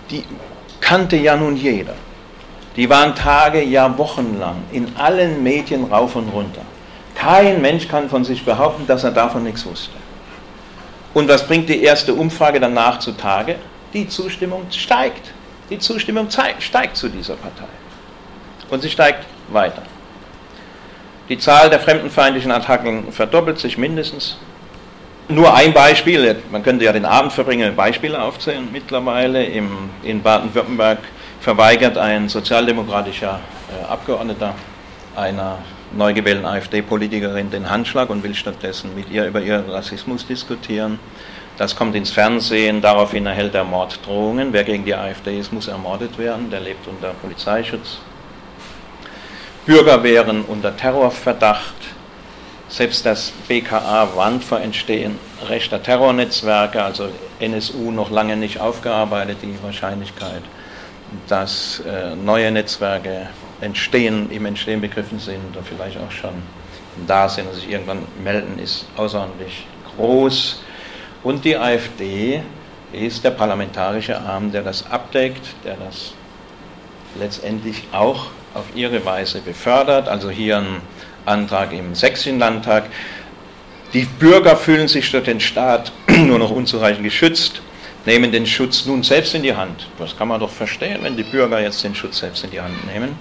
die 0.08 0.22
kannte 0.80 1.16
ja 1.16 1.36
nun 1.36 1.56
jeder. 1.56 1.94
Die 2.76 2.88
waren 2.88 3.16
Tage, 3.16 3.62
ja 3.64 3.98
Wochenlang 3.98 4.62
in 4.70 4.94
allen 4.96 5.42
Medien 5.42 5.84
rauf 5.84 6.14
und 6.14 6.28
runter. 6.28 6.62
Kein 7.16 7.60
Mensch 7.60 7.88
kann 7.88 8.08
von 8.08 8.24
sich 8.24 8.44
behaupten, 8.44 8.86
dass 8.86 9.02
er 9.02 9.10
davon 9.10 9.42
nichts 9.42 9.66
wusste. 9.66 9.96
Und 11.14 11.28
was 11.28 11.44
bringt 11.44 11.68
die 11.68 11.82
erste 11.82 12.14
Umfrage 12.14 12.60
danach 12.60 13.00
zutage? 13.00 13.56
Die 13.92 14.08
Zustimmung 14.08 14.66
steigt. 14.70 15.32
Die 15.68 15.80
Zustimmung 15.80 16.28
steigt 16.30 16.96
zu 16.96 17.08
dieser 17.08 17.34
Partei. 17.34 17.68
Und 18.70 18.82
sie 18.82 18.90
steigt 18.90 19.26
weiter. 19.48 19.82
Die 21.28 21.38
Zahl 21.38 21.70
der 21.70 21.80
fremdenfeindlichen 21.80 22.52
Attacken 22.52 23.12
verdoppelt 23.12 23.58
sich 23.58 23.76
mindestens 23.76 24.36
nur 25.30 25.54
ein 25.54 25.72
Beispiel, 25.72 26.36
man 26.50 26.62
könnte 26.62 26.84
ja 26.84 26.92
den 26.92 27.04
Abend 27.04 27.32
verbringen, 27.32 27.74
Beispiele 27.76 28.20
aufzählen. 28.20 28.68
Mittlerweile 28.72 29.44
im, 29.44 29.90
in 30.02 30.22
Baden-Württemberg 30.22 30.98
verweigert 31.40 31.96
ein 31.96 32.28
sozialdemokratischer 32.28 33.40
äh, 33.70 33.84
Abgeordneter 33.86 34.54
einer 35.16 35.58
neu 35.92 36.12
gewählten 36.12 36.44
AfD-Politikerin 36.44 37.50
den 37.50 37.68
Handschlag 37.68 38.10
und 38.10 38.22
will 38.22 38.34
stattdessen 38.34 38.94
mit 38.94 39.10
ihr 39.10 39.26
über 39.26 39.40
ihren 39.40 39.68
Rassismus 39.68 40.26
diskutieren. 40.26 40.98
Das 41.56 41.76
kommt 41.76 41.94
ins 41.94 42.10
Fernsehen, 42.10 42.80
daraufhin 42.80 43.26
erhält 43.26 43.54
er 43.54 43.64
Morddrohungen. 43.64 44.52
Wer 44.52 44.64
gegen 44.64 44.84
die 44.84 44.94
AfD 44.94 45.38
ist, 45.38 45.52
muss 45.52 45.68
ermordet 45.68 46.16
werden, 46.18 46.50
der 46.50 46.60
lebt 46.60 46.86
unter 46.86 47.08
Polizeischutz. 47.20 47.98
Bürger 49.66 50.02
wären 50.02 50.42
unter 50.42 50.76
Terrorverdacht 50.76 51.74
selbst 52.70 53.04
das 53.04 53.32
BKA 53.48 54.08
warnt 54.14 54.44
vor 54.44 54.60
Entstehen 54.60 55.18
rechter 55.48 55.82
Terrornetzwerke, 55.82 56.82
also 56.82 57.08
NSU 57.40 57.90
noch 57.90 58.10
lange 58.10 58.36
nicht 58.36 58.60
aufgearbeitet, 58.60 59.38
die 59.42 59.60
Wahrscheinlichkeit, 59.62 60.42
dass 61.26 61.80
äh, 61.80 62.14
neue 62.14 62.50
Netzwerke 62.52 63.28
entstehen, 63.60 64.30
im 64.30 64.46
Entstehen 64.46 64.80
begriffen 64.80 65.18
sind 65.18 65.40
oder 65.52 65.64
vielleicht 65.64 65.98
auch 65.98 66.12
schon 66.12 66.42
da 67.06 67.28
sind 67.28 67.48
und 67.48 67.54
sich 67.54 67.68
irgendwann 67.68 68.04
melden, 68.22 68.58
ist 68.58 68.86
außerordentlich 68.96 69.66
groß. 69.96 70.62
Und 71.22 71.44
die 71.44 71.56
AfD 71.56 72.42
ist 72.92 73.24
der 73.24 73.30
parlamentarische 73.30 74.18
Arm, 74.20 74.52
der 74.52 74.62
das 74.62 74.88
abdeckt, 74.90 75.44
der 75.64 75.76
das 75.76 76.12
letztendlich 77.18 77.84
auch 77.92 78.26
auf 78.54 78.64
ihre 78.74 79.04
Weise 79.04 79.40
befördert. 79.40 80.08
Also 80.08 80.30
hier 80.30 80.58
ein 80.58 80.80
Antrag 81.30 81.72
im 81.72 81.94
Sächsischen 81.94 82.38
Landtag. 82.38 82.84
Die 83.92 84.06
Bürger 84.18 84.56
fühlen 84.56 84.88
sich 84.88 85.10
durch 85.10 85.24
den 85.24 85.40
Staat 85.40 85.92
nur 86.08 86.38
noch 86.38 86.50
unzureichend 86.50 87.04
geschützt, 87.04 87.62
nehmen 88.04 88.32
den 88.32 88.46
Schutz 88.46 88.86
nun 88.86 89.02
selbst 89.02 89.34
in 89.34 89.42
die 89.42 89.54
Hand. 89.54 89.86
Das 89.98 90.16
kann 90.16 90.28
man 90.28 90.40
doch 90.40 90.50
verstehen, 90.50 90.98
wenn 91.02 91.16
die 91.16 91.22
Bürger 91.22 91.60
jetzt 91.60 91.82
den 91.84 91.94
Schutz 91.94 92.18
selbst 92.18 92.44
in 92.44 92.50
die 92.50 92.60
Hand 92.60 92.86
nehmen. 92.92 93.16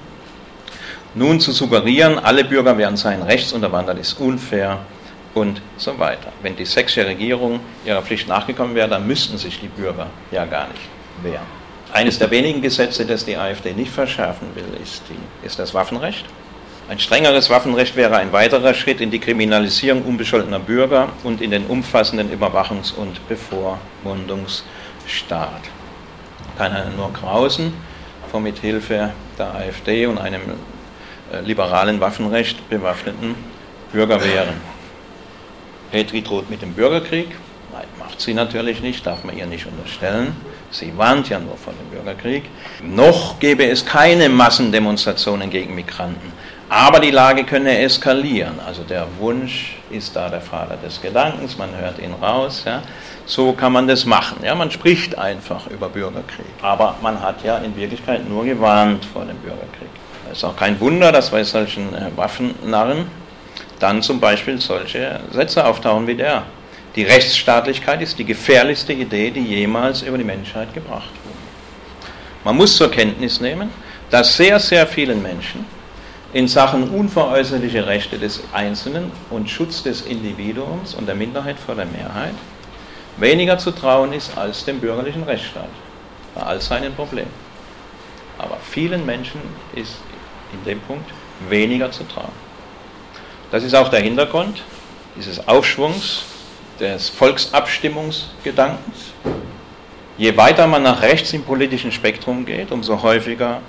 Nun 1.16 1.40
zu 1.40 1.52
suggerieren, 1.52 2.20
alle 2.20 2.44
Bürger 2.44 2.78
wären 2.78 2.98
seinen 2.98 3.24
Rechts 3.24 3.52
unterwandert, 3.52 3.98
ist 3.98 4.20
unfair 4.20 4.80
und 5.34 5.62
so 5.78 5.98
weiter. 5.98 6.32
Wenn 6.42 6.56
die 6.56 6.66
sächsische 6.66 7.08
Regierung 7.08 7.60
ihrer 7.86 8.02
Pflicht 8.02 8.28
nachgekommen 8.28 8.76
wäre, 8.76 8.90
dann 8.90 9.08
müssten 9.08 9.38
sich 9.38 9.60
die 9.60 9.68
Bürger 9.68 10.08
ja 10.32 10.46
gar 10.46 10.68
nicht 10.68 10.82
wehren. 11.24 11.60
Eines 11.92 12.20
der 12.20 12.30
wenigen 12.30 12.62
Gesetze, 12.62 13.06
das 13.06 13.26
die 13.26 13.36
AfD 13.36 13.74
nicht 13.74 13.92
verschärfen 13.92 14.50
will, 14.54 14.66
ist, 14.84 15.02
die, 15.10 15.46
ist 15.46 15.58
das 15.58 15.74
Waffenrecht. 15.74 16.26
Ein 16.90 16.98
strengeres 16.98 17.52
Waffenrecht 17.52 17.96
wäre 17.96 18.18
ein 18.18 18.32
weiterer 18.32 18.74
Schritt 18.74 19.00
in 19.00 19.12
die 19.12 19.20
Kriminalisierung 19.20 20.02
unbescholtener 20.02 20.58
Bürger 20.58 21.10
und 21.24 21.40
in 21.40 21.52
den 21.52 21.68
umfassenden 21.68 22.32
Überwachungs- 22.32 22.96
und 22.96 23.30
Bevormundungsstaat. 23.30 25.62
Kann 26.58 26.74
er 26.74 26.90
nur 26.90 27.14
grausen 27.14 27.76
vor 28.32 28.40
mithilfe 28.40 29.12
der 29.38 29.54
AfD 29.54 30.08
und 30.08 30.18
einem 30.18 30.42
äh, 31.32 31.42
liberalen 31.42 32.00
Waffenrecht 32.00 32.68
bewaffneten 32.72 33.36
Bürgerwehren. 33.92 34.56
Petri 35.92 36.24
droht 36.24 36.50
mit 36.50 36.64
dem 36.64 36.74
Bürgerkrieg. 36.74 37.28
Nein, 37.72 37.86
macht 38.00 38.20
sie 38.20 38.34
natürlich 38.34 38.82
nicht, 38.82 39.06
darf 39.06 39.24
man 39.24 39.38
ihr 39.38 39.46
nicht 39.46 39.68
unterstellen. 39.68 40.36
Sie 40.72 40.98
warnt 40.98 41.30
ja 41.30 41.40
nur 41.40 41.56
vor 41.56 41.74
dem 41.74 41.86
Bürgerkrieg. 41.92 42.46
Noch 42.82 43.40
gäbe 43.40 43.68
es 43.68 43.86
keine 43.86 44.28
Massendemonstrationen 44.28 45.52
gegen 45.52 45.76
Migranten. 45.76 46.34
Aber 46.70 47.00
die 47.00 47.10
Lage 47.10 47.46
könne 47.46 47.80
eskalieren. 47.80 48.60
Also 48.66 48.84
der 48.84 49.08
Wunsch 49.18 49.78
ist 49.90 50.16
da 50.16 50.30
der 50.30 50.40
Vater 50.40 50.78
des 50.78 51.02
Gedankens, 51.02 51.58
man 51.58 51.76
hört 51.76 51.98
ihn 51.98 52.14
raus. 52.14 52.62
Ja. 52.64 52.84
So 53.26 53.54
kann 53.54 53.74
man 53.74 53.88
das 53.88 54.06
machen. 54.06 54.38
Ja. 54.44 54.54
Man 54.54 54.70
spricht 54.70 55.18
einfach 55.18 55.66
über 55.68 55.90
Bürgerkrieg. 55.90 56.46
Aber 56.62 56.96
man 57.02 57.20
hat 57.22 57.44
ja 57.44 57.58
in 57.58 57.76
Wirklichkeit 57.76 58.30
nur 58.30 58.46
gewarnt 58.46 59.04
vor 59.04 59.26
dem 59.26 59.38
Bürgerkrieg. 59.38 59.90
Es 60.32 60.38
ist 60.38 60.44
auch 60.44 60.56
kein 60.56 60.80
Wunder, 60.80 61.12
dass 61.12 61.32
bei 61.32 61.44
solchen 61.44 61.92
äh, 61.96 62.12
Waffennarren 62.16 63.08
dann 63.80 64.04
zum 64.04 64.20
Beispiel 64.20 64.62
solche 64.62 65.22
Sätze 65.32 65.66
auftauchen 65.66 66.06
wie 66.06 66.16
der. 66.16 66.44
Die 66.96 67.04
Rechtsstaatlichkeit 67.04 68.02
ist 68.04 68.20
die 68.20 68.26
gefährlichste 68.26 68.94
Idee, 68.94 69.32
die 69.32 69.44
jemals 69.44 70.04
über 70.04 70.20
die 70.20 70.24
Menschheit 70.24 70.72
gebracht 70.76 71.10
wurde. 71.24 71.38
Man 72.44 72.58
muss 72.58 72.76
zur 72.76 72.92
Kenntnis 72.92 73.42
nehmen, 73.42 73.72
dass 74.12 74.38
sehr, 74.38 74.60
sehr 74.60 74.86
vielen 74.86 75.22
Menschen 75.24 75.66
in 76.34 76.48
Sachen 76.48 76.90
unveräußerliche 76.90 77.88
Rechte 77.88 78.20
des 78.20 78.42
Einzelnen 78.54 79.12
und 79.30 79.50
Schutz 79.50 79.84
des 79.84 80.02
Individuums 80.02 80.94
und 80.94 81.08
der 81.08 81.16
Minderheit 81.16 81.58
vor 81.58 81.76
der 81.76 81.86
Mehrheit 81.86 82.36
weniger 83.18 83.58
zu 83.58 83.72
trauen 83.72 84.14
ist 84.14 84.38
als 84.38 84.64
dem 84.64 84.80
bürgerlichen 84.80 85.24
Rechtsstaat, 85.24 85.70
bei 86.36 86.42
all 86.42 86.62
seinen 86.62 86.94
Problemen. 86.94 87.32
Aber 88.38 88.58
vielen 88.62 89.06
Menschen 89.06 89.42
ist 89.76 89.96
in 90.54 90.64
dem 90.64 90.80
Punkt 90.82 91.10
weniger 91.50 91.92
zu 91.92 92.08
trauen. 92.08 92.32
Das 93.52 93.64
ist 93.64 93.76
auch 93.76 93.90
der 93.90 94.02
Hintergrund 94.02 94.62
dieses 95.18 95.46
Aufschwungs 95.48 96.24
des 96.80 97.10
Volksabstimmungsgedankens. 97.10 99.14
Je 100.18 100.38
weiter 100.38 100.68
man 100.68 100.84
nach 100.84 101.02
rechts 101.02 101.34
im 101.34 101.44
politischen 101.44 101.92
Spektrum 101.92 102.46
geht, 102.46 102.72
umso 102.72 103.02
häufiger 103.02 103.62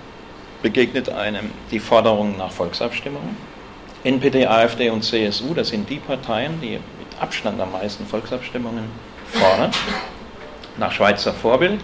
begegnet 0.63 1.09
einem 1.09 1.51
die 1.71 1.81
Forderung 1.81 2.37
nach 2.37 2.51
Volksabstimmungen. 2.51 3.37
NPD, 4.05 4.47
AfD 4.47 4.89
und 4.91 5.03
CSU, 5.03 5.53
das 5.55 5.69
sind 5.69 5.89
die 5.89 5.99
Parteien, 5.99 6.61
die 6.61 6.73
mit 6.73 7.21
Abstand 7.21 7.61
am 7.61 7.73
meisten 7.73 8.07
Volksabstimmungen 8.07 8.85
fordern, 9.27 9.71
nach 10.79 10.93
Schweizer 10.93 11.33
Vorbild. 11.33 11.81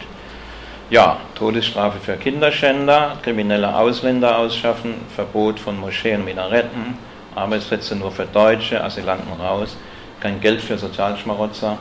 Ja, 0.89 1.19
Todesstrafe 1.35 1.99
für 1.99 2.17
Kinderschänder, 2.17 3.19
kriminelle 3.23 3.75
Ausländer 3.77 4.39
ausschaffen, 4.39 4.95
Verbot 5.15 5.59
von 5.59 5.79
Moscheen 5.79 6.21
und 6.21 6.27
Minaretten, 6.27 6.97
Arbeitsplätze 7.35 7.97
nur 7.97 8.13
für 8.13 8.25
Deutsche, 8.25 8.83
Asylanten 8.83 9.33
raus, 9.33 9.77
kein 10.21 10.41
Geld 10.41 10.63
für 10.63 10.79
Sozialschmarotzer. 10.79 11.77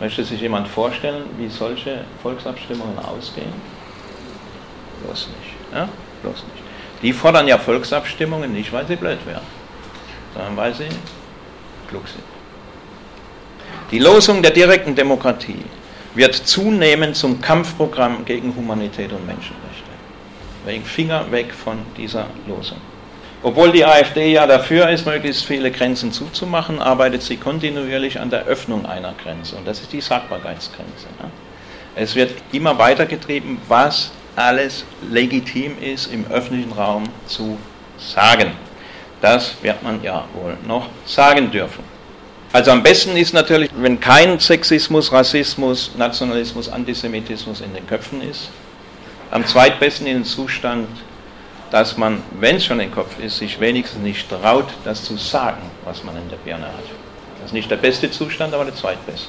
Möchte 0.00 0.24
sich 0.24 0.40
jemand 0.40 0.68
vorstellen, 0.68 1.24
wie 1.36 1.48
solche 1.48 2.04
Volksabstimmungen 2.22 2.98
ausgehen? 2.98 3.52
Bloß 5.04 5.28
nicht. 5.28 5.54
Ja? 5.72 5.88
Bloß 6.24 6.34
nicht. 6.34 6.64
Die 7.02 7.12
fordern 7.12 7.46
ja 7.46 7.58
Volksabstimmungen 7.58 8.52
nicht, 8.52 8.72
weil 8.72 8.86
sie 8.86 8.96
blöd 8.96 9.18
wären, 9.26 9.42
sondern 10.32 10.56
weil 10.56 10.74
sie 10.74 10.88
klug 11.88 12.08
sind. 12.08 12.24
Die 13.90 13.98
Losung 13.98 14.42
der 14.42 14.50
direkten 14.50 14.94
Demokratie 14.94 15.64
wird 16.14 16.34
zunehmend 16.34 17.14
zum 17.16 17.42
Kampfprogramm 17.42 18.24
gegen 18.24 18.56
Humanität 18.56 19.12
und 19.12 19.26
Menschenrechte. 19.26 19.84
Wegen 20.64 20.84
Finger 20.84 21.30
weg 21.30 21.52
von 21.52 21.78
dieser 21.96 22.26
Losung. 22.46 22.78
Obwohl 23.42 23.70
die 23.72 23.84
AfD 23.84 24.32
ja 24.32 24.46
dafür 24.46 24.88
ist, 24.88 25.04
möglichst 25.04 25.44
viele 25.44 25.70
Grenzen 25.70 26.10
zuzumachen, 26.10 26.80
arbeitet 26.80 27.22
sie 27.22 27.36
kontinuierlich 27.36 28.18
an 28.18 28.30
der 28.30 28.46
Öffnung 28.46 28.86
einer 28.86 29.12
Grenze. 29.22 29.56
Und 29.56 29.66
das 29.66 29.82
ist 29.82 29.92
die 29.92 30.00
Sagbarkeitsgrenze. 30.00 31.06
Es 31.94 32.14
wird 32.14 32.32
immer 32.52 32.78
weitergetrieben, 32.78 33.58
was 33.68 34.12
alles 34.36 34.84
legitim 35.10 35.76
ist, 35.80 36.12
im 36.12 36.26
öffentlichen 36.30 36.72
Raum 36.72 37.04
zu 37.26 37.58
sagen. 37.98 38.52
Das 39.20 39.56
wird 39.62 39.82
man 39.82 40.02
ja 40.02 40.24
wohl 40.34 40.56
noch 40.66 40.88
sagen 41.06 41.50
dürfen. 41.50 41.84
Also 42.52 42.70
am 42.70 42.82
besten 42.82 43.16
ist 43.16 43.32
natürlich, 43.32 43.70
wenn 43.76 43.98
kein 43.98 44.38
Sexismus, 44.38 45.10
Rassismus, 45.10 45.90
Nationalismus, 45.96 46.68
Antisemitismus 46.68 47.60
in 47.60 47.74
den 47.74 47.86
Köpfen 47.86 48.22
ist. 48.22 48.50
Am 49.30 49.44
zweitbesten 49.44 50.06
in 50.06 50.18
den 50.18 50.24
Zustand, 50.24 50.86
dass 51.72 51.96
man, 51.96 52.22
wenn 52.38 52.56
es 52.56 52.64
schon 52.64 52.78
im 52.78 52.92
Kopf 52.92 53.18
ist, 53.18 53.38
sich 53.38 53.58
wenigstens 53.58 54.02
nicht 54.02 54.28
traut, 54.28 54.68
das 54.84 55.02
zu 55.02 55.16
sagen, 55.16 55.62
was 55.84 56.04
man 56.04 56.16
in 56.16 56.28
der 56.28 56.36
Birne 56.36 56.66
hat. 56.66 56.84
Das 57.38 57.46
ist 57.46 57.52
nicht 57.54 57.70
der 57.70 57.76
beste 57.76 58.10
Zustand, 58.10 58.54
aber 58.54 58.64
der 58.64 58.76
zweitbeste. 58.76 59.28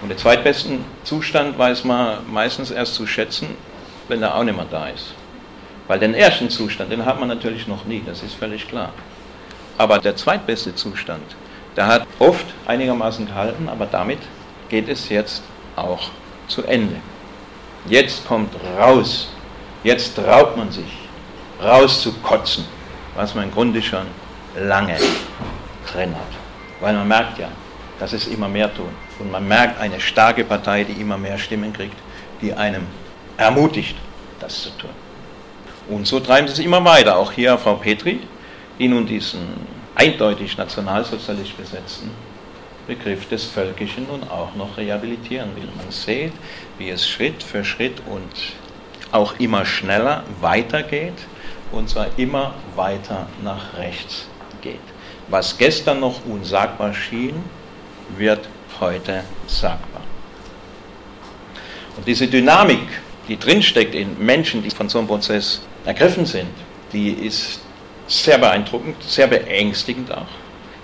Und 0.00 0.10
den 0.10 0.18
zweitbesten 0.18 0.84
Zustand 1.02 1.58
weiß 1.58 1.82
man 1.82 2.18
meistens 2.30 2.70
erst 2.70 2.94
zu 2.94 3.06
schätzen, 3.06 3.48
wenn 4.08 4.22
er 4.22 4.34
auch 4.34 4.44
nicht 4.44 4.56
mehr 4.56 4.66
da 4.70 4.88
ist. 4.88 5.14
Weil 5.86 5.98
den 5.98 6.14
ersten 6.14 6.50
Zustand, 6.50 6.90
den 6.90 7.04
hat 7.04 7.20
man 7.20 7.28
natürlich 7.28 7.68
noch 7.68 7.84
nie, 7.84 8.02
das 8.04 8.22
ist 8.22 8.34
völlig 8.34 8.68
klar. 8.68 8.90
Aber 9.78 9.98
der 9.98 10.16
zweitbeste 10.16 10.74
Zustand, 10.74 11.36
der 11.76 11.86
hat 11.86 12.06
oft 12.18 12.46
einigermaßen 12.66 13.26
gehalten, 13.26 13.68
aber 13.68 13.86
damit 13.86 14.18
geht 14.68 14.88
es 14.88 15.08
jetzt 15.08 15.42
auch 15.76 16.10
zu 16.48 16.64
Ende. 16.64 16.96
Jetzt 17.86 18.26
kommt 18.26 18.52
raus, 18.78 19.28
jetzt 19.84 20.16
traut 20.16 20.56
man 20.56 20.72
sich, 20.72 20.98
raus 21.62 22.02
zu 22.02 22.12
kotzen, 22.14 22.64
was 23.14 23.34
man 23.34 23.44
im 23.44 23.52
Grunde 23.52 23.80
schon 23.82 24.06
lange 24.58 24.96
drin 25.92 26.14
hat. 26.14 26.80
Weil 26.80 26.94
man 26.94 27.06
merkt 27.06 27.38
ja, 27.38 27.48
dass 28.00 28.12
es 28.12 28.26
immer 28.26 28.48
mehr 28.48 28.74
tun. 28.74 28.90
Und 29.18 29.30
man 29.30 29.46
merkt 29.46 29.80
eine 29.80 30.00
starke 30.00 30.44
Partei, 30.44 30.84
die 30.84 31.00
immer 31.00 31.16
mehr 31.16 31.38
Stimmen 31.38 31.72
kriegt, 31.72 31.96
die 32.40 32.52
einem 32.52 32.86
ermutigt, 33.36 33.96
das 34.40 34.62
zu 34.62 34.70
tun. 34.70 34.90
Und 35.88 36.06
so 36.06 36.20
treiben 36.20 36.48
sie 36.48 36.54
es 36.54 36.58
immer 36.58 36.84
weiter. 36.84 37.16
Auch 37.16 37.32
hier 37.32 37.56
Frau 37.58 37.76
Petri, 37.76 38.20
die 38.78 38.88
nun 38.88 39.06
diesen 39.06 39.40
eindeutig 39.94 40.56
nationalsozialistisch 40.56 41.54
besetzten 41.54 42.10
Begriff 42.86 43.28
des 43.28 43.44
Völkischen 43.44 44.06
nun 44.06 44.22
auch 44.24 44.54
noch 44.54 44.76
rehabilitieren 44.76 45.54
will. 45.56 45.68
Man 45.76 45.90
sieht, 45.90 46.32
wie 46.78 46.90
es 46.90 47.08
Schritt 47.08 47.42
für 47.42 47.64
Schritt 47.64 48.00
und 48.06 48.30
auch 49.12 49.38
immer 49.38 49.64
schneller 49.64 50.24
weitergeht 50.40 51.14
und 51.72 51.88
zwar 51.88 52.06
immer 52.16 52.54
weiter 52.74 53.26
nach 53.42 53.76
rechts 53.76 54.28
geht. 54.62 54.80
Was 55.28 55.58
gestern 55.58 56.00
noch 56.00 56.24
unsagbar 56.26 56.94
schien, 56.94 57.34
wird 58.16 58.48
heute 58.80 59.24
sagbar. 59.46 60.02
Und 61.96 62.06
diese 62.06 62.28
Dynamik, 62.28 62.86
die 63.28 63.38
drinsteckt 63.38 63.94
in 63.94 64.16
Menschen, 64.18 64.62
die 64.62 64.70
von 64.70 64.88
so 64.88 64.98
einem 64.98 65.08
Prozess 65.08 65.62
ergriffen 65.84 66.26
sind, 66.26 66.48
die 66.92 67.10
ist 67.10 67.60
sehr 68.06 68.38
beeindruckend, 68.38 68.96
sehr 69.02 69.26
beängstigend 69.26 70.12
auch. 70.12 70.26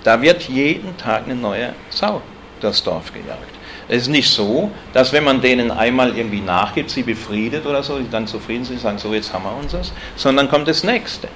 Da 0.03 0.21
wird 0.21 0.43
jeden 0.49 0.97
Tag 0.97 1.25
eine 1.25 1.37
neue 1.37 1.75
Sau 1.91 2.21
durchs 2.61 2.83
Dorf 2.83 3.13
gejagt. 3.13 3.53
Es 3.89 4.03
ist 4.03 4.09
nicht 4.09 4.31
so, 4.31 4.71
dass 4.93 5.13
wenn 5.13 5.25
man 5.25 5.41
denen 5.41 5.71
einmal 5.71 6.17
irgendwie 6.17 6.41
nachgibt, 6.41 6.91
sie 6.91 7.03
befriedet 7.03 7.67
oder 7.67 7.83
so, 7.83 7.99
die 7.99 8.11
dann 8.11 8.27
zufrieden 8.27 8.65
sind, 8.65 8.81
sagen, 8.81 8.99
so 8.99 9.13
jetzt 9.13 9.33
haben 9.33 9.45
wir 9.45 9.57
uns 9.57 9.73
das, 9.73 9.93
sondern 10.17 10.49
kommt 10.49 10.69
das 10.69 10.85
nächste. 10.85 11.29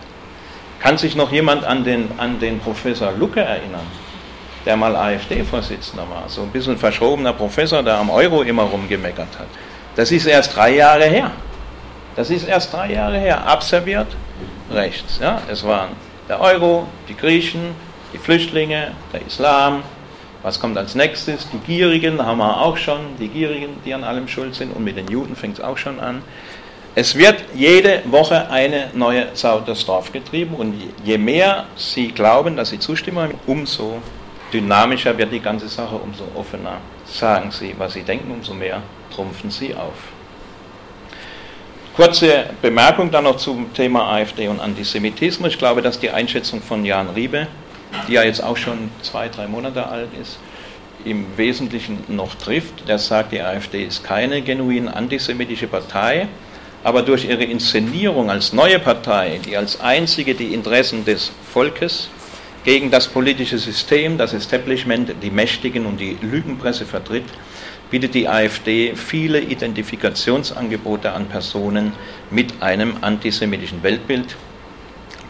Kann 0.81 0.99
sich 0.99 1.17
noch 1.17 1.33
jemand 1.33 1.65
an 1.65 1.85
den, 1.85 2.09
an 2.19 2.39
den 2.39 2.59
Professor 2.61 3.13
Lucke 3.13 3.41
erinnern, 3.41 3.87
der 4.65 4.77
mal 4.77 4.95
AfD-Vorsitzender 4.95 6.09
war, 6.09 6.29
so 6.29 6.43
ein 6.43 6.51
bisschen 6.51 6.77
verschrobener 6.77 7.33
Professor, 7.33 7.83
der 7.83 7.99
am 7.99 8.11
Euro 8.11 8.43
immer 8.43 8.65
rumgemeckert 8.65 9.39
hat. 9.39 9.49
Das 9.97 10.13
ist 10.13 10.27
erst 10.27 10.55
drei 10.55 10.77
Jahre 10.77 11.05
her. 11.05 11.31
Das 12.15 12.31
ist 12.31 12.47
erst 12.47 12.73
drei 12.73 12.93
Jahre 12.93 13.19
her. 13.19 13.47
Abserviert 13.47 14.09
rechts. 14.71 15.19
Ja? 15.21 15.41
Es 15.51 15.65
waren 15.65 15.91
der 16.29 16.41
Euro, 16.41 16.87
die 17.09 17.17
Griechen, 17.17 17.75
die 18.13 18.19
Flüchtlinge, 18.19 18.93
der 19.13 19.23
Islam. 19.27 19.83
Was 20.43 20.61
kommt 20.61 20.77
als 20.77 20.95
nächstes? 20.95 21.49
Die 21.51 21.59
Gierigen, 21.59 22.25
haben 22.25 22.39
wir 22.39 22.61
auch 22.61 22.77
schon, 22.77 23.01
die 23.19 23.29
Gierigen, 23.29 23.79
die 23.85 23.95
an 23.95 24.05
allem 24.05 24.29
schuld 24.29 24.55
sind. 24.55 24.77
Und 24.77 24.85
mit 24.85 24.97
den 24.97 25.09
Juden 25.09 25.35
fängt 25.35 25.59
es 25.59 25.65
auch 25.65 25.79
schon 25.79 25.99
an. 25.99 26.23
Es 26.95 27.15
wird 27.15 27.45
jede 27.55 28.03
Woche 28.07 28.49
eine 28.51 28.91
neue 28.95 29.29
Sau 29.35 29.61
durchs 29.61 29.85
Dorf 29.85 30.13
getrieben 30.13 30.55
und 30.55 30.75
je 31.05 31.19
mehr 31.19 31.67
sie 31.77 32.09
glauben, 32.09 32.57
dass 32.57 32.71
sie 32.71 32.79
zustimmen, 32.79 33.35
umso 33.47 34.01
dynamischer 34.51 35.19
wird 35.19 35.31
die 35.31 35.41
ganze 35.41 35.69
Sache, 35.69 35.97
umso 35.97 36.25
offener 36.35 36.79
sagen 37.05 37.51
sie, 37.51 37.75
was 37.77 37.93
sie 37.93 38.03
denken, 38.03 38.31
umso 38.31 38.55
mehr 38.55 38.81
trumpfen 39.15 39.51
sie 39.51 39.75
auf. 39.75 39.95
Kurze 41.97 42.51
Bemerkung 42.61 43.11
dann 43.11 43.25
noch 43.25 43.39
zum 43.39 43.73
Thema 43.73 44.13
AfD 44.13 44.49
und 44.49 44.61
Antisemitismus. 44.61 45.53
Ich 45.53 45.59
glaube, 45.59 45.81
dass 45.81 45.99
die 45.99 46.11
Einschätzung 46.11 46.61
von 46.61 46.85
Jan 46.85 47.09
Riebe, 47.09 47.47
die 48.07 48.13
ja 48.13 48.23
jetzt 48.23 48.43
auch 48.43 48.59
schon 48.59 48.91
zwei, 49.01 49.29
drei 49.29 49.47
Monate 49.47 49.87
alt 49.87 50.11
ist, 50.21 50.39
im 51.07 51.25
Wesentlichen 51.39 52.05
noch 52.09 52.35
trifft. 52.35 52.87
Der 52.87 52.99
sagt, 52.99 53.33
die 53.33 53.41
AfD 53.41 53.85
ist 53.85 54.05
keine 54.05 54.43
genuin 54.43 54.89
antisemitische 54.89 55.69
Partei, 55.69 56.29
aber 56.85 57.01
durch 57.01 57.25
ihre 57.25 57.45
Inszenierung 57.45 58.31
als 58.31 58.53
neue 58.53 58.79
Partei, 58.79 59.41
die 59.45 59.57
als 59.57 59.81
einzige 59.81 60.35
die 60.35 60.53
Interessen 60.53 61.05
des 61.05 61.33
Volkes 61.53 62.11
gegen 62.65 62.91
das 62.91 63.09
politische 63.09 63.59
System, 63.59 64.19
das 64.19 64.35
Establishment, 64.35 65.15
die 65.23 65.31
Mächtigen 65.31 65.87
und 65.87 65.99
die 65.99 66.19
Lügenpresse 66.21 66.85
vertritt, 66.85 67.25
bietet 67.91 68.14
die 68.14 68.28
AfD 68.28 68.95
viele 68.97 69.41
Identifikationsangebote 69.41 71.12
an 71.12 71.26
Personen 71.26 71.93
mit 72.30 72.62
einem 72.62 72.97
antisemitischen 73.01 73.82
Weltbild. 73.82 74.37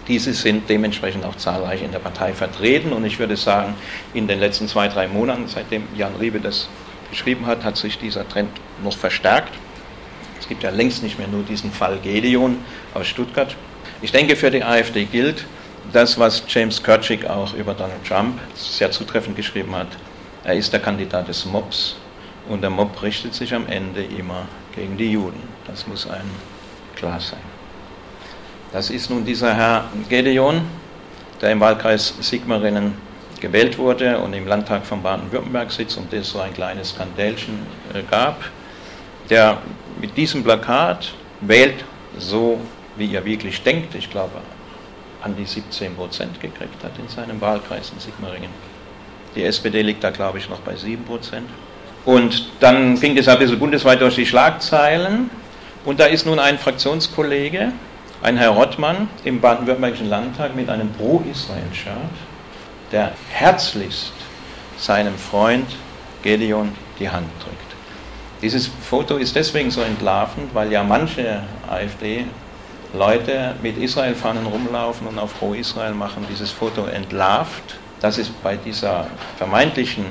Diese 0.09 0.33
sind 0.33 0.69
dementsprechend 0.71 1.25
auch 1.25 1.37
zahlreich 1.37 1.83
in 1.83 1.91
der 1.91 1.99
Partei 1.99 2.33
vertreten 2.33 2.93
und 2.93 3.05
ich 3.05 3.19
würde 3.19 3.37
sagen, 3.37 3.75
in 4.15 4.29
den 4.29 4.39
letzten 4.39 4.69
zwei, 4.69 4.89
drei 4.89 5.09
Monaten, 5.09 5.49
seitdem 5.49 5.83
Jan 5.97 6.15
Riebe 6.17 6.41
das 6.41 6.69
geschrieben 7.11 7.47
hat, 7.47 7.65
hat 7.65 7.77
sich 7.77 7.99
dieser 7.99 8.27
Trend 8.29 8.51
noch 8.83 8.97
verstärkt. 8.97 9.53
Es 10.39 10.49
gibt 10.49 10.63
ja 10.63 10.71
längst 10.71 11.03
nicht 11.03 11.19
mehr 11.19 11.29
nur 11.29 11.43
diesen 11.43 11.73
Fall 11.73 11.99
Gedeon 12.03 12.59
aus 12.95 13.07
Stuttgart. 13.07 13.57
Ich 14.01 14.13
denke, 14.13 14.37
für 14.37 14.51
die 14.51 14.63
AfD 14.63 15.05
gilt 15.05 15.45
das, 15.93 16.19
was 16.19 16.43
James 16.49 16.83
Kirchick 16.83 17.27
auch 17.27 17.55
über 17.55 17.75
Donald 17.75 18.05
Trump 18.07 18.39
sehr 18.55 18.91
zutreffend 18.91 19.37
geschrieben 19.37 19.75
hat. 19.75 19.89
Er 20.45 20.55
ist 20.55 20.73
der 20.73 20.81
Kandidat 20.81 21.29
des 21.29 21.45
Mobs 21.45 21.97
und 22.49 22.63
der 22.63 22.71
Mob 22.71 23.03
richtet 23.03 23.35
sich 23.35 23.55
am 23.55 23.67
Ende 23.67 24.03
immer 24.03 24.47
gegen 24.75 24.97
die 24.97 25.13
Juden. 25.13 25.43
Das 25.67 25.87
muss 25.87 26.09
einem 26.09 26.31
klar 26.95 27.21
sein. 27.21 27.41
Das 28.73 28.91
ist 28.91 29.11
nun 29.11 29.25
dieser 29.25 29.55
Herr 29.55 29.85
Gedeon, 30.09 30.63
der 31.41 31.53
im 31.53 31.61
Wahlkreis 31.61 32.15
Sigmarinnen 32.21 32.95
gewählt 33.41 33.79
wurde 33.79 34.19
und 34.19 34.33
im 34.33 34.47
Landtag 34.47 34.85
von 34.87 35.03
Baden-Württemberg 35.03 35.71
sitzt 35.71 35.97
und 35.99 36.13
es 36.13 36.31
so 36.31 36.41
ein 36.41 36.55
kleines 36.55 36.91
Skandälchen 36.91 37.67
äh, 37.95 38.03
gab, 38.03 38.43
der 39.31 39.59
mit 40.01 40.17
diesem 40.17 40.43
Plakat 40.43 41.13
wählt 41.41 41.85
so, 42.19 42.61
wie 42.97 43.15
er 43.15 43.25
wirklich 43.25 43.63
denkt. 43.63 43.95
Ich 43.95 44.11
glaube, 44.11 44.41
an 45.23 45.37
die 45.37 45.45
17 45.45 45.95
Prozent 45.95 46.41
gekriegt 46.41 46.83
hat 46.83 46.99
in 46.99 47.09
seinem 47.09 47.41
Wahlkreis 47.41 47.91
in 47.91 48.01
Sigmaringen. 48.01 48.51
Die 49.35 49.45
SPD 49.45 49.83
liegt 49.83 50.03
da, 50.03 50.11
glaube 50.11 50.39
ich, 50.39 50.49
noch 50.49 50.61
bei 50.61 50.77
7 50.77 51.05
Prozent. 51.05 51.49
Und 52.07 52.47
dann 52.61 52.99
ging 53.01 53.17
das 53.17 53.27
ein 53.27 53.39
bisschen 53.39 53.59
bundesweit 53.59 54.01
durch 54.01 54.15
die 54.15 54.25
Schlagzeilen. 54.25 55.29
Und 55.85 55.99
da 56.01 56.07
ist 56.07 56.25
nun 56.25 56.39
ein 56.39 56.57
Fraktionskollege, 56.57 57.73
ein 58.23 58.37
Herr 58.37 58.51
Rottmann 58.51 59.09
im 59.25 59.41
baden-württembergischen 59.41 60.09
Landtag 60.09 60.55
mit 60.55 60.71
einem 60.71 60.91
Pro-Israel-Shirt, 60.93 61.95
der 62.93 63.13
herzlichst 63.31 64.13
seinem 64.79 65.17
Freund 65.19 65.67
Gedeon 66.23 66.73
die 67.01 67.11
Hand 67.11 67.27
drückt. 67.43 67.57
Dieses 68.41 68.69
Foto 68.69 69.17
ist 69.17 69.35
deswegen 69.35 69.73
so 69.73 69.81
entlarvend, 69.81 70.55
weil 70.55 70.71
ja 70.71 70.85
manche 70.85 71.43
AfD-Leute 71.69 73.55
mit 73.63 73.79
Israel-Fahnen 73.79 74.47
rumlaufen 74.47 75.09
und 75.09 75.19
auf 75.19 75.37
Pro-Israel 75.39 75.95
machen. 75.95 76.25
Dieses 76.31 76.53
Foto 76.53 76.85
entlarvt, 76.85 77.79
dass 78.01 78.19
es 78.19 78.29
bei 78.29 78.57
dieser 78.57 79.09
vermeintlichen 79.39 80.05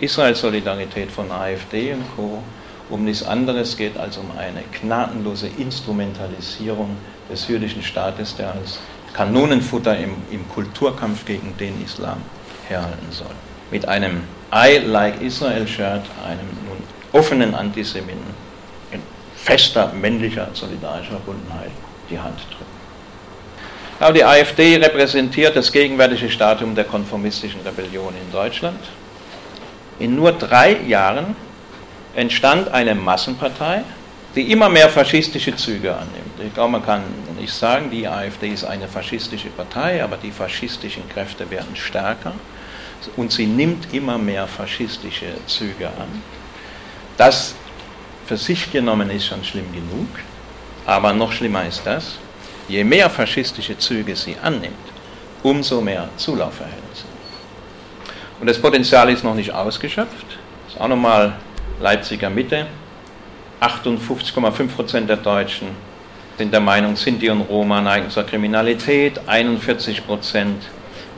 Israel-Solidarität 0.00 1.10
von 1.10 1.30
AfD 1.30 1.92
und 1.92 2.04
Co. 2.16 2.42
um 2.88 3.04
nichts 3.04 3.26
anderes 3.26 3.76
geht 3.76 3.98
als 3.98 4.16
um 4.16 4.30
eine 4.38 4.62
gnadenlose 4.80 5.48
Instrumentalisierung 5.58 6.96
des 7.30 7.48
jüdischen 7.48 7.82
Staates, 7.82 8.36
der 8.36 8.52
als 8.52 8.78
Kanonenfutter 9.12 9.98
im, 9.98 10.14
im 10.30 10.48
Kulturkampf 10.48 11.24
gegen 11.24 11.54
den 11.58 11.82
Islam 11.84 12.18
herhalten 12.68 13.10
soll. 13.10 13.34
Mit 13.70 13.88
einem 13.88 14.22
I 14.54 14.78
like 14.78 15.20
Israel-Shirt, 15.20 16.04
einem 16.24 16.48
nun 16.66 16.82
offenen 17.12 17.54
Antisemiten 17.54 18.34
in 18.92 19.02
fester 19.34 19.92
männlicher 19.92 20.48
solidarischer 20.52 21.10
Verbundenheit 21.10 21.70
die 22.08 22.18
Hand 22.18 22.38
drücken. 22.50 22.78
Aber 24.00 24.12
die 24.12 24.24
AfD 24.24 24.76
repräsentiert 24.76 25.56
das 25.56 25.72
gegenwärtige 25.72 26.30
Stadium 26.30 26.74
der 26.74 26.84
konformistischen 26.84 27.60
Rebellion 27.62 28.14
in 28.14 28.32
Deutschland. 28.32 28.78
In 29.98 30.14
nur 30.14 30.32
drei 30.32 30.76
Jahren 30.86 31.36
entstand 32.14 32.68
eine 32.68 32.94
Massenpartei, 32.94 33.82
die 34.34 34.52
immer 34.52 34.68
mehr 34.68 34.88
faschistische 34.88 35.56
Züge 35.56 35.92
annimmt. 35.92 36.40
Ich 36.46 36.54
glaube, 36.54 36.72
man 36.72 36.84
kann 36.84 37.02
nicht 37.38 37.52
sagen, 37.52 37.90
die 37.90 38.06
AfD 38.06 38.48
ist 38.48 38.64
eine 38.64 38.86
faschistische 38.86 39.48
Partei, 39.48 40.02
aber 40.02 40.16
die 40.16 40.30
faschistischen 40.30 41.08
Kräfte 41.08 41.50
werden 41.50 41.74
stärker 41.74 42.32
und 43.16 43.32
sie 43.32 43.46
nimmt 43.46 43.92
immer 43.92 44.18
mehr 44.18 44.46
faschistische 44.46 45.34
Züge 45.46 45.86
an. 45.88 46.22
Das 47.16 47.54
für 48.26 48.36
sich 48.36 48.70
genommen 48.70 49.10
ist 49.10 49.26
schon 49.26 49.42
schlimm 49.42 49.72
genug, 49.72 50.08
aber 50.86 51.12
noch 51.12 51.32
schlimmer 51.32 51.66
ist 51.66 51.82
das, 51.84 52.18
je 52.68 52.84
mehr 52.84 53.08
faschistische 53.10 53.78
Züge 53.78 54.14
sie 54.14 54.36
annimmt, 54.42 54.74
umso 55.42 55.80
mehr 55.80 56.08
Zulauf 56.16 56.60
erhält 56.60 56.94
sie. 56.94 57.17
Und 58.40 58.46
das 58.48 58.60
Potenzial 58.60 59.10
ist 59.10 59.24
noch 59.24 59.34
nicht 59.34 59.52
ausgeschöpft. 59.52 60.26
Das 60.66 60.74
ist 60.74 60.80
auch 60.80 60.88
nochmal 60.88 61.34
Leipziger 61.80 62.30
Mitte. 62.30 62.66
58,5 63.60 64.68
Prozent 64.68 65.08
der 65.08 65.16
Deutschen 65.16 65.68
sind 66.38 66.52
der 66.52 66.60
Meinung, 66.60 66.94
Sinti 66.94 67.28
und 67.30 67.40
Roma 67.42 67.80
neigen 67.80 68.10
zur 68.10 68.22
Kriminalität. 68.22 69.20
41 69.26 70.06
Prozent 70.06 70.62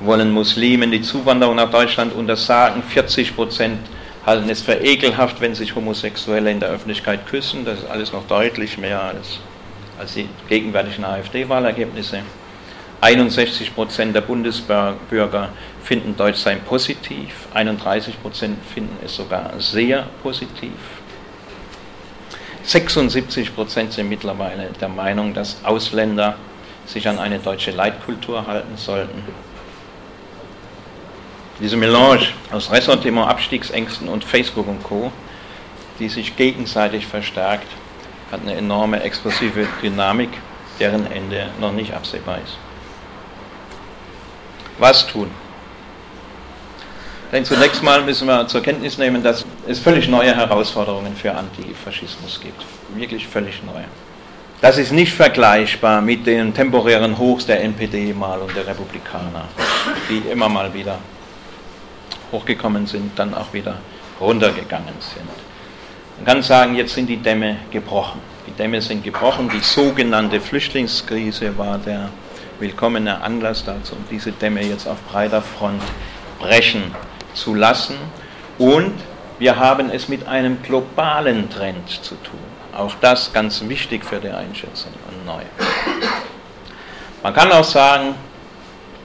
wollen 0.01 0.31
Muslimen 0.31 0.91
die 0.91 1.03
Zuwanderung 1.03 1.57
nach 1.57 1.71
Deutschland 1.71 2.15
untersagen. 2.15 2.83
40 2.83 3.37
Prozent 3.37 3.79
halten 4.25 4.49
es 4.49 4.63
für 4.63 4.75
ekelhaft, 4.75 5.41
wenn 5.43 5.55
sich 5.55 5.75
Homosexuelle 5.75 6.51
in 6.51 6.61
der 6.61 6.71
Öffentlichkeit 6.71 7.27
küssen. 7.27 7.67
Das 7.67 7.81
ist 7.81 7.91
alles 7.91 8.13
noch 8.13 8.27
deutlich 8.27 8.79
mehr 8.79 9.03
als, 9.03 9.41
als 9.99 10.15
die 10.15 10.27
gegenwärtigen 10.49 11.05
AfD-Wahlergebnisse. 11.05 12.23
61 13.01 13.75
Prozent 13.75 14.15
der 14.15 14.21
Bundesbürger 14.21 15.49
finden 15.83 16.17
Deutschsein 16.17 16.61
positiv, 16.61 17.49
31 17.55 18.21
Prozent 18.21 18.59
finden 18.75 18.97
es 19.05 19.17
sogar 19.17 19.59
sehr 19.59 20.07
positiv. 20.23 20.73
76 22.63 23.55
Prozent 23.55 23.93
sind 23.95 24.11
mittlerweile 24.11 24.69
der 24.81 24.89
Meinung, 24.89 25.33
dass 25.33 25.65
Ausländer 25.65 26.37
sich 26.85 27.09
an 27.09 27.19
eine 27.19 27.39
deutsche 27.39 27.71
Leitkultur 27.71 28.47
halten 28.47 28.77
sollten. 28.77 29.23
Diese 31.59 31.77
Melange 31.77 32.29
aus 32.53 32.71
Ressentiment, 32.71 33.29
Abstiegsängsten 33.29 34.09
und 34.09 34.25
Facebook 34.25 34.69
und 34.69 34.83
Co., 34.83 35.11
die 35.99 36.09
sich 36.09 36.37
gegenseitig 36.37 37.07
verstärkt, 37.07 37.67
hat 38.31 38.43
eine 38.43 38.55
enorme 38.55 39.03
explosive 39.03 39.67
Dynamik, 39.83 40.31
deren 40.79 41.11
Ende 41.11 41.49
noch 41.61 41.73
nicht 41.73 41.95
absehbar 41.95 42.39
ist. 42.45 42.57
Was 44.81 45.07
tun? 45.07 45.31
Denn 47.31 47.45
zunächst 47.45 47.83
mal 47.83 48.03
müssen 48.03 48.27
wir 48.27 48.49
zur 48.49 48.63
Kenntnis 48.63 48.97
nehmen, 48.97 49.23
dass 49.23 49.45
es 49.69 49.79
völlig 49.79 50.09
neue 50.09 50.35
Herausforderungen 50.35 51.15
für 51.15 51.33
Antifaschismus 51.33 52.41
gibt. 52.41 52.65
Wirklich 52.97 53.29
völlig 53.29 53.63
neue. 53.63 53.85
Das 54.63 54.79
ist 54.79 54.91
nicht 54.91 55.13
vergleichbar 55.13 56.01
mit 56.01 56.27
den 56.27 56.53
temporären 56.53 57.17
Hochs 57.19 57.45
der 57.47 57.63
NPD 57.63 58.15
mal 58.15 58.41
und 58.41 58.57
der 58.57 58.67
Republikaner, 58.67 59.45
die 60.09 60.31
immer 60.31 60.49
mal 60.49 60.73
wieder 60.73 60.99
hochgekommen 62.33 62.87
sind, 62.87 63.19
dann 63.19 63.35
auch 63.35 63.53
wieder 63.53 63.77
runtergegangen 64.19 64.95
sind. 64.99 65.29
Man 66.17 66.27
kann 66.27 66.43
sagen, 66.43 66.75
jetzt 66.75 66.95
sind 66.95 67.07
die 67.07 67.19
Dämme 67.19 67.59
gebrochen. 67.71 68.21
Die 68.47 68.53
Dämme 68.53 68.81
sind 68.81 69.05
gebrochen. 69.05 69.51
Die 69.53 69.61
sogenannte 69.61 70.41
Flüchtlingskrise 70.41 71.57
war 71.57 71.79
der 71.79 72.09
willkommene 72.61 73.23
Anlass 73.23 73.65
dazu, 73.65 73.95
um 73.95 74.05
diese 74.11 74.33
Dämme 74.33 74.63
jetzt 74.63 74.87
auf 74.87 74.99
breiter 75.11 75.43
Front 75.43 75.83
brechen 76.39 76.95
zu 77.35 77.55
lassen. 77.55 77.97
Und 78.59 78.93
wir 79.39 79.57
haben 79.57 79.91
es 79.91 80.09
mit 80.09 80.29
einem 80.29 80.63
globalen 80.63 81.49
Trend 81.51 81.89
zu 81.89 82.15
tun. 82.17 82.39
Auch 82.77 82.95
das 83.01 83.33
ganz 83.33 83.67
wichtig 83.69 84.05
für 84.05 84.21
die 84.21 84.29
Einschätzung 84.29 84.93
und 85.09 85.27
neu. 85.27 85.43
Man 87.23 87.35
kann 87.35 87.51
auch 87.53 87.65
sagen, 87.65 88.15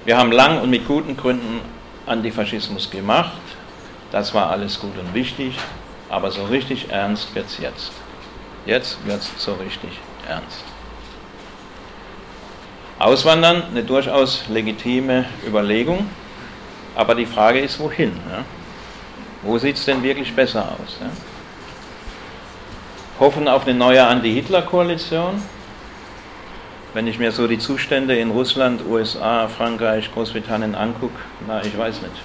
wir 0.06 0.18
haben 0.18 0.32
lang 0.32 0.62
und 0.62 0.70
mit 0.70 0.88
guten 0.88 1.18
Gründen 1.18 1.62
Antifaschismus 2.06 2.91
gemacht. 2.91 3.32
Das 4.12 4.34
war 4.34 4.51
alles 4.51 4.80
gut 4.80 4.97
und 4.99 5.14
wichtig, 5.14 5.58
aber 6.10 6.32
so 6.32 6.45
richtig 6.45 6.89
ernst 6.89 7.34
wird 7.34 7.47
es 7.47 7.58
jetzt. 7.58 7.91
Jetzt 8.66 8.97
wird 9.06 9.22
es 9.22 9.32
so 9.38 9.53
richtig 9.53 9.99
ernst. 10.28 10.64
Auswandern, 13.06 13.66
eine 13.70 13.84
durchaus 13.84 14.45
legitime 14.49 15.26
Überlegung, 15.45 16.10
aber 16.95 17.14
die 17.14 17.28
Frage 17.28 17.60
ist, 17.60 17.80
wohin? 17.80 18.14
Ja? 18.32 18.43
Wo 19.43 19.60
sieht 19.60 19.76
es 19.76 19.86
denn 19.86 20.01
wirklich 20.01 20.36
besser 20.36 20.64
aus? 20.64 20.97
Ja? 20.99 21.12
Hoffen 23.20 23.47
auf 23.47 23.68
eine 23.68 23.78
neue 23.78 24.03
Anti-Hitler-Koalition? 24.03 25.39
Wenn 26.95 27.06
ich 27.06 27.20
mir 27.20 27.32
so 27.32 27.45
die 27.45 27.60
Zustände 27.60 28.16
in 28.18 28.32
Russland, 28.32 28.82
USA, 28.84 29.47
Frankreich, 29.49 30.12
Großbritannien 30.12 30.74
angucke, 30.74 31.20
na, 31.47 31.62
ich 31.64 31.78
weiß 31.78 32.01
nicht. 32.01 32.16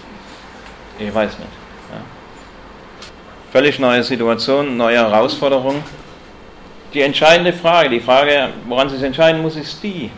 Ich 0.98 1.14
weiß 1.14 1.38
nicht. 1.40 1.52
Ja? 1.92 2.00
Völlig 3.52 3.78
neue 3.78 4.02
Situation, 4.02 4.78
neue 4.78 4.96
Herausforderung. 4.96 5.84
Die 6.94 7.02
entscheidende 7.02 7.52
Frage, 7.52 7.90
die 7.90 8.00
Frage, 8.00 8.48
woran 8.66 8.86
es 8.86 8.94
sich 8.94 9.02
entscheiden 9.02 9.42
muss, 9.42 9.56
ist 9.56 9.82
die, 9.82 10.10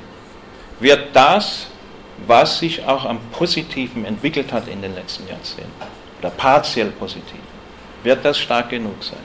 wird 0.82 1.14
das, 1.14 1.66
was 2.26 2.58
sich 2.58 2.84
auch 2.84 3.04
am 3.04 3.18
Positiven 3.32 4.04
entwickelt 4.04 4.52
hat 4.52 4.68
in 4.68 4.82
den 4.82 4.94
letzten 4.94 5.28
Jahrzehnten, 5.28 5.70
oder 6.20 6.30
partiell 6.30 6.90
positiv, 6.90 7.40
wird 8.02 8.24
das 8.24 8.38
stark 8.38 8.70
genug 8.70 9.02
sein. 9.02 9.18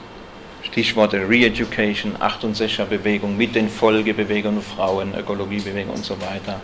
Stichworte 0.64 1.18
Re-Education, 1.18 2.16
68er 2.18 2.86
Bewegung 2.86 3.38
mit 3.38 3.56
den 3.56 3.70
Folgebewegungen, 3.70 4.62
Frauen, 4.62 5.14
Ökologiebewegung 5.16 5.96
und 5.96 6.06
so 6.06 6.20
weiter 6.22 6.60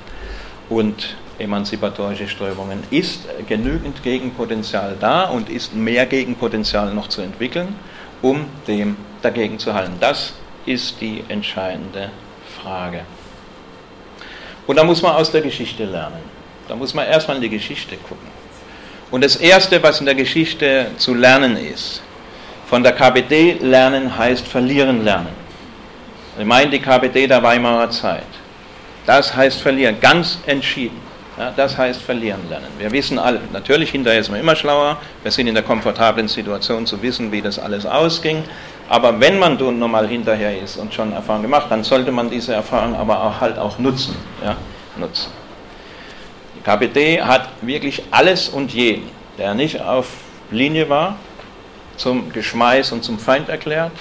und 0.70 1.16
emanzipatorische 1.40 2.28
Strömungen. 2.28 2.84
Ist 2.92 3.22
genügend 3.48 4.04
Gegenpotenzial 4.04 4.98
da 5.00 5.26
und 5.26 5.50
ist 5.50 5.74
mehr 5.74 6.06
Gegenpotenzial 6.06 6.94
noch 6.94 7.08
zu 7.08 7.22
entwickeln, 7.22 7.76
um 8.22 8.46
dem 8.68 8.98
dagegen 9.22 9.60
zu 9.60 9.74
halten? 9.74 9.94
Das 10.00 10.34
ist 10.66 11.02
die 11.02 11.24
entscheidende 11.28 12.10
Frage. 12.62 13.02
Und 14.68 14.78
da 14.78 14.84
muss 14.84 15.02
man 15.02 15.16
aus 15.16 15.32
der 15.32 15.42
Geschichte 15.42 15.86
lernen. 15.86 16.22
Da 16.68 16.76
muss 16.76 16.94
man 16.94 17.06
erstmal 17.06 17.38
in 17.38 17.42
die 17.42 17.50
Geschichte 17.50 17.98
gucken. 17.98 18.28
Und 19.12 19.24
das 19.24 19.36
Erste, 19.36 19.82
was 19.84 20.00
in 20.00 20.06
der 20.06 20.16
Geschichte 20.16 20.88
zu 20.98 21.14
lernen 21.14 21.58
ist, 21.58 22.02
von 22.68 22.82
der 22.82 22.94
KPD 22.94 23.58
lernen 23.62 24.18
heißt 24.18 24.48
verlieren 24.48 25.04
lernen. 25.04 25.44
Ich 26.40 26.46
meine 26.46 26.72
die 26.72 26.80
KPD 26.80 27.28
der 27.28 27.44
Weimarer 27.44 27.90
Zeit. 27.92 28.24
Das 29.06 29.36
heißt 29.36 29.62
verlieren, 29.62 30.00
ganz 30.00 30.40
entschieden. 30.46 31.00
Ja, 31.38 31.52
das 31.56 31.78
heißt 31.78 32.02
verlieren 32.02 32.48
lernen. 32.50 32.68
Wir 32.78 32.92
wissen 32.92 33.20
alle, 33.20 33.42
natürlich 33.52 33.92
hinterher 33.92 34.20
ist 34.20 34.30
man 34.30 34.40
immer 34.40 34.56
schlauer, 34.56 34.98
wir 35.24 35.32
sind 35.32 35.48
in 35.48 35.56
der 35.56 35.64
komfortablen 35.64 36.28
Situation 36.28 36.86
zu 36.86 37.02
wissen, 37.02 37.32
wie 37.32 37.42
das 37.42 37.58
alles 37.58 37.86
ausging, 37.86 38.44
aber 38.90 39.20
wenn 39.20 39.40
man 39.40 39.58
nun 39.58 39.80
mal 39.92 40.08
hinterher 40.08 40.62
ist 40.62 40.78
und 40.78 40.94
schon 40.94 41.14
Erfahrung 41.14 41.42
gemacht, 41.42 41.68
dann 41.70 41.84
sollte 41.84 42.12
man 42.12 42.30
diese 42.30 42.54
Erfahrung 42.54 42.96
aber 42.96 43.24
auch 43.24 43.40
halt 43.40 43.58
auch 43.58 43.80
nutzen. 43.80 44.16
Ja, 44.44 44.56
nutzen. 44.98 45.32
Die 46.56 46.62
KPD 46.62 47.22
hat 47.22 47.50
wirklich 47.62 48.04
alles 48.12 48.50
und 48.50 48.74
jeden, 48.74 49.10
der 49.38 49.54
nicht 49.54 49.82
auf 49.82 50.08
Linie 50.52 50.90
war, 50.90 51.16
zum 51.98 52.32
Geschmeiß 52.32 52.92
und 52.92 53.04
zum 53.04 53.20
Feind 53.20 53.50
erklärt, 53.50 53.92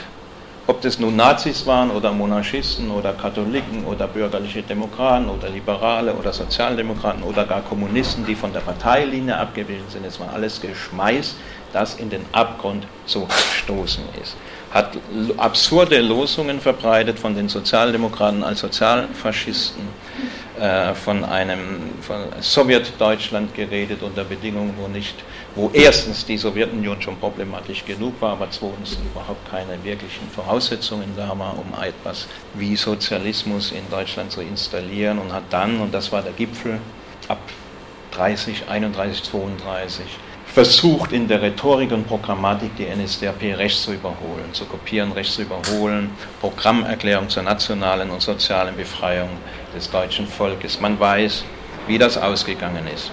ob 0.72 0.80
das 0.80 0.98
nun 0.98 1.16
Nazis 1.16 1.66
waren 1.66 1.90
oder 1.90 2.12
Monarchisten 2.12 2.90
oder 2.90 3.12
Katholiken 3.12 3.84
oder 3.84 4.06
bürgerliche 4.06 4.62
Demokraten 4.62 5.28
oder 5.28 5.50
Liberale 5.50 6.14
oder 6.14 6.32
Sozialdemokraten 6.32 7.22
oder 7.24 7.44
gar 7.44 7.60
Kommunisten, 7.60 8.24
die 8.24 8.34
von 8.34 8.54
der 8.54 8.60
Parteilinie 8.60 9.36
abgewichen 9.36 9.84
sind, 9.90 10.06
es 10.06 10.18
war 10.18 10.32
alles 10.32 10.62
Geschmeiß, 10.62 11.34
das 11.74 11.96
in 11.96 12.08
den 12.08 12.24
Abgrund 12.32 12.86
zu 13.04 13.28
stoßen 13.28 14.02
ist. 14.22 14.34
Hat 14.70 14.96
absurde 15.36 16.00
Losungen 16.00 16.58
verbreitet 16.58 17.18
von 17.18 17.34
den 17.34 17.50
Sozialdemokraten 17.50 18.42
als 18.42 18.60
Sozialfaschisten, 18.60 19.86
äh, 20.58 20.94
von 20.94 21.22
einem 21.22 21.90
von 22.00 22.16
Sowjetdeutschland 22.40 23.54
geredet 23.54 24.02
unter 24.02 24.24
Bedingungen, 24.24 24.72
wo 24.78 24.88
nicht 24.88 25.16
wo 25.54 25.70
erstens 25.72 26.24
die 26.24 26.38
Sowjetunion 26.38 27.00
schon 27.02 27.16
problematisch 27.16 27.84
genug 27.84 28.14
war, 28.20 28.32
aber 28.32 28.50
zweitens 28.50 28.96
überhaupt 29.12 29.50
keine 29.50 29.82
wirklichen 29.84 30.28
Voraussetzungen 30.34 31.12
da 31.16 31.38
war, 31.38 31.56
um 31.58 31.82
etwas 31.82 32.26
wie 32.54 32.74
Sozialismus 32.76 33.72
in 33.72 33.88
Deutschland 33.90 34.32
zu 34.32 34.40
installieren 34.40 35.18
und 35.18 35.32
hat 35.32 35.44
dann, 35.50 35.80
und 35.80 35.92
das 35.92 36.10
war 36.10 36.22
der 36.22 36.32
Gipfel, 36.32 36.78
ab 37.28 37.38
30, 38.12 38.68
31, 38.68 39.22
32, 39.24 40.04
versucht 40.46 41.12
in 41.12 41.28
der 41.28 41.40
Rhetorik 41.40 41.92
und 41.92 42.06
Programmatik 42.06 42.76
die 42.76 42.86
NSDAP 42.86 43.56
rechts 43.56 43.84
zu 43.84 43.92
überholen, 43.92 44.52
zu 44.52 44.66
kopieren, 44.66 45.12
rechts 45.12 45.34
zu 45.34 45.42
überholen, 45.42 46.10
Programmerklärung 46.40 47.28
zur 47.28 47.42
nationalen 47.42 48.10
und 48.10 48.20
sozialen 48.20 48.76
Befreiung 48.76 49.30
des 49.74 49.90
deutschen 49.90 50.26
Volkes. 50.26 50.78
Man 50.80 51.00
weiß, 51.00 51.44
wie 51.86 51.96
das 51.96 52.18
ausgegangen 52.18 52.86
ist. 52.86 53.10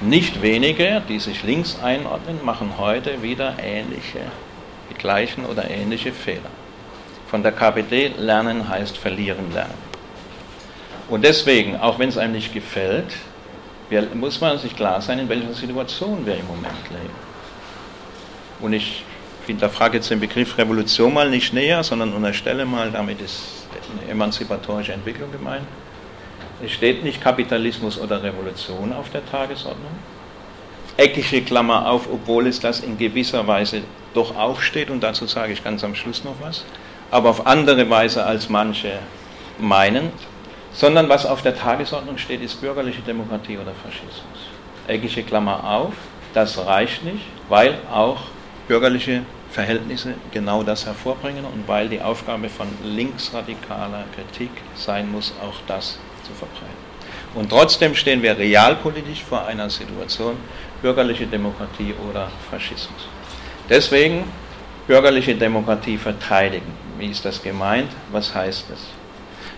Nicht 0.00 0.42
wenige, 0.42 1.02
die 1.08 1.18
sich 1.18 1.42
links 1.42 1.78
einordnen, 1.82 2.44
machen 2.44 2.74
heute 2.76 3.22
wieder 3.22 3.56
ähnliche, 3.62 4.20
die 4.90 4.94
gleichen 4.94 5.46
oder 5.46 5.70
ähnliche 5.70 6.12
Fehler. 6.12 6.50
Von 7.28 7.42
der 7.42 7.52
KPD 7.52 8.12
lernen 8.18 8.68
heißt 8.68 8.98
verlieren 8.98 9.52
lernen. 9.54 9.86
Und 11.08 11.24
deswegen, 11.24 11.76
auch 11.76 11.98
wenn 11.98 12.08
es 12.08 12.18
einem 12.18 12.34
nicht 12.34 12.52
gefällt, 12.52 13.14
muss 14.14 14.40
man 14.40 14.58
sich 14.58 14.76
klar 14.76 15.00
sein, 15.00 15.18
in 15.20 15.28
welcher 15.28 15.54
Situation 15.54 16.26
wir 16.26 16.36
im 16.36 16.46
Moment 16.46 16.90
leben. 16.90 17.14
Und 18.60 18.72
ich 18.72 19.04
hinterfrage 19.46 19.98
jetzt 19.98 20.10
den 20.10 20.20
Begriff 20.20 20.58
Revolution 20.58 21.14
mal 21.14 21.30
nicht 21.30 21.54
näher, 21.54 21.82
sondern 21.82 22.12
unterstelle 22.12 22.66
mal, 22.66 22.90
damit 22.90 23.20
ist 23.20 23.66
eine 24.02 24.10
emanzipatorische 24.10 24.92
Entwicklung 24.92 25.30
gemeint. 25.30 25.66
Es 26.64 26.72
steht 26.72 27.04
nicht 27.04 27.20
Kapitalismus 27.20 27.98
oder 27.98 28.22
Revolution 28.22 28.92
auf 28.92 29.10
der 29.10 29.24
Tagesordnung. 29.26 29.92
Eckige 30.96 31.42
Klammer 31.42 31.90
auf, 31.90 32.08
obwohl 32.10 32.46
es 32.46 32.60
das 32.60 32.80
in 32.80 32.96
gewisser 32.96 33.46
Weise 33.46 33.82
doch 34.14 34.34
auch 34.34 34.60
steht, 34.60 34.88
und 34.88 35.02
dazu 35.02 35.26
sage 35.26 35.52
ich 35.52 35.62
ganz 35.62 35.84
am 35.84 35.94
Schluss 35.94 36.24
noch 36.24 36.36
was, 36.40 36.64
aber 37.10 37.28
auf 37.28 37.46
andere 37.46 37.90
Weise 37.90 38.24
als 38.24 38.48
manche 38.48 38.98
meinen, 39.58 40.10
sondern 40.72 41.10
was 41.10 41.26
auf 41.26 41.42
der 41.42 41.54
Tagesordnung 41.54 42.16
steht, 42.16 42.42
ist 42.42 42.60
bürgerliche 42.60 43.02
Demokratie 43.02 43.58
oder 43.58 43.72
Faschismus. 43.72 44.48
Eckige 44.86 45.22
Klammer 45.22 45.62
auf, 45.64 45.92
das 46.32 46.56
reicht 46.58 47.04
nicht, 47.04 47.26
weil 47.50 47.76
auch 47.92 48.22
bürgerliche 48.66 49.22
Verhältnisse 49.50 50.14
genau 50.32 50.62
das 50.62 50.86
hervorbringen 50.86 51.44
und 51.44 51.68
weil 51.68 51.88
die 51.88 52.00
Aufgabe 52.00 52.48
von 52.48 52.66
linksradikaler 52.82 54.04
Kritik 54.14 54.50
sein 54.74 55.10
muss, 55.10 55.34
auch 55.42 55.56
das 55.66 55.98
zu 56.26 56.32
verbreiten. 56.32 56.86
Und 57.34 57.50
trotzdem 57.50 57.94
stehen 57.94 58.22
wir 58.22 58.36
realpolitisch 58.36 59.22
vor 59.22 59.46
einer 59.46 59.68
Situation 59.70 60.36
bürgerliche 60.82 61.26
Demokratie 61.26 61.94
oder 62.08 62.30
Faschismus. 62.50 63.08
Deswegen 63.68 64.24
bürgerliche 64.86 65.34
Demokratie 65.34 65.98
verteidigen. 65.98 66.72
Wie 66.98 67.06
ist 67.06 67.24
das 67.24 67.42
gemeint? 67.42 67.90
Was 68.12 68.34
heißt 68.34 68.66
das? 68.70 68.78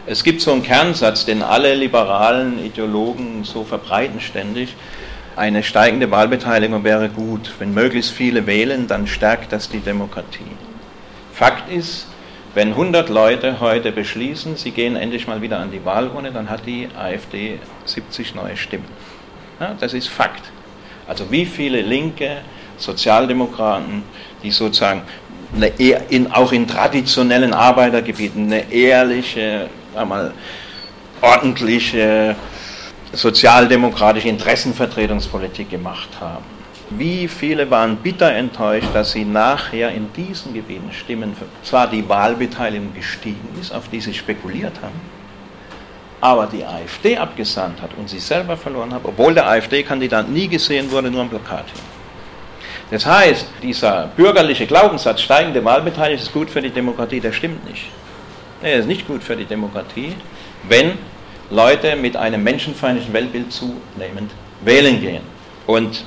Es 0.06 0.24
gibt 0.24 0.40
so 0.40 0.52
einen 0.52 0.62
Kernsatz, 0.62 1.26
den 1.26 1.42
alle 1.42 1.74
liberalen 1.74 2.64
Ideologen 2.64 3.44
so 3.44 3.64
verbreiten 3.64 4.20
ständig. 4.20 4.74
Eine 5.36 5.62
steigende 5.62 6.10
Wahlbeteiligung 6.10 6.82
wäre 6.82 7.08
gut. 7.10 7.52
Wenn 7.58 7.74
möglichst 7.74 8.12
viele 8.12 8.46
wählen, 8.46 8.88
dann 8.88 9.06
stärkt 9.06 9.52
das 9.52 9.68
die 9.68 9.80
Demokratie. 9.80 10.56
Fakt 11.32 11.70
ist, 11.70 12.06
wenn 12.58 12.70
100 12.70 13.08
Leute 13.08 13.60
heute 13.60 13.92
beschließen, 13.92 14.56
sie 14.56 14.72
gehen 14.72 14.96
endlich 14.96 15.28
mal 15.28 15.40
wieder 15.40 15.60
an 15.60 15.70
die 15.70 15.84
Wahlurne, 15.84 16.32
dann 16.32 16.50
hat 16.50 16.66
die 16.66 16.88
AfD 16.98 17.60
70 17.84 18.34
neue 18.34 18.56
Stimmen. 18.56 18.88
Ja, 19.60 19.76
das 19.78 19.94
ist 19.94 20.08
Fakt. 20.08 20.42
Also 21.06 21.30
wie 21.30 21.46
viele 21.46 21.82
Linke, 21.82 22.38
Sozialdemokraten, 22.76 24.02
die 24.42 24.50
sozusagen 24.50 25.02
in, 26.08 26.32
auch 26.32 26.50
in 26.50 26.66
traditionellen 26.66 27.54
Arbeitergebieten 27.54 28.46
eine 28.46 28.72
ehrliche, 28.72 29.68
einmal 29.94 30.32
ordentliche 31.20 32.34
sozialdemokratische 33.12 34.26
Interessenvertretungspolitik 34.26 35.70
gemacht 35.70 36.08
haben 36.18 36.57
wie 36.90 37.28
viele 37.28 37.70
waren 37.70 37.96
bitter 37.96 38.32
enttäuscht, 38.32 38.88
dass 38.94 39.12
sie 39.12 39.24
nachher 39.24 39.90
in 39.90 40.12
diesen 40.12 40.54
Gebieten 40.54 40.90
stimmen, 40.92 41.36
zwar 41.62 41.88
die 41.88 42.08
Wahlbeteiligung 42.08 42.94
gestiegen 42.94 43.48
ist, 43.60 43.72
auf 43.74 43.88
die 43.88 44.00
sie 44.00 44.14
spekuliert 44.14 44.74
haben, 44.82 45.00
aber 46.20 46.46
die 46.46 46.64
AfD 46.64 47.16
abgesandt 47.16 47.82
hat 47.82 47.90
und 47.96 48.08
sie 48.08 48.18
selber 48.18 48.56
verloren 48.56 48.92
hat, 48.92 49.02
obwohl 49.04 49.34
der 49.34 49.48
AfD-Kandidat 49.48 50.28
nie 50.28 50.48
gesehen 50.48 50.90
wurde, 50.90 51.10
nur 51.10 51.22
am 51.22 51.28
Plakat. 51.28 51.66
Das 52.90 53.04
heißt, 53.04 53.46
dieser 53.62 54.08
bürgerliche 54.16 54.66
Glaubenssatz, 54.66 55.20
steigende 55.20 55.62
Wahlbeteiligung 55.64 56.22
ist 56.22 56.32
gut 56.32 56.48
für 56.50 56.62
die 56.62 56.70
Demokratie, 56.70 57.20
der 57.20 57.32
stimmt 57.32 57.68
nicht. 57.68 57.86
Er 58.62 58.76
ist 58.76 58.86
nicht 58.86 59.06
gut 59.06 59.22
für 59.22 59.36
die 59.36 59.44
Demokratie, 59.44 60.14
wenn 60.68 60.92
Leute 61.50 61.96
mit 61.96 62.16
einem 62.16 62.42
menschenfeindlichen 62.42 63.12
Weltbild 63.12 63.52
zunehmend 63.52 64.32
wählen 64.62 65.00
gehen. 65.00 65.22
Und 65.66 66.04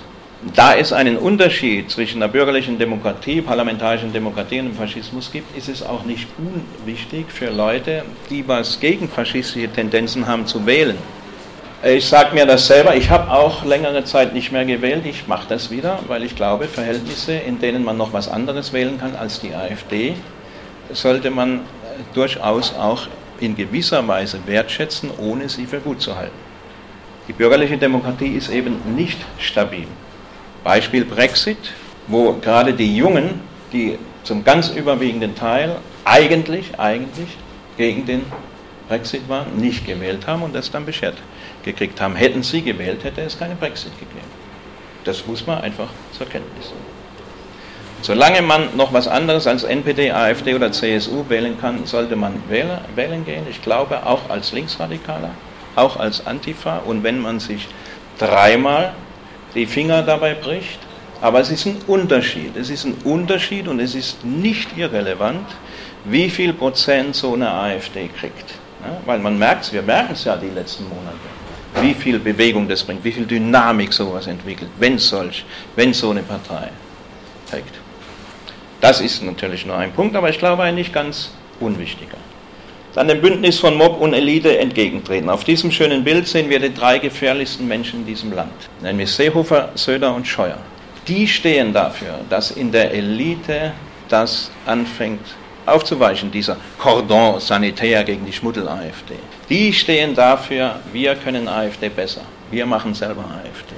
da 0.55 0.75
es 0.75 0.91
einen 0.91 1.17
Unterschied 1.17 1.91
zwischen 1.91 2.19
der 2.19 2.27
bürgerlichen 2.27 2.79
Demokratie, 2.79 3.41
parlamentarischen 3.41 4.11
Demokratie 4.11 4.59
und 4.59 4.69
dem 4.69 4.75
Faschismus 4.75 5.31
gibt, 5.31 5.55
ist 5.55 5.69
es 5.69 5.83
auch 5.83 6.03
nicht 6.03 6.27
unwichtig 6.39 7.31
für 7.31 7.51
Leute, 7.51 8.03
die 8.29 8.47
was 8.47 8.79
gegen 8.79 9.07
faschistische 9.07 9.69
Tendenzen 9.71 10.25
haben, 10.25 10.47
zu 10.47 10.65
wählen. 10.65 10.97
Ich 11.83 12.07
sage 12.07 12.33
mir 12.33 12.45
das 12.45 12.67
selber, 12.67 12.95
ich 12.95 13.09
habe 13.09 13.31
auch 13.31 13.65
längere 13.65 14.03
Zeit 14.03 14.33
nicht 14.33 14.51
mehr 14.51 14.65
gewählt, 14.65 15.05
ich 15.05 15.27
mache 15.27 15.45
das 15.47 15.69
wieder, 15.69 15.99
weil 16.07 16.23
ich 16.23 16.35
glaube, 16.35 16.67
Verhältnisse, 16.67 17.33
in 17.33 17.59
denen 17.59 17.83
man 17.83 17.97
noch 17.97 18.13
was 18.13 18.27
anderes 18.27 18.73
wählen 18.73 18.99
kann 18.99 19.15
als 19.15 19.39
die 19.39 19.53
AfD, 19.53 20.15
sollte 20.91 21.29
man 21.29 21.57
äh, 21.57 21.59
durchaus 22.13 22.75
auch 22.75 23.07
in 23.39 23.55
gewisser 23.55 24.07
Weise 24.07 24.39
wertschätzen, 24.45 25.09
ohne 25.17 25.49
sie 25.49 25.65
für 25.65 25.79
gut 25.79 26.01
zu 26.01 26.15
halten. 26.15 26.33
Die 27.27 27.33
bürgerliche 27.33 27.77
Demokratie 27.77 28.35
ist 28.35 28.49
eben 28.49 28.95
nicht 28.95 29.19
stabil. 29.39 29.87
Beispiel 30.63 31.05
Brexit, 31.05 31.57
wo 32.07 32.33
gerade 32.33 32.73
die 32.73 32.95
Jungen, 32.95 33.41
die 33.71 33.97
zum 34.23 34.43
ganz 34.43 34.69
überwiegenden 34.69 35.35
Teil 35.35 35.77
eigentlich, 36.05 36.79
eigentlich 36.79 37.37
gegen 37.77 38.05
den 38.05 38.25
Brexit 38.87 39.27
war, 39.27 39.45
nicht 39.45 39.85
gewählt 39.85 40.27
haben 40.27 40.43
und 40.43 40.53
das 40.53 40.69
dann 40.69 40.85
beschert 40.85 41.17
gekriegt 41.63 41.99
haben. 42.01 42.15
Hätten 42.15 42.43
sie 42.43 42.61
gewählt, 42.61 43.03
hätte 43.03 43.21
es 43.21 43.37
keine 43.37 43.55
Brexit 43.55 43.93
gegeben. 43.99 44.27
Das 45.03 45.25
muss 45.25 45.45
man 45.47 45.61
einfach 45.61 45.89
zur 46.11 46.27
Kenntnis 46.27 46.67
nehmen. 46.67 47.01
Solange 48.03 48.41
man 48.41 48.75
noch 48.75 48.93
was 48.93 49.07
anderes 49.07 49.45
als 49.45 49.63
NPD, 49.63 50.11
AfD 50.11 50.55
oder 50.55 50.71
CSU 50.71 51.23
wählen 51.29 51.59
kann, 51.59 51.85
sollte 51.85 52.15
man 52.15 52.33
wählen 52.49 53.25
gehen. 53.25 53.45
Ich 53.49 53.61
glaube, 53.61 54.05
auch 54.05 54.29
als 54.29 54.51
Linksradikaler, 54.51 55.29
auch 55.75 55.97
als 55.97 56.25
Antifa. 56.25 56.77
Und 56.79 57.03
wenn 57.03 57.19
man 57.19 57.39
sich 57.39 57.67
dreimal 58.17 58.93
die 59.55 59.65
Finger 59.65 60.03
dabei 60.03 60.33
bricht, 60.33 60.79
aber 61.21 61.39
es 61.39 61.51
ist 61.51 61.65
ein 61.65 61.77
Unterschied. 61.87 62.55
Es 62.57 62.69
ist 62.69 62.85
ein 62.85 62.95
Unterschied 63.03 63.67
und 63.67 63.79
es 63.79 63.95
ist 63.95 64.23
nicht 64.25 64.77
irrelevant, 64.77 65.45
wie 66.05 66.29
viel 66.29 66.53
Prozent 66.53 67.15
so 67.15 67.33
eine 67.33 67.49
AfD 67.49 68.07
kriegt. 68.07 68.55
Ja, 68.83 68.97
weil 69.05 69.19
man 69.19 69.37
merkt 69.37 69.65
es, 69.65 69.73
wir 69.73 69.83
merken 69.83 70.13
es 70.13 70.23
ja 70.23 70.35
die 70.35 70.49
letzten 70.49 70.85
Monate, 70.85 71.17
wie 71.81 71.93
viel 71.93 72.17
Bewegung 72.17 72.67
das 72.67 72.83
bringt, 72.83 73.03
wie 73.03 73.11
viel 73.11 73.25
Dynamik 73.25 73.93
sowas 73.93 74.25
entwickelt, 74.25 74.71
wenn 74.79 74.97
solch, 74.97 75.45
wenn 75.75 75.93
so 75.93 76.09
eine 76.09 76.23
Partei 76.23 76.69
trägt. 77.49 77.75
Das 78.79 78.99
ist 78.99 79.21
natürlich 79.21 79.65
nur 79.67 79.77
ein 79.77 79.91
Punkt, 79.93 80.15
aber 80.15 80.29
ich 80.29 80.39
glaube 80.39 80.63
ein 80.63 80.73
nicht 80.73 80.91
ganz 80.91 81.31
unwichtiger. 81.59 82.17
Dann 82.93 83.07
dem 83.07 83.21
Bündnis 83.21 83.59
von 83.59 83.75
Mob 83.75 84.01
und 84.01 84.13
Elite 84.13 84.57
entgegentreten. 84.57 85.29
Auf 85.29 85.43
diesem 85.43 85.71
schönen 85.71 86.03
Bild 86.03 86.27
sehen 86.27 86.49
wir 86.49 86.59
die 86.59 86.73
drei 86.73 86.97
gefährlichsten 86.99 87.67
Menschen 87.67 88.01
in 88.01 88.05
diesem 88.05 88.33
Land, 88.33 88.51
nämlich 88.81 89.11
Seehofer, 89.11 89.69
Söder 89.75 90.13
und 90.13 90.27
Scheuer. 90.27 90.57
Die 91.07 91.27
stehen 91.27 91.73
dafür, 91.73 92.19
dass 92.29 92.51
in 92.51 92.71
der 92.71 92.93
Elite 92.93 93.71
das 94.09 94.51
anfängt 94.65 95.25
aufzuweichen, 95.65 96.31
dieser 96.31 96.57
Cordon 96.77 97.39
sanitär 97.39 98.03
gegen 98.03 98.25
die 98.25 98.33
Schmuddel-AfD. 98.33 99.15
Die 99.49 99.71
stehen 99.71 100.13
dafür, 100.13 100.75
wir 100.91 101.15
können 101.15 101.47
AfD 101.47 101.89
besser. 101.89 102.21
Wir 102.49 102.65
machen 102.65 102.93
selber 102.93 103.23
AfD. 103.23 103.75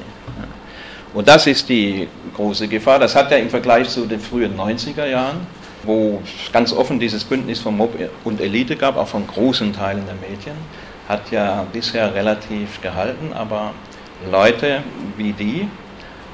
Und 1.14 1.28
das 1.28 1.46
ist 1.46 1.70
die 1.70 2.08
große 2.36 2.68
Gefahr. 2.68 2.98
Das 2.98 3.16
hat 3.16 3.30
ja 3.30 3.38
im 3.38 3.50
Vergleich 3.50 3.88
zu 3.90 4.06
den 4.06 4.20
frühen 4.20 4.58
90er 4.58 5.06
Jahren, 5.06 5.46
wo 5.84 6.22
ganz 6.52 6.74
offen 6.74 7.00
dieses 7.00 7.24
Bündnis 7.24 7.60
von 7.60 7.78
Mob 7.78 7.94
und 8.24 8.42
Elite 8.42 8.76
gab, 8.76 8.98
auch 8.98 9.08
von 9.08 9.28
großen 9.28 9.74
Teilen 9.74 10.04
der 10.06 10.16
Medien, 10.16 10.56
hat 11.08 11.32
ja 11.32 11.66
bisher 11.72 12.14
relativ 12.16 12.82
gehalten, 12.82 13.34
aber 13.34 13.74
Leute 14.32 14.84
wie 15.18 15.34
die 15.34 15.68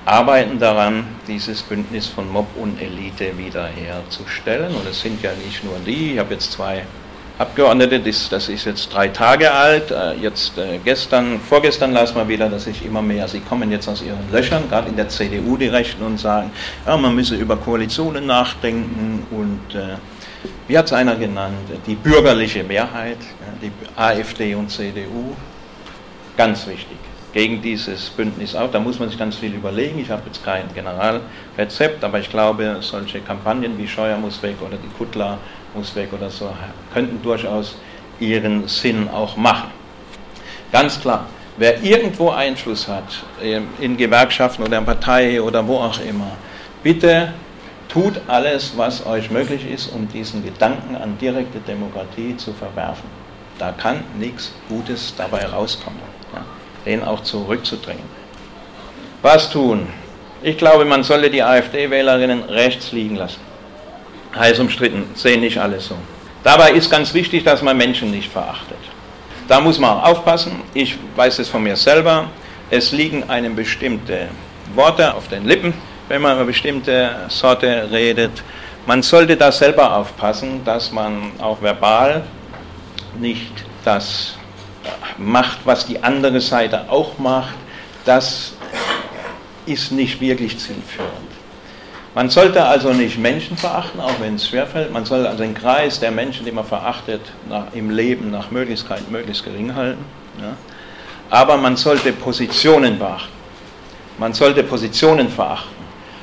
arbeiten 0.06 0.60
daran, 0.60 1.06
dieses 1.28 1.62
Bündnis 1.62 2.08
von 2.08 2.32
Mob 2.32 2.48
und 2.56 2.82
Elite 2.82 3.38
wiederherzustellen. 3.38 4.74
Und 4.74 4.88
es 4.88 5.02
sind 5.02 5.22
ja 5.22 5.32
nicht 5.46 5.64
nur 5.64 5.76
die, 5.86 6.14
ich 6.14 6.20
habe 6.20 6.34
jetzt 6.34 6.52
zwei 6.52 6.84
Abgeordnete, 7.40 8.02
das, 8.02 8.28
das 8.28 8.50
ist 8.50 8.66
jetzt 8.66 8.94
drei 8.94 9.08
Tage 9.08 9.50
alt, 9.50 9.92
äh, 9.92 10.14
jetzt 10.16 10.58
äh, 10.58 10.78
gestern, 10.84 11.40
vorgestern 11.40 11.94
las 11.94 12.14
man 12.14 12.28
wieder, 12.28 12.50
dass 12.50 12.66
sich 12.66 12.86
immer 12.86 13.02
mehr, 13.02 13.30
sie 13.30 13.40
kommen 13.40 13.72
jetzt 13.72 13.88
aus 13.88 14.02
ihren 14.02 14.30
Löchern, 14.30 14.68
gerade 14.70 14.90
in 14.90 14.98
der 14.98 15.08
CDU 15.08 15.56
die 15.56 15.70
Rechten 15.70 16.04
und 16.04 16.20
sagen, 16.20 16.52
ja, 16.86 16.98
man 16.98 17.16
müsse 17.16 17.36
über 17.36 17.56
Koalitionen 17.56 18.26
nachdenken 18.26 19.26
und 19.32 19.74
äh, 19.74 19.96
wie 20.68 20.78
hat 20.78 20.88
es 20.88 20.92
einer 20.92 21.16
genannt, 21.16 21.56
die 21.88 21.96
bürgerliche 21.96 22.66
Mehrheit, 22.66 23.20
die 23.62 23.72
AfD 23.96 24.54
und 24.56 24.70
CDU, 24.70 25.34
ganz 26.36 26.68
wichtig 26.68 26.98
gegen 27.32 27.62
dieses 27.62 28.10
Bündnis 28.10 28.56
auch. 28.56 28.72
Da 28.72 28.80
muss 28.80 29.00
man 29.00 29.10
sich 29.10 29.18
ganz 29.18 29.36
viel 29.36 29.54
überlegen. 29.54 30.00
Ich 30.00 30.10
habe 30.10 30.24
jetzt 30.26 30.44
kein 30.44 30.66
Generalrezept, 30.74 32.04
aber 32.04 32.20
ich 32.20 32.30
glaube, 32.30 32.78
solche 32.82 33.20
Kampagnen 33.22 33.78
wie 33.78 33.88
Scheuer 33.88 34.18
muss 34.18 34.42
weg 34.42 34.56
oder 34.66 34.78
die 34.78 34.90
Kuttler 34.98 35.38
muss 35.74 35.96
weg 35.96 36.10
oder 36.14 36.30
so, 36.30 36.50
könnten 36.94 37.22
durchaus 37.22 37.76
ihren 38.20 38.68
Sinn 38.68 39.10
auch 39.10 39.36
machen. 39.38 39.70
Ganz 40.72 41.00
klar, 41.00 41.26
wer 41.58 41.82
irgendwo 41.82 42.30
Einfluss 42.30 42.88
hat, 42.88 43.24
ähm, 43.42 43.68
in 43.80 43.98
Gewerkschaften 43.98 44.64
oder 44.64 44.78
in 44.78 44.86
Partei 44.86 45.42
oder 45.42 45.66
wo 45.68 45.78
auch 45.78 46.00
immer, 46.02 46.32
bitte 46.84 47.34
tut 47.88 48.22
alles, 48.28 48.74
was 48.76 49.06
euch 49.06 49.32
möglich 49.32 49.70
ist, 49.70 49.88
um 49.88 50.08
diesen 50.08 50.44
Gedanken 50.44 50.96
an 50.96 51.18
direkte 51.18 51.60
Demokratie 51.60 52.38
zu 52.38 52.54
verwerfen. 52.54 53.10
Da 53.58 53.72
kann 53.72 54.04
nichts 54.18 54.54
Gutes 54.70 55.14
dabei 55.18 55.46
rauskommen, 55.46 56.00
ja, 56.34 56.46
den 56.86 57.04
auch 57.04 57.22
zurückzudrängen. 57.24 58.20
Was 59.22 59.50
tun? 59.50 59.88
Ich 60.42 60.58
glaube, 60.58 60.86
man 60.86 61.04
sollte 61.04 61.30
die 61.30 61.44
AfD-Wählerinnen 61.44 62.44
rechts 62.44 62.94
liegen 62.94 63.16
lassen 63.16 63.49
heiß 64.36 64.60
umstritten, 64.60 65.10
sehen 65.16 65.42
nicht 65.42 65.58
alle 65.58 65.80
so. 65.80 65.96
Dabei 66.44 66.72
ist 66.72 66.90
ganz 66.90 67.14
wichtig, 67.14 67.44
dass 67.44 67.62
man 67.62 67.78
Menschen 67.78 68.12
nicht 68.12 68.32
verachtet. 68.32 68.78
Da 69.48 69.60
muss 69.60 69.80
man 69.80 69.90
auch 69.92 70.04
aufpassen, 70.04 70.62
ich 70.74 70.98
weiß 71.16 71.40
es 71.40 71.50
von 71.50 71.64
mir 71.64 71.76
selber, 71.76 72.30
es 72.70 72.92
liegen 72.92 73.30
einem 73.30 73.56
bestimmte 73.56 74.30
Worte 74.76 75.14
auf 75.16 75.28
den 75.28 75.46
Lippen, 75.46 75.74
wenn 76.08 76.22
man 76.22 76.36
über 76.36 76.46
bestimmte 76.46 77.16
Sorte 77.30 77.90
redet. 77.92 78.44
Man 78.86 79.02
sollte 79.02 79.36
da 79.36 79.52
selber 79.52 79.96
aufpassen, 79.96 80.64
dass 80.64 80.92
man 80.92 81.32
auch 81.40 81.62
verbal 81.62 82.24
nicht 83.20 83.52
das 83.84 84.36
macht, 85.18 85.60
was 85.66 85.86
die 85.86 86.02
andere 86.02 86.42
Seite 86.42 86.90
auch 86.90 87.18
macht. 87.18 87.56
Das 88.06 88.54
ist 89.66 89.92
nicht 89.92 90.22
wirklich 90.22 90.58
zielführend. 90.58 91.29
Man 92.16 92.30
sollte 92.30 92.66
also 92.66 92.92
nicht 92.92 93.20
Menschen 93.20 93.56
verachten, 93.56 94.00
auch 94.00 94.20
wenn 94.20 94.36
es 94.36 94.48
schwerfällt. 94.48 94.92
Man 94.92 95.06
sollte 95.06 95.30
also 95.30 95.44
den 95.44 95.54
Kreis 95.54 96.00
der 96.00 96.12
Menschen, 96.12 96.46
die 96.46 96.52
man 96.52 96.66
verachtet, 96.66 97.22
nach, 97.48 97.66
im 97.74 97.92
Leben 97.92 98.32
nach 98.32 98.50
Möglichkeit 98.50 99.10
möglichst 99.12 99.44
gering 99.46 99.76
halten. 99.76 100.04
Ja. 100.42 100.56
Aber 101.30 101.58
man 101.58 101.78
sollte 101.78 102.12
Positionen 102.12 102.98
beachten. 102.98 103.32
Man 104.18 104.34
sollte 104.34 104.64
Positionen 104.64 105.30
verachten. 105.30 105.80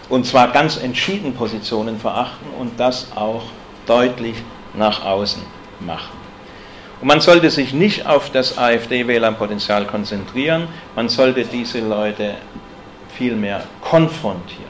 Und 0.09 0.26
zwar 0.26 0.49
ganz 0.49 0.76
entschieden 0.76 1.34
Positionen 1.34 1.99
verachten 1.99 2.47
und 2.59 2.78
das 2.78 3.09
auch 3.14 3.45
deutlich 3.87 4.37
nach 4.74 5.05
außen 5.05 5.43
machen. 5.80 6.16
Und 7.01 7.09
man 7.09 7.20
sollte 7.20 7.51
sich 7.51 7.72
nicht 7.72 8.07
auf 8.07 8.30
das 8.30 8.57
AfD-Wählerpotenzial 8.57 9.84
konzentrieren, 9.87 10.68
man 10.95 11.09
sollte 11.09 11.45
diese 11.45 11.80
Leute 11.80 12.34
vielmehr 13.16 13.62
konfrontieren. 13.82 14.66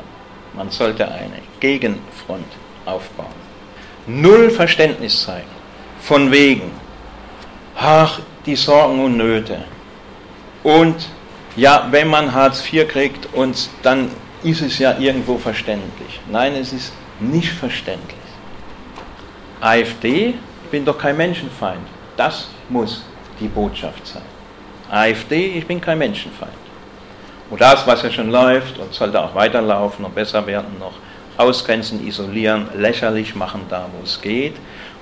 Man 0.57 0.71
sollte 0.71 1.07
eine 1.07 1.43
Gegenfront 1.61 2.47
aufbauen. 2.85 3.47
Null 4.07 4.51
Verständnis 4.51 5.23
zeigen. 5.25 5.49
Von 6.01 6.31
wegen, 6.31 6.71
ach, 7.77 8.21
die 8.47 8.57
Sorgen 8.57 9.05
und 9.05 9.17
Nöte. 9.17 9.65
Und 10.63 11.09
ja, 11.57 11.89
wenn 11.91 12.09
man 12.09 12.33
Hartz 12.33 12.63
IV 12.73 12.89
kriegt, 12.89 13.33
und 13.35 13.69
dann 13.83 14.11
ist 14.43 14.63
es 14.63 14.79
ja 14.79 14.99
irgendwo 14.99 15.39
verständlich. 15.39 16.21
Nein, 16.31 16.55
es 16.55 16.73
ist 16.73 16.93
nicht 17.21 17.51
verständlich. 17.51 18.17
AfD, 19.61 20.35
ich 20.65 20.71
bin 20.71 20.85
doch 20.85 20.99
kein 20.99 21.17
Menschenfeind. 21.17 21.87
Das 22.17 22.49
muss 22.69 23.05
die 23.41 23.49
Botschaft 23.49 24.07
sein. 24.07 24.23
AfD, 24.91 25.59
ich 25.59 25.67
bin 25.67 25.81
kein 25.81 25.99
Menschenfeind. 25.99 26.53
Und 27.51 27.61
das, 27.61 27.87
was 27.87 28.03
ja 28.03 28.11
schon 28.11 28.31
läuft 28.31 28.79
und 28.79 28.93
sollte 28.93 29.21
auch 29.23 29.35
weiterlaufen 29.35 30.05
und 30.05 30.15
besser 30.15 30.47
werden, 30.47 30.79
noch 30.81 30.95
ausgrenzen, 31.37 32.07
isolieren, 32.07 32.69
lächerlich 32.75 33.35
machen, 33.35 33.63
da 33.69 33.87
wo 33.97 34.05
es 34.05 34.21
geht. 34.21 34.55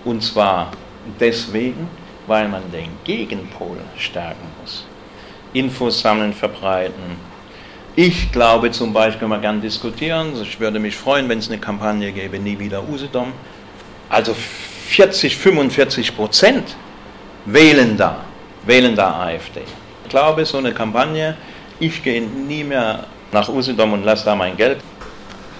Und 0.04 0.22
zwar 0.22 0.72
deswegen, 1.18 1.88
weil 2.26 2.48
man 2.48 2.62
den 2.72 2.90
Gegenpol 3.04 3.78
stärken 3.96 4.46
muss. 4.60 4.84
Infos 5.52 6.00
sammeln, 6.00 6.32
verbreiten. 6.32 7.16
Ich 7.96 8.32
glaube 8.32 8.72
zum 8.72 8.92
Beispiel, 8.92 9.20
können 9.20 9.30
wir 9.30 9.38
gerne 9.38 9.60
diskutieren, 9.60 10.32
ich 10.42 10.58
würde 10.58 10.80
mich 10.80 10.96
freuen, 10.96 11.28
wenn 11.28 11.38
es 11.38 11.48
eine 11.48 11.58
Kampagne 11.58 12.10
gäbe, 12.10 12.38
nie 12.38 12.58
wieder 12.58 12.82
Usedom. 12.88 13.32
Also 14.10 14.34
40, 14.88 15.36
45 15.36 16.16
Prozent 16.16 16.74
wählen 17.44 17.96
da, 17.96 18.24
wählen 18.66 18.96
da 18.96 19.20
AfD. 19.20 19.62
Ich 20.02 20.10
glaube, 20.10 20.44
so 20.44 20.58
eine 20.58 20.72
Kampagne 20.72 21.36
ich 21.80 22.02
gehe 22.02 22.22
nie 22.22 22.64
mehr 22.64 23.04
nach 23.32 23.48
Usedom 23.48 23.92
und 23.92 24.04
lasse 24.04 24.24
da 24.24 24.34
mein 24.34 24.56
Geld. 24.56 24.78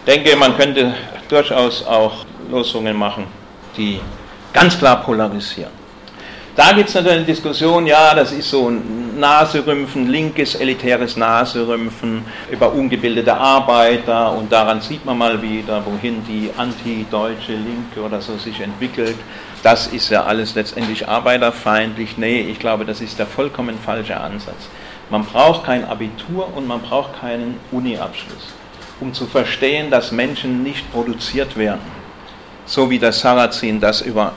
Denke, 0.06 0.36
man 0.36 0.56
könnte 0.56 0.94
durchaus 1.28 1.84
auch 1.86 2.24
Losungen 2.50 2.96
machen, 2.96 3.26
die 3.76 4.00
ganz 4.52 4.78
klar 4.78 5.02
polarisieren. 5.02 5.72
Da 6.56 6.70
gibt 6.72 6.88
es 6.88 6.94
natürlich 6.94 7.16
eine 7.16 7.26
Diskussion, 7.26 7.84
ja, 7.84 8.14
das 8.14 8.30
ist 8.30 8.48
so 8.48 8.68
ein 8.70 9.18
Naserümpfen, 9.18 10.06
linkes, 10.06 10.54
elitäres 10.54 11.16
Naserümpfen 11.16 12.24
über 12.48 12.72
ungebildete 12.72 13.34
Arbeiter 13.36 14.32
und 14.32 14.52
daran 14.52 14.80
sieht 14.80 15.04
man 15.04 15.18
mal 15.18 15.42
wieder, 15.42 15.84
wohin 15.84 16.24
die 16.26 16.50
anti-deutsche 16.56 17.54
Linke 17.54 18.00
oder 18.04 18.20
so 18.20 18.36
sich 18.38 18.60
entwickelt. 18.60 19.16
Das 19.64 19.88
ist 19.88 20.10
ja 20.10 20.24
alles 20.24 20.54
letztendlich 20.54 21.08
arbeiterfeindlich. 21.08 22.18
Nee, 22.18 22.42
ich 22.42 22.60
glaube, 22.60 22.84
das 22.84 23.00
ist 23.00 23.18
der 23.18 23.26
vollkommen 23.26 23.76
falsche 23.84 24.20
Ansatz. 24.20 24.68
Man 25.11 25.24
braucht 25.24 25.64
kein 25.64 25.84
Abitur 25.84 26.48
und 26.57 26.66
man 26.66 26.80
braucht 26.80 27.20
keinen 27.20 27.59
Uni-Abschluss, 27.72 28.55
um 29.00 29.12
zu 29.12 29.26
verstehen, 29.26 29.90
dass 29.90 30.12
Menschen 30.12 30.62
nicht 30.62 30.90
produziert 30.92 31.57
werden. 31.57 31.82
So 32.66 32.88
wie 32.88 32.98
das 32.98 33.20
Sarrazin 33.20 33.80
das 33.80 34.00
über 34.00 34.32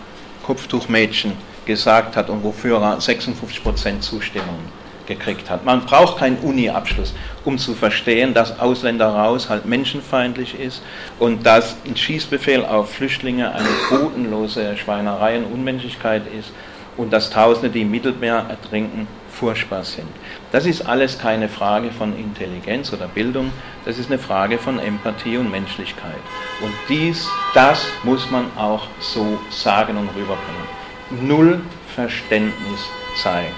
Kopftuchmädchen 0.45 1.33
gesagt 1.65 2.15
hat 2.15 2.29
und 2.29 2.43
wofür 2.43 2.81
er 2.81 2.99
56% 2.99 3.99
Zustimmung 4.01 4.59
gekriegt 5.07 5.49
hat. 5.49 5.65
Man 5.65 5.85
braucht 5.85 6.17
keinen 6.19 6.37
Uni-Abschluss, 6.39 7.13
um 7.45 7.57
zu 7.57 7.73
verstehen, 7.73 8.33
dass 8.33 8.59
Ausländer 8.59 9.07
raus 9.07 9.49
halt 9.49 9.65
menschenfeindlich 9.65 10.59
ist 10.59 10.81
und 11.17 11.45
dass 11.45 11.77
ein 11.85 11.95
Schießbefehl 11.95 12.65
auf 12.65 12.91
Flüchtlinge 12.91 13.53
eine 13.53 13.69
bodenlose 13.89 14.77
Schweinerei 14.77 15.37
und 15.37 15.45
Unmenschlichkeit 15.45 16.23
ist 16.37 16.51
und 16.97 17.13
dass 17.13 17.29
Tausende, 17.29 17.69
die 17.69 17.81
im 17.81 17.91
Mittelmeer 17.91 18.45
ertrinken, 18.49 19.07
furchtbar 19.39 19.83
sind. 19.83 20.07
Das 20.51 20.65
ist 20.65 20.85
alles 20.85 21.19
keine 21.19 21.49
Frage 21.49 21.91
von 21.91 22.17
Intelligenz 22.17 22.91
oder 22.93 23.07
Bildung, 23.07 23.51
das 23.85 23.97
ist 23.97 24.09
eine 24.09 24.19
Frage 24.19 24.57
von 24.57 24.79
Empathie 24.79 25.37
und 25.37 25.51
Menschlichkeit. 25.51 26.21
Und 26.61 26.73
dies, 26.89 27.27
das 27.53 27.85
muss 28.03 28.29
man 28.31 28.45
auch 28.57 28.87
so 28.99 29.39
sagen 29.49 29.97
und 29.97 30.09
rüberbringen. 30.09 31.27
Null 31.27 31.61
Verständnis 31.95 32.79
zeigen. 33.21 33.55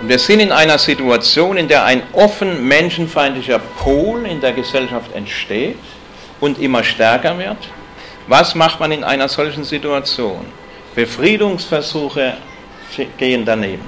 Und 0.00 0.08
wir 0.08 0.18
sind 0.18 0.40
in 0.40 0.52
einer 0.52 0.78
Situation, 0.78 1.56
in 1.56 1.66
der 1.66 1.84
ein 1.84 2.02
offen 2.12 2.66
menschenfeindlicher 2.68 3.58
Pol 3.58 4.26
in 4.26 4.40
der 4.40 4.52
Gesellschaft 4.52 5.12
entsteht 5.14 5.76
und 6.40 6.58
immer 6.60 6.84
stärker 6.84 7.36
wird. 7.38 7.56
Was 8.28 8.54
macht 8.54 8.78
man 8.78 8.92
in 8.92 9.02
einer 9.02 9.28
solchen 9.28 9.64
Situation? 9.64 10.44
Befriedungsversuche 10.94 12.34
gehen 13.16 13.44
daneben. 13.44 13.84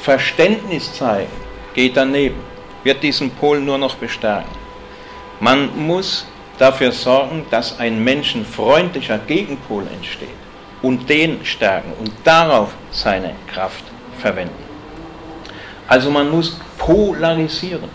Verständnis 0.00 0.92
zeigen 0.94 1.30
geht 1.74 1.96
daneben, 1.96 2.40
wird 2.84 3.02
diesen 3.02 3.30
Pol 3.30 3.60
nur 3.60 3.78
noch 3.78 3.96
bestärken. 3.96 4.50
Man 5.40 5.86
muss 5.86 6.26
dafür 6.58 6.92
sorgen, 6.92 7.46
dass 7.50 7.78
ein 7.78 8.02
menschenfreundlicher 8.02 9.18
Gegenpol 9.18 9.84
entsteht 9.94 10.28
und 10.82 11.08
den 11.08 11.44
stärken 11.44 11.92
und 11.98 12.12
darauf 12.24 12.74
seine 12.90 13.34
Kraft 13.52 13.84
verwenden. 14.18 14.64
Also 15.88 16.10
man 16.10 16.30
muss 16.30 16.58
polarisieren. 16.78 17.90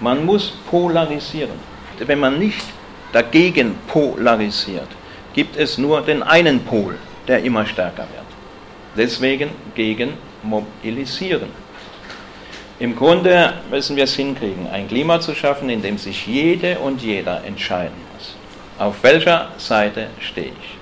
Man 0.00 0.24
muss 0.26 0.52
polarisieren. 0.70 1.58
Wenn 1.98 2.18
man 2.18 2.38
nicht 2.38 2.64
dagegen 3.12 3.76
polarisiert, 3.86 4.88
gibt 5.32 5.56
es 5.56 5.78
nur 5.78 6.02
den 6.02 6.22
einen 6.22 6.60
Pol, 6.60 6.98
der 7.26 7.42
immer 7.42 7.64
stärker 7.64 8.06
wird. 8.14 8.23
Deswegen 8.96 9.50
gegen 9.74 10.14
mobilisieren. 10.42 11.48
Im 12.78 12.96
Grunde 12.96 13.54
müssen 13.70 13.96
wir 13.96 14.04
es 14.04 14.14
hinkriegen, 14.14 14.68
ein 14.70 14.88
Klima 14.88 15.20
zu 15.20 15.34
schaffen, 15.34 15.70
in 15.70 15.80
dem 15.80 15.96
sich 15.96 16.26
jede 16.26 16.78
und 16.78 17.02
jeder 17.02 17.44
entscheiden 17.44 17.96
muss. 18.12 18.36
Auf 18.78 19.02
welcher 19.02 19.50
Seite 19.58 20.08
stehe 20.20 20.48
ich? 20.48 20.78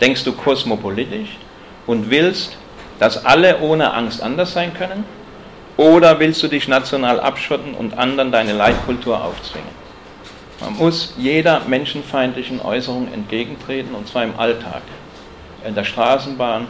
Denkst 0.00 0.24
du 0.24 0.32
kosmopolitisch 0.32 1.36
und 1.86 2.10
willst, 2.10 2.56
dass 2.98 3.24
alle 3.24 3.60
ohne 3.60 3.92
Angst 3.94 4.22
anders 4.22 4.52
sein 4.52 4.74
können? 4.74 5.04
Oder 5.76 6.18
willst 6.18 6.42
du 6.42 6.48
dich 6.48 6.68
national 6.68 7.20
abschotten 7.20 7.74
und 7.74 7.98
anderen 7.98 8.32
deine 8.32 8.52
Leitkultur 8.52 9.22
aufzwingen? 9.22 9.86
Man 10.60 10.74
muss 10.76 11.14
jeder 11.18 11.60
menschenfeindlichen 11.68 12.60
Äußerung 12.60 13.12
entgegentreten, 13.12 13.94
und 13.94 14.08
zwar 14.08 14.24
im 14.24 14.38
Alltag, 14.38 14.82
in 15.66 15.74
der 15.74 15.84
Straßenbahn, 15.84 16.66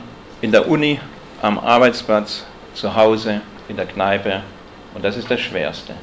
in 0.47 0.53
der 0.53 0.68
Uni, 0.68 1.01
am 1.42 1.59
Arbeitsplatz, 1.59 2.44
zu 2.72 2.94
Hause, 2.94 3.40
in 3.66 3.74
der 3.74 3.86
Kneipe. 3.86 4.42
Und 4.94 5.05
das 5.05 5.16
ist 5.16 5.28
das 5.28 5.40
Schwerste. 5.40 5.94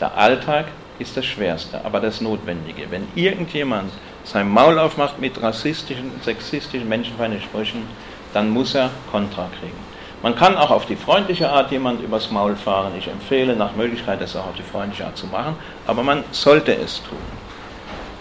Der 0.00 0.16
Alltag 0.16 0.66
ist 1.00 1.16
das 1.16 1.26
Schwerste, 1.26 1.84
aber 1.84 1.98
das 1.98 2.20
Notwendige. 2.20 2.88
Wenn 2.92 3.08
irgendjemand 3.16 3.90
sein 4.22 4.48
Maul 4.48 4.78
aufmacht 4.78 5.18
mit 5.18 5.42
rassistischen, 5.42 6.12
sexistischen, 6.24 6.88
menschenfeindlichen 6.88 7.48
Sprüchen, 7.48 7.88
dann 8.32 8.50
muss 8.50 8.76
er 8.76 8.90
Kontra 9.10 9.48
kriegen. 9.58 9.80
Man 10.22 10.36
kann 10.36 10.56
auch 10.56 10.70
auf 10.70 10.86
die 10.86 10.94
freundliche 10.94 11.50
Art 11.50 11.72
jemand 11.72 12.00
übers 12.00 12.30
Maul 12.30 12.54
fahren. 12.54 12.92
Ich 12.96 13.08
empfehle 13.08 13.56
nach 13.56 13.74
Möglichkeit, 13.74 14.20
das 14.20 14.36
auch 14.36 14.46
auf 14.46 14.56
die 14.56 14.62
freundliche 14.62 15.06
Art 15.06 15.16
zu 15.16 15.26
machen, 15.26 15.56
aber 15.88 16.04
man 16.04 16.22
sollte 16.30 16.72
es 16.72 17.02
tun. 17.02 17.18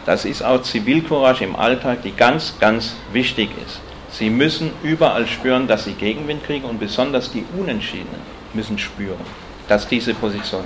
Das 0.08 0.26
ist 0.26 0.42
auch 0.42 0.64
Zivilcourage 0.64 1.44
im 1.44 1.56
Alltag, 1.56 2.02
die 2.02 2.14
ganz, 2.14 2.56
ganz 2.60 2.96
wichtig 3.14 3.52
ist. 3.64 3.80
Sie 4.18 4.32
müssen 4.32 4.72
überall 4.82 5.28
spüren, 5.28 5.68
dass 5.68 5.84
sie 5.84 5.94
Gegenwind 5.94 6.44
kriegen 6.44 6.66
und 6.66 6.80
besonders 6.80 7.32
die 7.32 7.46
Unentschiedenen 7.56 8.20
müssen 8.56 8.80
spüren, 8.80 9.20
dass 9.68 9.88
diese 9.88 10.16
Position 10.16 10.64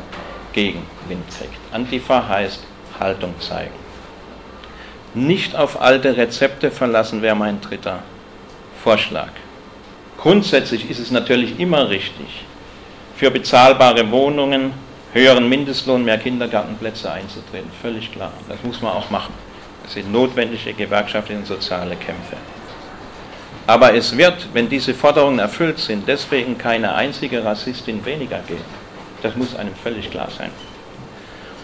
Gegenwind 0.54 1.26
kriegt. 1.38 1.60
Antifa 1.74 2.30
heißt 2.30 2.64
Haltung 2.97 3.34
zeigen. 3.41 3.76
Nicht 5.14 5.54
auf 5.58 5.82
alte 5.82 6.16
Rezepte 6.16 6.72
verlassen 6.72 7.22
wäre 7.22 7.36
mein 7.36 7.60
dritter 7.60 8.04
Vorschlag. 8.82 9.32
Grundsätzlich 10.18 10.89
ist 10.89 10.99
es 10.99 11.12
natürlich 11.12 11.60
immer 11.60 11.89
richtig, 11.89 12.45
für 13.18 13.32
bezahlbare 13.32 14.10
Wohnungen, 14.12 14.72
höheren 15.12 15.49
Mindestlohn, 15.49 16.06
mehr 16.06 16.20
Kindergartenplätze 16.20 17.12
einzutreten. 17.12 17.70
Völlig 17.82 18.14
klar. 18.14 18.32
Das 18.47 18.64
muss 18.64 18.82
man 18.82 18.93
auch 18.93 19.10
machen. 19.10 19.34
Das 19.84 19.93
sind 19.93 20.10
notwendige 20.10 20.72
gewerkschaftliche 20.72 21.39
und 21.41 21.47
soziale 21.47 21.97
Kämpfe. 21.97 22.38
Aber 23.68 23.93
es 23.93 24.18
wird, 24.18 24.47
wenn 24.53 24.68
diese 24.70 24.93
Forderungen 24.93 25.39
erfüllt 25.39 25.80
sind, 25.80 26.07
deswegen 26.07 26.57
keine 26.57 26.93
einzige 26.95 27.43
Rassistin 27.43 28.03
weniger 28.05 28.39
geben. 28.47 28.66
Das 29.22 29.36
muss 29.36 29.55
einem 29.55 29.76
völlig 29.76 30.09
klar 30.09 30.30
sein. 30.36 30.49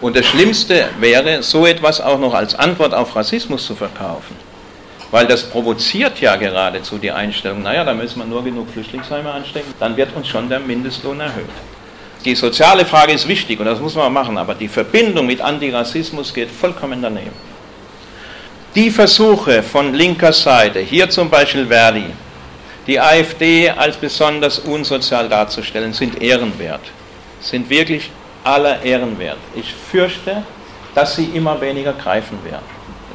Und 0.00 0.16
das 0.16 0.26
Schlimmste 0.26 0.88
wäre, 1.00 1.42
so 1.42 1.66
etwas 1.66 2.00
auch 2.00 2.18
noch 2.18 2.34
als 2.34 2.54
Antwort 2.54 2.94
auf 2.94 3.16
Rassismus 3.16 3.66
zu 3.66 3.74
verkaufen. 3.74 4.36
Weil 5.10 5.26
das 5.26 5.42
provoziert 5.42 6.20
ja 6.20 6.36
geradezu 6.36 6.98
die 6.98 7.10
Einstellung, 7.10 7.62
naja, 7.62 7.82
da 7.82 7.94
müssen 7.94 8.18
wir 8.20 8.26
nur 8.26 8.44
genug 8.44 8.70
Flüchtlingsheime 8.70 9.30
anstecken, 9.30 9.72
dann 9.80 9.96
wird 9.96 10.14
uns 10.14 10.28
schon 10.28 10.48
der 10.48 10.60
Mindestlohn 10.60 11.18
erhöht. 11.18 11.46
Die 12.24 12.34
soziale 12.34 12.84
Frage 12.84 13.12
ist 13.12 13.26
wichtig 13.26 13.58
und 13.58 13.66
das 13.66 13.80
muss 13.80 13.94
man 13.94 14.12
machen, 14.12 14.36
aber 14.36 14.54
die 14.54 14.68
Verbindung 14.68 15.26
mit 15.26 15.40
Antirassismus 15.40 16.34
geht 16.34 16.50
vollkommen 16.50 17.00
daneben. 17.00 17.47
Die 18.74 18.90
Versuche 18.90 19.62
von 19.62 19.94
linker 19.94 20.32
Seite, 20.32 20.80
hier 20.80 21.08
zum 21.08 21.30
Beispiel 21.30 21.66
Verdi, 21.66 22.04
die 22.86 23.00
AfD 23.00 23.70
als 23.70 23.96
besonders 23.96 24.58
unsozial 24.58 25.28
darzustellen, 25.28 25.94
sind 25.94 26.20
ehrenwert, 26.20 26.82
sind 27.40 27.68
wirklich 27.70 28.10
aller 28.44 28.82
ehrenwert. 28.82 29.38
Ich 29.54 29.72
fürchte, 29.72 30.42
dass 30.94 31.16
sie 31.16 31.24
immer 31.34 31.58
weniger 31.60 31.94
greifen 31.94 32.38
werden. 32.44 32.64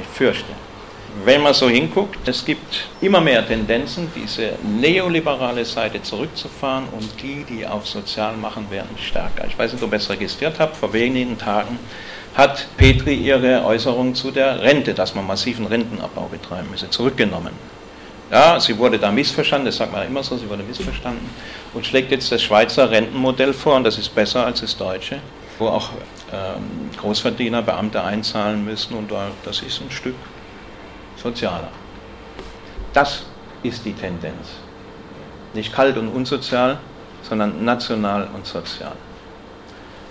Ich 0.01 0.07
fürchte. 0.17 0.51
Wenn 1.23 1.41
man 1.43 1.53
so 1.53 1.69
hinguckt, 1.69 2.27
es 2.27 2.43
gibt 2.43 2.87
immer 2.99 3.21
mehr 3.21 3.47
Tendenzen, 3.47 4.11
diese 4.15 4.53
neoliberale 4.63 5.63
Seite 5.63 6.01
zurückzufahren 6.01 6.85
und 6.91 7.21
die, 7.21 7.45
die 7.47 7.67
auf 7.67 7.87
sozial 7.87 8.35
machen, 8.35 8.65
werden 8.71 8.97
stärker. 8.97 9.45
Ich 9.47 9.57
weiß 9.57 9.73
nicht, 9.73 9.83
ob 9.83 9.91
ihr 9.91 9.97
es 9.97 10.09
registriert 10.09 10.55
habt, 10.57 10.75
vor 10.75 10.91
wenigen 10.91 11.37
Tagen 11.37 11.77
hat 12.35 12.67
Petri 12.77 13.13
ihre 13.13 13.63
Äußerung 13.63 14.15
zu 14.15 14.31
der 14.31 14.61
Rente, 14.61 14.93
dass 14.93 15.13
man 15.13 15.27
massiven 15.27 15.65
Rentenabbau 15.67 16.27
betreiben 16.31 16.69
müsse, 16.71 16.89
zurückgenommen. 16.89 17.53
Ja, 18.31 18.59
sie 18.59 18.77
wurde 18.77 18.97
da 18.97 19.11
missverstanden, 19.11 19.67
das 19.67 19.77
sagt 19.77 19.91
man 19.91 20.07
immer 20.07 20.23
so, 20.23 20.35
sie 20.37 20.49
wurde 20.49 20.63
missverstanden 20.63 21.29
und 21.73 21.85
schlägt 21.85 22.11
jetzt 22.11 22.31
das 22.31 22.41
Schweizer 22.41 22.89
Rentenmodell 22.89 23.53
vor 23.53 23.75
und 23.75 23.83
das 23.83 23.99
ist 23.99 24.15
besser 24.15 24.45
als 24.45 24.61
das 24.61 24.75
deutsche, 24.75 25.19
wo 25.59 25.67
auch 25.67 25.89
ähm, 26.31 26.89
Großverdiener 26.97 27.61
Beamte 27.61 28.03
einzahlen 28.03 28.65
müssen 28.65 28.95
und 28.95 29.11
das 29.45 29.61
ist 29.61 29.81
ein 29.81 29.91
Stück 29.91 30.15
sozialer. 31.21 31.69
Das 32.93 33.25
ist 33.61 33.85
die 33.85 33.93
Tendenz. 33.93 34.47
Nicht 35.53 35.71
kalt 35.71 35.97
und 35.97 36.07
unsozial, 36.07 36.79
sondern 37.21 37.63
national 37.63 38.27
und 38.33 38.47
sozial. 38.47 38.93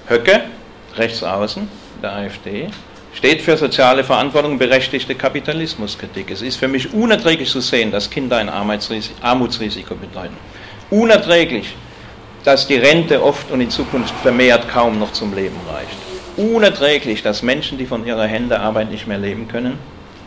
Höcke, 0.08 0.44
rechts 0.96 1.24
außen, 1.24 1.68
der 2.02 2.12
AfD, 2.12 2.68
steht 3.14 3.42
für 3.42 3.56
soziale 3.56 4.04
Verantwortung, 4.04 4.58
berechtigte 4.58 5.14
Kapitalismuskritik. 5.14 6.30
Es 6.30 6.42
ist 6.42 6.56
für 6.56 6.68
mich 6.68 6.92
unerträglich 6.92 7.50
zu 7.50 7.60
sehen, 7.60 7.90
dass 7.90 8.10
Kinder 8.10 8.38
ein 8.38 8.48
Armutsrisiko 8.48 9.94
bedeuten. 9.94 10.36
Unerträglich, 10.90 11.74
dass 12.44 12.66
die 12.66 12.76
Rente 12.76 13.22
oft 13.22 13.50
und 13.50 13.60
in 13.60 13.70
Zukunft 13.70 14.14
vermehrt 14.22 14.68
kaum 14.68 14.98
noch 14.98 15.12
zum 15.12 15.34
Leben 15.34 15.56
reicht. 15.70 15.96
Unerträglich, 16.36 17.22
dass 17.22 17.42
Menschen, 17.42 17.78
die 17.78 17.86
von 17.86 18.06
ihrer 18.06 18.26
Hände 18.26 18.58
Arbeit 18.58 18.90
nicht 18.90 19.06
mehr 19.06 19.18
leben 19.18 19.48
können. 19.48 19.78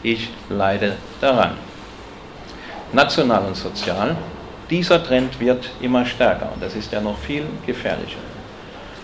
Ich 0.04 0.30
leide 0.50 0.98
daran. 1.20 1.58
National 2.94 3.46
und 3.46 3.58
sozial, 3.58 4.16
dieser 4.70 5.04
Trend 5.04 5.40
wird 5.40 5.70
immer 5.82 6.06
stärker 6.06 6.52
und 6.54 6.62
das 6.62 6.76
ist 6.76 6.92
ja 6.92 7.02
noch 7.02 7.18
viel 7.18 7.44
gefährlicher. 7.66 8.20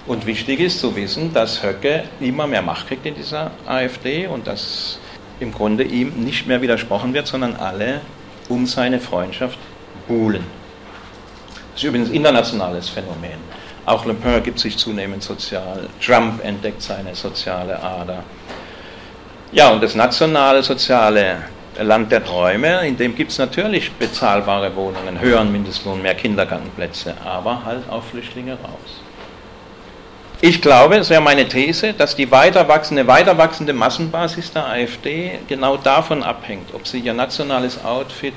Und 0.07 0.25
wichtig 0.25 0.59
ist 0.59 0.79
zu 0.79 0.95
wissen, 0.95 1.33
dass 1.33 1.61
Höcke 1.63 2.03
immer 2.19 2.47
mehr 2.47 2.61
Macht 2.61 2.87
kriegt 2.87 3.05
in 3.05 3.15
dieser 3.15 3.51
AfD 3.67 4.27
und 4.27 4.47
dass 4.47 4.99
im 5.39 5.51
Grunde 5.51 5.83
ihm 5.83 6.23
nicht 6.23 6.47
mehr 6.47 6.61
widersprochen 6.61 7.13
wird, 7.13 7.27
sondern 7.27 7.55
alle 7.55 8.01
um 8.49 8.65
seine 8.65 8.99
Freundschaft 8.99 9.57
buhlen. 10.07 10.43
Das 11.73 11.81
ist 11.81 11.87
übrigens 11.87 12.09
ein 12.09 12.15
internationales 12.15 12.89
Phänomen. 12.89 13.39
Auch 13.85 14.05
Le 14.05 14.13
Pen 14.13 14.43
gibt 14.43 14.59
sich 14.59 14.77
zunehmend 14.77 15.23
sozial. 15.23 15.87
Trump 16.03 16.43
entdeckt 16.43 16.81
seine 16.81 17.15
soziale 17.15 17.81
Ader. 17.81 18.23
Ja, 19.51 19.69
und 19.69 19.81
das 19.83 19.95
nationale 19.95 20.63
Soziale 20.63 21.37
Land 21.79 22.11
der 22.11 22.23
Träume, 22.23 22.85
in 22.87 22.97
dem 22.97 23.15
gibt 23.15 23.31
es 23.31 23.37
natürlich 23.37 23.91
bezahlbare 23.93 24.75
Wohnungen, 24.75 25.19
höheren 25.19 25.51
Mindestlohn, 25.51 26.01
mehr 26.01 26.15
Kindergartenplätze, 26.15 27.15
aber 27.23 27.63
halt 27.65 27.89
auch 27.89 28.03
Flüchtlinge 28.03 28.53
raus. 28.53 29.01
Ich 30.43 30.59
glaube, 30.59 30.97
das 30.97 31.11
wäre 31.11 31.21
meine 31.21 31.47
These, 31.47 31.93
dass 31.93 32.15
die 32.15 32.31
weiter 32.31 32.67
wachsende, 32.67 33.05
weiter 33.05 33.37
wachsende 33.37 33.73
Massenbasis 33.73 34.51
der 34.51 34.65
AfD 34.65 35.37
genau 35.47 35.77
davon 35.77 36.23
abhängt, 36.23 36.73
ob 36.73 36.87
sie 36.87 36.97
ihr 36.97 37.13
nationales 37.13 37.85
Outfit 37.85 38.33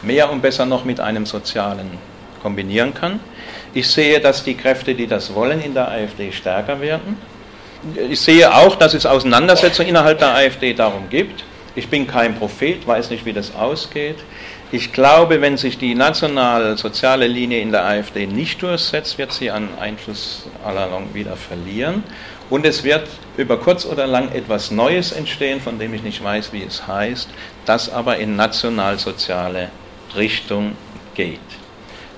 mehr 0.00 0.30
und 0.30 0.40
besser 0.40 0.64
noch 0.64 0.86
mit 0.86 0.98
einem 0.98 1.26
sozialen 1.26 1.98
kombinieren 2.40 2.94
kann. 2.94 3.20
Ich 3.74 3.86
sehe, 3.86 4.18
dass 4.18 4.42
die 4.42 4.54
Kräfte, 4.54 4.94
die 4.94 5.06
das 5.06 5.34
wollen, 5.34 5.60
in 5.60 5.74
der 5.74 5.88
AfD 5.90 6.32
stärker 6.32 6.80
werden. 6.80 7.18
Ich 8.08 8.22
sehe 8.22 8.54
auch, 8.54 8.76
dass 8.76 8.94
es 8.94 9.04
Auseinandersetzungen 9.04 9.90
innerhalb 9.90 10.20
der 10.20 10.34
AfD 10.34 10.72
darum 10.72 11.10
gibt. 11.10 11.44
Ich 11.74 11.88
bin 11.88 12.06
kein 12.06 12.34
Prophet, 12.34 12.86
weiß 12.86 13.10
nicht, 13.10 13.26
wie 13.26 13.34
das 13.34 13.54
ausgeht. 13.54 14.16
Ich 14.74 14.90
glaube, 14.94 15.42
wenn 15.42 15.58
sich 15.58 15.76
die 15.76 15.94
national-soziale 15.94 17.26
Linie 17.26 17.60
in 17.60 17.72
der 17.72 17.84
AfD 17.84 18.26
nicht 18.26 18.62
durchsetzt, 18.62 19.18
wird 19.18 19.30
sie 19.30 19.50
an 19.50 19.68
Einfluss 19.78 20.48
allalong 20.64 21.12
wieder 21.12 21.36
verlieren. 21.36 22.02
Und 22.48 22.64
es 22.64 22.82
wird 22.82 23.06
über 23.36 23.58
kurz 23.58 23.84
oder 23.84 24.06
lang 24.06 24.32
etwas 24.32 24.70
Neues 24.70 25.12
entstehen, 25.12 25.60
von 25.60 25.78
dem 25.78 25.92
ich 25.92 26.02
nicht 26.02 26.24
weiß, 26.24 26.54
wie 26.54 26.62
es 26.62 26.86
heißt, 26.86 27.28
das 27.66 27.92
aber 27.92 28.16
in 28.16 28.34
national-soziale 28.34 29.68
Richtung 30.16 30.74
geht. 31.14 31.40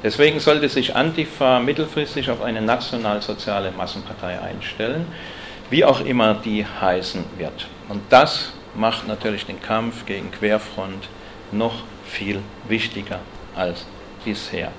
Deswegen 0.04 0.38
sollte 0.38 0.68
sich 0.68 0.94
Antifa 0.94 1.58
mittelfristig 1.58 2.30
auf 2.30 2.40
eine 2.40 2.62
nationalsoziale 2.62 3.72
Massenpartei 3.72 4.40
einstellen, 4.40 5.06
wie 5.70 5.84
auch 5.84 6.04
immer 6.04 6.34
die 6.34 6.64
heißen 6.64 7.24
wird. 7.36 7.66
Und 7.88 8.02
das 8.10 8.52
macht 8.76 9.08
natürlich 9.08 9.44
den 9.44 9.60
Kampf 9.60 10.06
gegen 10.06 10.30
Querfront 10.30 11.08
noch 11.50 11.82
viel 12.14 12.40
wichtiger 12.68 13.20
als 13.54 13.84
bisher. 14.24 14.70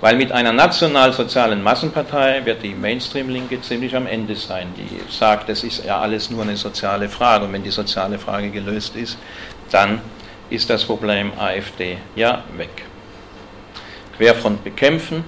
Weil 0.00 0.16
mit 0.16 0.32
einer 0.32 0.52
nationalsozialen 0.52 1.62
Massenpartei 1.62 2.44
wird 2.44 2.62
die 2.62 2.74
Mainstream-Linke 2.74 3.62
ziemlich 3.62 3.96
am 3.96 4.06
Ende 4.06 4.36
sein, 4.36 4.68
die 4.76 5.00
sagt, 5.10 5.48
das 5.48 5.64
ist 5.64 5.84
ja 5.84 6.00
alles 6.00 6.30
nur 6.30 6.42
eine 6.42 6.56
soziale 6.56 7.08
Frage. 7.08 7.46
Und 7.46 7.52
wenn 7.52 7.62
die 7.62 7.70
soziale 7.70 8.18
Frage 8.18 8.50
gelöst 8.50 8.96
ist, 8.96 9.16
dann 9.70 10.02
ist 10.50 10.68
das 10.68 10.84
Problem 10.84 11.32
AfD 11.38 11.96
ja 12.16 12.44
weg. 12.56 12.84
Querfront 14.18 14.62
bekämpfen. 14.62 15.24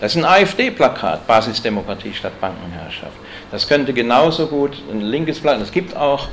Das 0.00 0.14
ist 0.14 0.22
ein 0.22 0.28
AfD-Plakat, 0.28 1.26
Basisdemokratie 1.26 2.12
statt 2.12 2.38
Bankenherrschaft. 2.40 3.16
Das 3.50 3.66
könnte 3.66 3.92
genauso 3.92 4.46
gut 4.46 4.76
ein 4.90 5.00
linkes 5.00 5.40
Plakat, 5.40 5.62
es 5.62 5.72
gibt 5.72 5.96
auch 5.96 6.28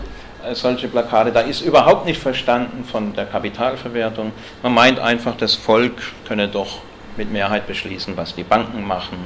solche 0.53 0.87
Plakate, 0.87 1.31
da 1.31 1.41
ist 1.41 1.61
überhaupt 1.61 2.05
nicht 2.05 2.21
verstanden 2.21 2.83
von 2.83 3.13
der 3.13 3.25
Kapitalverwertung. 3.25 4.31
Man 4.63 4.73
meint 4.73 4.99
einfach, 4.99 5.35
das 5.37 5.55
Volk 5.55 5.93
könne 6.27 6.47
doch 6.47 6.79
mit 7.17 7.31
Mehrheit 7.31 7.67
beschließen, 7.67 8.15
was 8.17 8.35
die 8.35 8.43
Banken 8.43 8.85
machen. 8.85 9.17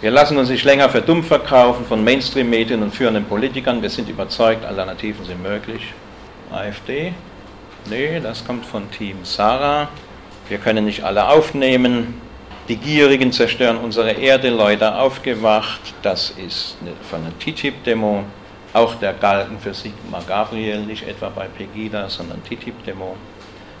Wir 0.00 0.10
lassen 0.10 0.36
uns 0.36 0.48
nicht 0.48 0.64
länger 0.64 0.88
für 0.88 1.00
dumm 1.00 1.22
verkaufen 1.22 1.86
von 1.86 2.02
Mainstream-Medien 2.02 2.82
und 2.82 2.94
führenden 2.94 3.24
Politikern. 3.24 3.82
Wir 3.82 3.90
sind 3.90 4.08
überzeugt, 4.08 4.64
Alternativen 4.64 5.24
sind 5.24 5.42
möglich. 5.42 5.94
AfD, 6.52 7.12
Nee, 7.90 8.20
das 8.20 8.44
kommt 8.44 8.64
von 8.64 8.88
Team 8.92 9.24
Sarah. 9.24 9.88
Wir 10.48 10.58
können 10.58 10.84
nicht 10.84 11.02
alle 11.02 11.28
aufnehmen. 11.28 12.14
Die 12.68 12.76
Gierigen 12.76 13.32
zerstören 13.32 13.76
unsere 13.76 14.12
Erde, 14.12 14.50
Leute 14.50 14.94
aufgewacht. 14.94 15.80
Das 16.02 16.30
ist 16.30 16.76
von 17.10 17.22
der 17.24 17.36
TTIP-Demo. 17.40 18.22
Auch 18.74 18.94
der 18.94 19.12
Galgen 19.12 19.58
für 19.58 19.74
Sigmar 19.74 20.22
Gabriel, 20.26 20.80
nicht 20.80 21.06
etwa 21.06 21.28
bei 21.28 21.46
Pegida, 21.46 22.08
sondern 22.08 22.42
TTIP-Demo. 22.42 23.16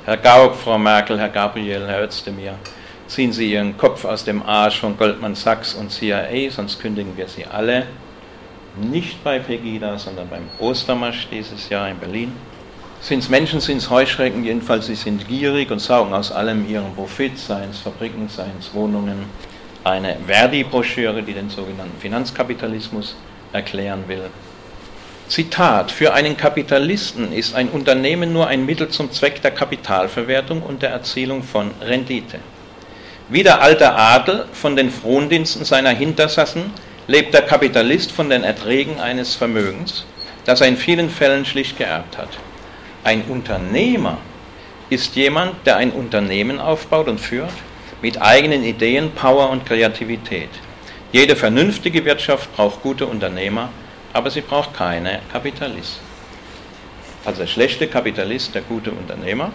Herr 0.04 0.18
Gauck, 0.18 0.54
Frau 0.54 0.76
Merkel, 0.76 1.18
Herr 1.18 1.30
Gabriel, 1.30 1.86
Herr 1.86 2.02
Özdemir, 2.02 2.54
ziehen 3.06 3.32
Sie 3.32 3.52
Ihren 3.52 3.78
Kopf 3.78 4.04
aus 4.04 4.22
dem 4.22 4.42
Arsch 4.42 4.80
von 4.80 4.98
Goldman 4.98 5.34
Sachs 5.34 5.72
und 5.72 5.90
CIA, 5.90 6.50
sonst 6.50 6.78
kündigen 6.78 7.16
wir 7.16 7.26
Sie 7.26 7.46
alle. 7.46 7.86
Nicht 8.76 9.24
bei 9.24 9.38
Pegida, 9.38 9.98
sondern 9.98 10.28
beim 10.28 10.48
Ostermarsch 10.58 11.26
dieses 11.30 11.70
Jahr 11.70 11.88
in 11.88 11.98
Berlin. 11.98 12.32
Sind 13.00 13.20
es 13.20 13.30
Menschen, 13.30 13.60
sind 13.60 13.78
es 13.78 13.88
Heuschrecken, 13.88 14.44
jedenfalls 14.44 14.86
sie 14.86 14.94
sind 14.94 15.26
gierig 15.26 15.70
und 15.70 15.78
saugen 15.78 16.12
aus 16.12 16.30
allem 16.30 16.68
ihren 16.68 16.94
Profit, 16.94 17.38
seien 17.38 17.70
es 17.70 17.80
Fabriken, 17.80 18.28
seien 18.28 18.52
es 18.60 18.72
Wohnungen. 18.74 19.24
Eine 19.84 20.16
Verdi-Broschüre, 20.26 21.22
die 21.22 21.32
den 21.32 21.48
sogenannten 21.48 21.98
Finanzkapitalismus 21.98 23.16
erklären 23.52 24.04
will. 24.06 24.24
Zitat, 25.28 25.90
für 25.90 26.12
einen 26.12 26.36
Kapitalisten 26.36 27.32
ist 27.32 27.54
ein 27.54 27.68
Unternehmen 27.68 28.32
nur 28.32 28.48
ein 28.48 28.66
Mittel 28.66 28.88
zum 28.88 29.10
Zweck 29.12 29.40
der 29.40 29.50
Kapitalverwertung 29.52 30.62
und 30.62 30.82
der 30.82 30.90
Erzielung 30.90 31.42
von 31.42 31.70
Rendite. 31.80 32.38
Wie 33.28 33.42
der 33.42 33.62
alte 33.62 33.92
Adel 33.94 34.46
von 34.52 34.76
den 34.76 34.90
Frondiensten 34.90 35.64
seiner 35.64 35.90
Hintersassen 35.90 36.70
lebt 37.06 37.32
der 37.32 37.42
Kapitalist 37.42 38.12
von 38.12 38.28
den 38.28 38.44
Erträgen 38.44 39.00
eines 39.00 39.34
Vermögens, 39.34 40.04
das 40.44 40.60
er 40.60 40.68
in 40.68 40.76
vielen 40.76 41.08
Fällen 41.08 41.44
schlicht 41.46 41.78
geerbt 41.78 42.18
hat. 42.18 42.28
Ein 43.04 43.22
Unternehmer 43.22 44.18
ist 44.90 45.16
jemand, 45.16 45.66
der 45.66 45.76
ein 45.76 45.92
Unternehmen 45.92 46.60
aufbaut 46.60 47.08
und 47.08 47.20
führt 47.20 47.52
mit 48.02 48.20
eigenen 48.20 48.64
Ideen, 48.64 49.12
Power 49.12 49.48
und 49.50 49.64
Kreativität. 49.64 50.50
Jede 51.12 51.36
vernünftige 51.36 52.04
Wirtschaft 52.04 52.54
braucht 52.54 52.82
gute 52.82 53.06
Unternehmer, 53.06 53.70
aber 54.12 54.30
sie 54.30 54.40
braucht 54.40 54.74
keine 54.74 55.20
Kapitalisten. 55.30 56.04
Also 57.24 57.40
der 57.40 57.46
schlechte 57.46 57.86
Kapitalist, 57.86 58.54
der 58.54 58.62
gute 58.62 58.90
Unternehmer. 58.90 59.52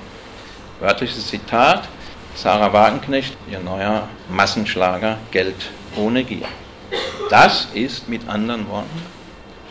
Wörtliches 0.79 1.27
Zitat, 1.27 1.87
Sarah 2.35 2.71
Wagenknecht, 2.71 3.35
ihr 3.51 3.59
neuer 3.59 4.07
Massenschlager 4.29 5.17
Geld 5.31 5.69
ohne 5.95 6.23
Gier. 6.23 6.47
Das 7.29 7.67
ist 7.73 8.07
mit 8.07 8.27
anderen 8.29 8.69
Worten 8.69 9.17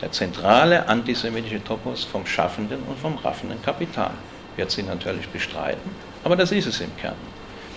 der 0.00 0.12
zentrale 0.12 0.88
antisemitische 0.88 1.62
Topos 1.62 2.04
vom 2.04 2.26
schaffenden 2.26 2.82
und 2.82 2.98
vom 2.98 3.16
raffenden 3.16 3.62
Kapital. 3.62 4.10
Wird 4.56 4.70
sie 4.70 4.82
natürlich 4.82 5.28
bestreiten, 5.28 5.90
aber 6.24 6.36
das 6.36 6.52
ist 6.52 6.66
es 6.66 6.80
im 6.80 6.94
Kern. 6.96 7.14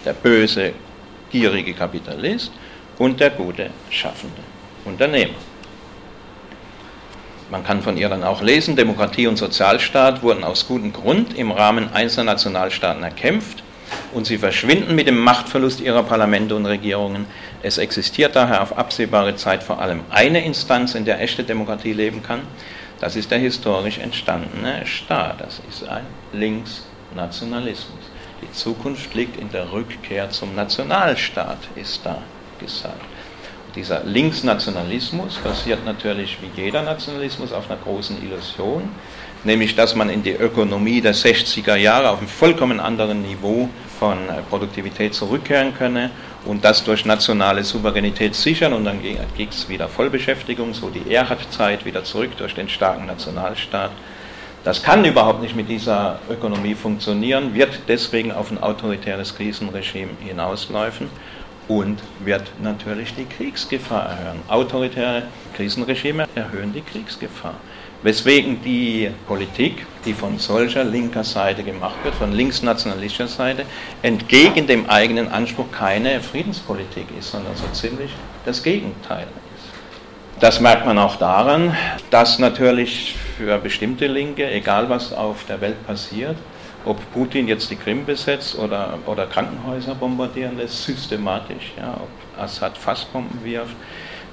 Der 0.05 0.14
böse, 0.14 0.74
gierige 1.30 1.74
Kapitalist 1.74 2.51
und 2.97 3.20
der 3.20 3.30
gute, 3.32 3.70
schaffende 3.89 4.41
Unternehmer. 4.86 5.36
Man 7.52 7.64
kann 7.64 7.82
von 7.82 7.97
ihr 7.97 8.10
dann 8.10 8.24
auch 8.24 8.41
lesen, 8.41 8.76
Demokratie 8.76 9.26
und 9.26 9.38
Sozialstaat 9.38 10.22
wurden 10.22 10.43
aus 10.43 10.68
gutem 10.68 10.93
Grund 10.93 11.36
im 11.36 11.52
Rahmen 11.52 11.91
einzelner 11.91 12.34
Nationalstaaten 12.34 13.02
erkämpft 13.02 13.64
und 14.14 14.28
sie 14.28 14.38
verschwinden 14.38 14.93
mit 14.93 15.08
dem 15.08 15.18
Machtverlust 15.18 15.82
ihrer 15.82 16.04
Parlamente 16.04 16.56
und 16.56 16.68
Regierungen. 16.68 17.26
Es 17.64 17.80
existiert 17.80 18.36
daher 18.36 18.62
auf 18.62 18.78
absehbare 18.78 19.36
Zeit 19.36 19.64
vor 19.64 19.82
allem 19.82 20.02
eine 20.11 20.45
Instanz, 20.45 20.94
in 20.94 21.06
der 21.06 21.22
echte 21.22 21.44
Demokratie 21.44 21.94
leben 21.94 22.22
kann. 22.22 22.41
Das 22.99 23.15
ist 23.15 23.32
der 23.32 23.40
historisch 23.40 23.98
entstandene 23.98 24.86
Staat. 24.86 25.41
Das 25.41 25.61
ist 25.68 25.88
ein 25.88 26.06
Linksnationalismus. 26.34 27.99
Die 28.41 28.52
Zukunft 28.52 29.15
liegt 29.15 29.40
in 29.40 29.52
der 29.52 29.72
Rückkehr 29.72 30.30
zum 30.30 30.53
Nationalstaat, 30.53 31.57
ist 31.76 32.02
da 32.06 32.22
gesagt. 32.60 33.02
Dieser 33.80 34.03
Linksnationalismus 34.03 35.38
basiert 35.38 35.85
natürlich 35.85 36.38
wie 36.41 36.61
jeder 36.61 36.81
Nationalismus 36.84 37.53
auf 37.53 37.72
einer 37.72 37.80
großen 37.80 38.22
Illusion 38.22 38.89
nämlich 39.43 39.73
dass 39.73 39.95
man 39.95 40.10
in 40.10 40.22
die 40.22 40.34
Ökonomie 40.34 40.99
der 40.99 41.15
60er 41.15 41.76
Jahre 41.76 42.10
auf 42.10 42.19
einem 42.19 42.27
vollkommen 42.27 42.81
anderen 42.81 43.22
Niveau 43.22 43.69
von 43.97 44.18
äh, 44.18 44.41
Produktivität 44.49 45.14
zurückkehren 45.14 45.73
könne 45.77 46.11
und 46.45 46.65
das 46.65 46.84
durch 46.84 47.06
nationale 47.06 47.64
Souveränität 47.64 48.35
sichern 48.35 48.73
und 48.73 48.84
dann 48.84 49.01
ging 49.01 49.47
es 49.49 49.69
wieder 49.69 49.88
Vollbeschäftigung, 49.88 50.73
so 50.73 50.89
die 50.89 51.14
Erhard-Zeit 51.14 51.85
wieder 51.85 52.03
zurück 52.03 52.31
durch 52.38 52.53
den 52.53 52.68
starken 52.68 53.06
Nationalstaat. 53.06 53.91
Das 54.65 54.84
kann 54.84 55.06
überhaupt 55.06 55.41
nicht 55.41 55.56
mit 55.56 55.69
dieser 55.69 56.19
Ökonomie 56.30 56.76
funktionieren, 56.76 57.53
wird 57.53 57.80
deswegen 57.88 58.34
auf 58.34 58.51
ein 58.51 58.61
autoritäres 58.61 59.35
Krisenregime 59.35 60.11
hinausläufen 60.19 61.10
und 61.70 62.00
wird 62.26 62.52
natürlich 62.62 63.14
die 63.14 63.26
Kriegsgefahr 63.26 64.10
erhöhen. 64.10 64.41
Autoritäre 64.50 65.24
Krisenregime 65.56 66.28
erhöhen 66.36 66.74
die 66.74 66.82
Kriegsgefahr. 66.82 67.54
Weswegen 68.02 68.62
die 68.64 69.12
Politik, 69.28 69.86
die 70.04 70.14
von 70.14 70.40
solcher 70.40 70.84
linker 70.84 71.24
Seite 71.24 71.64
gemacht 71.64 71.98
wird, 72.04 72.16
von 72.16 72.32
linksnationalistischer 72.32 73.28
Seite, 73.28 73.66
entgegen 74.02 74.68
dem 74.68 74.90
eigenen 74.90 75.28
Anspruch 75.28 75.72
keine 75.72 76.22
Friedenspolitik 76.22 77.06
ist, 77.18 77.32
sondern 77.32 77.56
so 77.56 77.68
ziemlich 77.74 78.12
das 78.46 78.64
Gegenteil 78.64 79.28
ist. 79.56 80.41
Das 80.41 80.62
merkt 80.62 80.86
man 80.86 80.98
auch 80.98 81.18
daran, 81.18 81.76
dass 82.10 82.40
natürlich 82.40 83.16
für 83.38 83.58
bestimmte 83.60 84.08
Linke, 84.08 84.50
egal 84.50 84.90
was 84.90 85.14
auf 85.14 85.44
der 85.46 85.60
Welt 85.62 85.86
passiert, 85.86 86.38
ob 86.85 86.97
Putin 87.14 87.47
jetzt 87.47 87.69
die 87.69 87.76
Krim 87.76 88.06
besetzt 88.06 88.57
oder, 88.57 88.97
oder 89.06 89.26
Krankenhäuser 89.26 89.95
bombardieren 89.95 90.57
lässt, 90.57 90.84
systematisch, 90.84 91.73
ja, 91.77 91.93
ob 91.95 92.41
Assad 92.41 92.77
Fassbomben 92.77 93.43
wirft, 93.43 93.76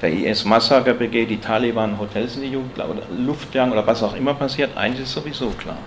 der 0.00 0.12
IS-Massaker 0.12 0.94
begeht, 0.94 1.30
die 1.30 1.38
Taliban 1.38 1.98
Hotels 1.98 2.36
in 2.36 2.42
die 2.42 2.48
Jugend 2.48 2.78
oder 2.78 3.02
Luftjagd 3.18 3.72
oder 3.72 3.86
was 3.86 4.02
auch 4.02 4.14
immer 4.14 4.34
passiert, 4.34 4.76
eines 4.76 5.00
ist 5.00 5.12
sowieso 5.12 5.48
klar. 5.50 5.78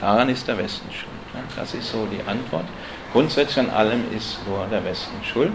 Daran 0.00 0.28
ist 0.28 0.46
der 0.46 0.58
Westen 0.58 0.88
schon. 0.92 1.10
Das 1.56 1.74
ist 1.74 1.90
so 1.90 2.06
die 2.06 2.20
Antwort. 2.28 2.64
Grundsätzlich 3.12 3.58
an 3.58 3.70
allem 3.70 4.04
ist 4.16 4.38
nur 4.46 4.66
der 4.66 4.84
Westen 4.84 5.16
schuld. 5.24 5.52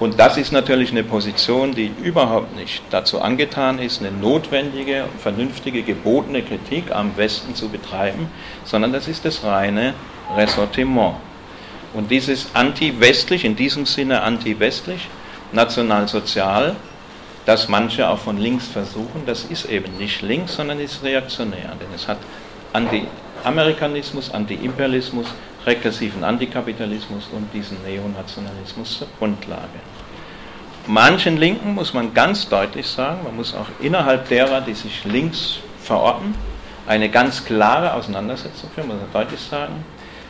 Und 0.00 0.18
das 0.18 0.38
ist 0.38 0.50
natürlich 0.50 0.92
eine 0.92 1.04
Position, 1.04 1.74
die 1.74 1.92
überhaupt 2.02 2.56
nicht 2.56 2.82
dazu 2.88 3.20
angetan 3.20 3.78
ist, 3.78 4.00
eine 4.00 4.10
notwendige, 4.10 5.04
vernünftige, 5.18 5.82
gebotene 5.82 6.42
Kritik 6.42 6.90
am 6.90 7.14
Westen 7.18 7.54
zu 7.54 7.68
betreiben, 7.68 8.30
sondern 8.64 8.94
das 8.94 9.08
ist 9.08 9.26
das 9.26 9.44
reine 9.44 9.92
Ressortiment. 10.34 11.16
Und 11.92 12.10
dieses 12.10 12.48
anti-westlich, 12.54 13.44
in 13.44 13.56
diesem 13.56 13.84
Sinne 13.84 14.22
anti-westlich, 14.22 15.06
nationalsozial, 15.52 16.76
das 17.44 17.68
manche 17.68 18.08
auch 18.08 18.18
von 18.18 18.38
links 18.38 18.68
versuchen, 18.68 19.24
das 19.26 19.44
ist 19.44 19.66
eben 19.66 19.98
nicht 19.98 20.22
links, 20.22 20.54
sondern 20.54 20.80
ist 20.80 21.02
reaktionär. 21.02 21.76
Denn 21.78 21.88
es 21.94 22.08
hat 22.08 22.18
Anti-Amerikanismus, 23.44 24.30
Anti-Imperialismus, 24.30 25.26
regressiven 25.64 26.24
Antikapitalismus 26.24 27.28
und 27.32 27.52
diesen 27.54 27.82
Neonationalismus 27.82 28.98
zur 28.98 29.08
Grundlage. 29.18 29.80
Manchen 30.86 31.36
Linken 31.36 31.74
muss 31.74 31.94
man 31.94 32.12
ganz 32.14 32.48
deutlich 32.48 32.86
sagen, 32.86 33.20
man 33.24 33.36
muss 33.36 33.54
auch 33.54 33.66
innerhalb 33.80 34.28
derer, 34.28 34.60
die 34.60 34.74
sich 34.74 35.04
links 35.04 35.58
verorten, 35.82 36.34
eine 36.86 37.08
ganz 37.08 37.44
klare 37.44 37.94
Auseinandersetzung 37.94 38.70
führen, 38.74 38.88
muss 38.88 38.96
man 38.96 39.12
deutlich 39.12 39.40
sagen. 39.40 39.84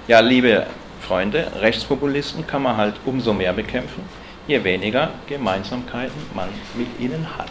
Ja, 0.07 0.20
liebe 0.20 0.66
Freunde, 1.01 1.51
Rechtspopulisten 1.61 2.47
kann 2.47 2.62
man 2.62 2.77
halt 2.77 2.95
umso 3.07 3.32
mehr 3.32 3.53
bekämpfen, 3.53 4.03
je 4.47 4.62
weniger 4.62 5.11
Gemeinsamkeiten 5.27 6.20
man 6.35 6.49
mit 6.74 6.89
ihnen 7.01 7.27
hat. 7.39 7.51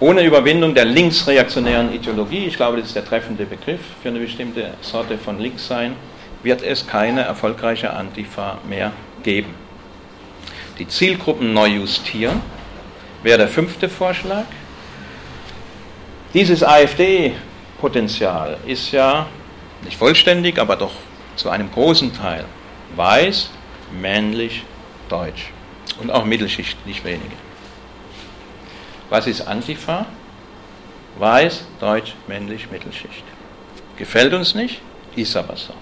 Ohne 0.00 0.22
Überwindung 0.24 0.74
der 0.74 0.86
linksreaktionären 0.86 1.92
Ideologie, 1.92 2.46
ich 2.46 2.56
glaube, 2.56 2.78
das 2.78 2.86
ist 2.86 2.96
der 2.96 3.04
treffende 3.04 3.44
Begriff 3.44 3.80
für 4.02 4.08
eine 4.08 4.18
bestimmte 4.18 4.72
Sorte 4.80 5.18
von 5.18 5.38
Linkssein, 5.38 5.94
wird 6.42 6.62
es 6.62 6.86
keine 6.86 7.20
erfolgreiche 7.20 7.92
Antifa 7.92 8.56
mehr 8.66 8.92
geben. 9.22 9.54
Die 10.78 10.88
Zielgruppen 10.88 11.52
neu 11.52 11.66
justieren 11.66 12.40
wäre 13.22 13.36
der 13.36 13.48
fünfte 13.48 13.90
Vorschlag. 13.90 14.46
Dieses 16.32 16.64
AfD-Potenzial 16.64 18.56
ist 18.66 18.92
ja 18.92 19.26
nicht 19.84 19.98
vollständig, 19.98 20.58
aber 20.58 20.76
doch 20.76 20.92
zu 21.36 21.50
einem 21.50 21.70
großen 21.70 22.14
Teil 22.14 22.46
weiß, 22.96 23.50
männlich, 24.00 24.62
deutsch 25.10 25.50
und 26.00 26.10
auch 26.10 26.24
Mittelschicht, 26.24 26.86
nicht 26.86 27.04
wenige. 27.04 27.49
Was 29.10 29.26
ist 29.26 29.42
Antifa? 29.42 30.06
Weiß, 31.18 31.64
deutsch, 31.80 32.14
männlich, 32.28 32.70
Mittelschicht. 32.70 33.24
Gefällt 33.96 34.32
uns 34.32 34.54
nicht, 34.54 34.80
ist 35.16 35.36
aber 35.36 35.56
so. 35.56 35.74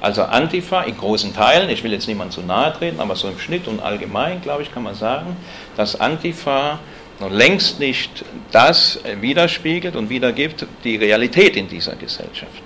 Also 0.00 0.22
Antifa 0.22 0.82
in 0.82 0.96
großen 0.96 1.34
Teilen, 1.34 1.70
ich 1.70 1.82
will 1.82 1.92
jetzt 1.92 2.06
niemand 2.06 2.32
zu 2.32 2.42
nahe 2.42 2.72
treten, 2.74 3.00
aber 3.00 3.16
so 3.16 3.28
im 3.28 3.38
Schnitt 3.38 3.66
und 3.66 3.80
allgemein, 3.80 4.42
glaube 4.42 4.62
ich, 4.62 4.72
kann 4.72 4.82
man 4.82 4.94
sagen, 4.94 5.36
dass 5.76 5.98
Antifa 5.98 6.78
noch 7.18 7.30
längst 7.30 7.80
nicht 7.80 8.24
das 8.52 9.00
widerspiegelt 9.20 9.96
und 9.96 10.10
wiedergibt, 10.10 10.66
die 10.84 10.96
Realität 10.96 11.56
in 11.56 11.66
dieser 11.66 11.96
Gesellschaft. 11.96 12.62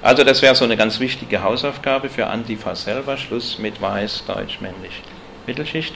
Also 0.00 0.24
das 0.24 0.40
wäre 0.40 0.54
so 0.54 0.64
eine 0.64 0.76
ganz 0.76 1.00
wichtige 1.00 1.42
Hausaufgabe 1.42 2.08
für 2.08 2.26
Antifa 2.26 2.74
selber, 2.74 3.18
Schluss 3.18 3.58
mit 3.58 3.80
weiß, 3.80 4.24
deutsch, 4.26 4.60
männlich, 4.60 5.02
Mittelschicht. 5.46 5.94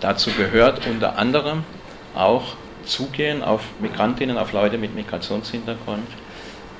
Dazu 0.00 0.30
gehört 0.32 0.86
unter 0.86 1.18
anderem 1.18 1.64
auch 2.14 2.54
Zugehen 2.86 3.42
auf 3.42 3.62
Migrantinnen, 3.80 4.38
auf 4.38 4.52
Leute 4.52 4.78
mit 4.78 4.94
Migrationshintergrund 4.94 6.06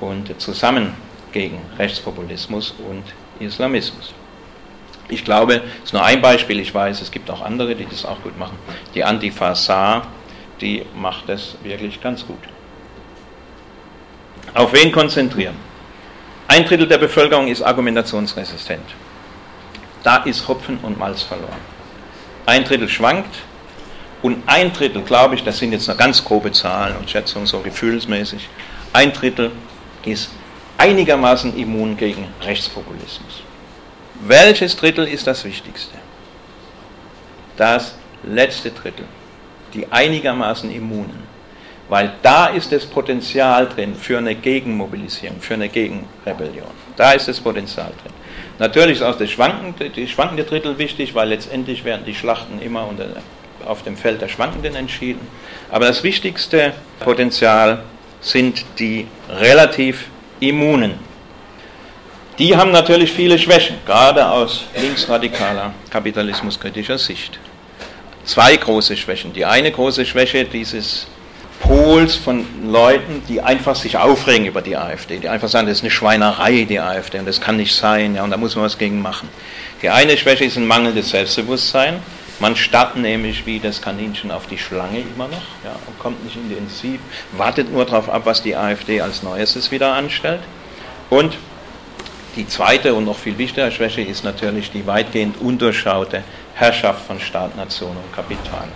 und 0.01 0.41
zusammen 0.41 0.95
gegen 1.33 1.61
Rechtspopulismus 1.79 2.75
und 2.89 3.05
Islamismus. 3.41 4.15
Ich 5.09 5.25
glaube, 5.25 5.59
das 5.59 5.85
ist 5.85 5.93
nur 5.93 6.05
ein 6.05 6.21
Beispiel, 6.21 6.59
ich 6.59 6.75
weiß, 6.75 7.01
es 7.01 7.11
gibt 7.11 7.31
auch 7.31 7.43
andere, 7.43 7.75
die 7.75 7.87
das 7.87 8.05
auch 8.05 8.21
gut 8.23 8.39
machen. 8.39 8.57
Die 8.95 9.05
Antifa 9.05 9.55
Saar, 9.55 10.07
die 10.61 10.85
macht 10.95 11.29
das 11.29 11.57
wirklich 11.63 12.01
ganz 12.01 12.27
gut. 12.27 12.39
Auf 14.55 14.73
wen 14.73 14.91
konzentrieren? 14.91 15.55
Ein 16.49 16.65
Drittel 16.65 16.89
der 16.89 16.99
Bevölkerung 16.99 17.49
ist 17.49 17.63
argumentationsresistent. 17.63 18.85
Da 20.03 20.19
ist 20.19 20.47
Hopfen 20.49 20.79
und 20.83 20.99
Malz 20.99 21.23
verloren. 21.23 21.61
Ein 22.47 22.65
Drittel 22.65 22.89
schwankt 22.89 23.35
und 24.23 24.43
ein 24.47 24.73
Drittel, 24.73 25.03
glaube 25.03 25.35
ich, 25.35 25.45
das 25.45 25.59
sind 25.59 25.73
jetzt 25.73 25.89
noch 25.89 25.97
ganz 25.97 26.25
grobe 26.25 26.53
Zahlen 26.53 26.97
und 26.97 27.09
Schätzungen, 27.09 27.47
so 27.47 27.61
gefühlsmäßig, 27.61 28.49
ein 28.93 29.13
Drittel 29.13 29.53
ist 30.05 30.31
einigermaßen 30.79 31.57
immun 31.57 31.97
gegen 31.97 32.27
Rechtspopulismus. 32.43 33.43
Welches 34.21 34.77
Drittel 34.77 35.07
ist 35.07 35.27
das 35.27 35.45
Wichtigste? 35.45 35.95
Das 37.57 37.97
letzte 38.23 38.71
Drittel, 38.71 39.07
die 39.75 39.91
einigermaßen 39.91 40.71
immunen. 40.71 41.27
Weil 41.89 42.15
da 42.23 42.47
ist 42.47 42.73
das 42.73 42.85
Potenzial 42.85 43.69
drin 43.69 43.95
für 43.95 44.19
eine 44.19 44.35
Gegenmobilisierung, 44.35 45.41
für 45.41 45.55
eine 45.55 45.69
Gegenrebellion. 45.69 46.67
Da 46.97 47.13
ist 47.13 47.29
das 47.29 47.39
Potenzial 47.39 47.93
drin. 48.03 48.13
Natürlich 48.59 48.97
ist 48.97 49.03
auch 49.03 49.17
das 49.17 49.31
schwankende, 49.31 49.91
die 49.91 50.09
schwankende 50.09 50.43
Drittel 50.45 50.79
wichtig, 50.79 51.15
weil 51.15 51.29
letztendlich 51.29 51.85
werden 51.85 52.05
die 52.05 52.15
Schlachten 52.15 52.61
immer 52.61 52.89
unter, 52.89 53.07
auf 53.67 53.83
dem 53.83 53.97
Feld 53.97 54.21
der 54.21 54.29
Schwankenden 54.29 54.75
entschieden. 54.75 55.27
Aber 55.71 55.87
das 55.87 56.03
wichtigste 56.03 56.73
Potenzial 57.01 57.83
sind 58.21 58.65
die 58.79 59.07
relativ 59.29 60.07
Immunen. 60.41 60.95
Die 62.39 62.57
haben 62.57 62.71
natürlich 62.71 63.13
viele 63.13 63.39
Schwächen, 63.39 63.77
gerade 63.87 64.29
aus 64.29 64.65
linksradikaler 64.79 65.73
kapitalismuskritischer 65.91 66.99
Sicht. 66.99 67.39
Zwei 68.25 68.57
große 68.57 68.97
Schwächen. 68.97 69.33
Die 69.33 69.45
eine 69.45 69.71
große 69.71 70.05
Schwäche 70.05 70.45
dieses 70.45 71.07
Pols 71.61 72.15
von 72.15 72.45
Leuten, 72.71 73.23
die 73.29 73.41
einfach 73.41 73.75
sich 73.75 73.97
aufregen 73.97 74.47
über 74.47 74.61
die 74.61 74.77
AfD, 74.77 75.19
die 75.19 75.29
einfach 75.29 75.49
sagen, 75.49 75.67
das 75.67 75.79
ist 75.79 75.85
eine 75.85 75.91
Schweinerei, 75.91 76.65
die 76.69 76.79
AfD, 76.79 77.19
und 77.19 77.27
das 77.27 77.41
kann 77.41 77.57
nicht 77.57 77.75
sein, 77.75 78.15
ja, 78.17 78.25
und 78.25 78.31
da 78.31 78.37
muss 78.37 78.55
man 78.55 78.65
was 78.65 78.77
gegen 78.77 79.01
machen. 79.01 79.29
Die 79.81 79.89
eine 79.89 80.17
Schwäche 80.17 80.45
ist 80.45 80.57
ein 80.57 80.67
mangelndes 80.67 81.11
Selbstbewusstsein. 81.11 82.01
Man 82.39 82.55
starrt 82.55 82.97
nämlich 82.97 83.47
wie 83.47 83.61
das 83.61 83.81
Kaninchen 83.81 84.31
auf 84.31 84.47
die 84.47 84.59
Schlange 84.59 85.01
immer 85.01 85.27
noch 85.29 85.43
ja, 85.65 85.75
und 85.87 85.99
kommt 85.99 86.23
nicht 86.25 86.37
intensiv, 86.37 87.01
wartet 87.33 87.73
nur 87.73 87.87
darauf 87.87 88.11
ab, 88.11 88.23
was 88.25 88.43
die 88.43 88.55
AfD 88.55 89.01
als 89.01 89.23
Neuestes 89.23 89.71
wieder 89.71 89.95
anstellt. 89.95 90.41
Und 91.09 91.39
die 92.37 92.47
zweite 92.47 92.93
und 92.95 93.07
noch 93.07 93.17
viel 93.17 93.39
wichtigere 93.39 93.73
Schwäche 93.73 94.03
ist 94.03 94.23
natürlich 94.23 94.71
die 94.71 94.87
weitgehend 94.87 95.41
undurchschaute 95.41 96.23
Herrschaft 96.55 97.07
von 97.07 97.19
Staat, 97.19 97.57
Nation 97.57 97.97
und 97.97 98.15
Kapital. 98.15 98.69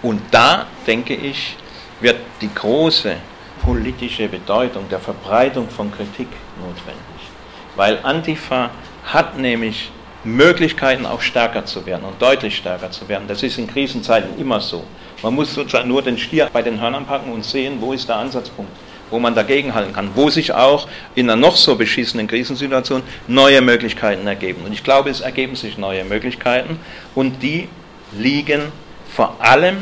Und 0.00 0.22
da, 0.30 0.66
denke 0.86 1.14
ich, 1.14 1.56
wird 2.00 2.16
die 2.40 2.52
große 2.54 3.16
politische 3.62 4.28
Bedeutung 4.28 4.88
der 4.88 5.00
Verbreitung 5.00 5.68
von 5.68 5.90
Kritik 5.92 6.28
notwendig. 6.58 7.30
Weil 7.74 7.98
Antifa 8.02 8.70
hat 9.04 9.36
nämlich 9.36 9.90
Möglichkeiten 10.26 11.06
auch 11.06 11.20
stärker 11.20 11.64
zu 11.64 11.86
werden 11.86 12.04
und 12.04 12.20
deutlich 12.20 12.56
stärker 12.56 12.90
zu 12.90 13.08
werden. 13.08 13.28
Das 13.28 13.42
ist 13.42 13.58
in 13.58 13.66
Krisenzeiten 13.66 14.38
immer 14.38 14.60
so. 14.60 14.84
Man 15.22 15.34
muss 15.34 15.54
sozusagen 15.54 15.88
nur 15.88 16.02
den 16.02 16.18
Stier 16.18 16.50
bei 16.52 16.62
den 16.62 16.80
Hörnern 16.80 17.06
packen 17.06 17.32
und 17.32 17.44
sehen, 17.44 17.78
wo 17.80 17.92
ist 17.92 18.08
der 18.08 18.16
Ansatzpunkt, 18.16 18.70
wo 19.10 19.18
man 19.18 19.34
dagegenhalten 19.34 19.92
kann, 19.92 20.10
wo 20.14 20.28
sich 20.28 20.52
auch 20.52 20.88
in 21.14 21.30
einer 21.30 21.40
noch 21.40 21.56
so 21.56 21.76
beschissenen 21.76 22.26
Krisensituation 22.26 23.02
neue 23.28 23.62
Möglichkeiten 23.62 24.26
ergeben. 24.26 24.62
Und 24.66 24.72
ich 24.72 24.82
glaube, 24.82 25.10
es 25.10 25.20
ergeben 25.20 25.56
sich 25.56 25.78
neue 25.78 26.04
Möglichkeiten 26.04 26.78
und 27.14 27.42
die 27.42 27.68
liegen 28.12 28.72
vor 29.14 29.36
allem, 29.38 29.78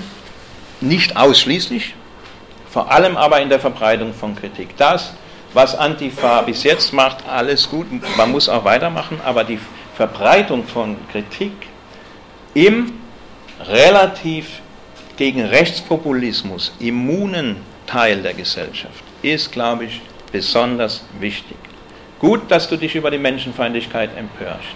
nicht 0.81 1.17
ausschließlich, 1.17 1.95
vor 2.71 2.91
allem 2.91 3.17
aber 3.17 3.41
in 3.41 3.49
der 3.49 3.61
Verbreitung 3.61 4.13
von 4.13 4.37
Kritik. 4.37 4.77
Das, 4.77 5.15
was 5.55 5.75
Antifa 5.75 6.43
bis 6.43 6.63
jetzt 6.65 6.93
macht, 6.93 7.19
alles 7.29 7.71
gut, 7.71 7.87
man 8.17 8.31
muss 8.31 8.49
auch 8.49 8.65
weitermachen, 8.65 9.21
aber 9.25 9.45
die 9.45 9.59
Verbreitung 9.97 10.67
von 10.67 10.97
Kritik 11.11 11.53
im 12.55 12.93
relativ 13.67 14.61
gegen 15.17 15.45
Rechtspopulismus 15.45 16.73
immunen 16.81 17.57
Teil 17.87 18.23
der 18.23 18.35
Gesellschaft 18.35 19.05
ist, 19.23 19.53
glaube 19.53 19.85
ich, 19.85 20.01
besonders 20.33 21.05
wichtig. 21.21 21.57
Gut, 22.19 22.43
dass 22.51 22.69
du 22.69 22.77
dich 22.77 22.95
über 22.95 23.11
die 23.11 23.19
Menschenfeindlichkeit 23.19 24.17
empörst. 24.17 24.75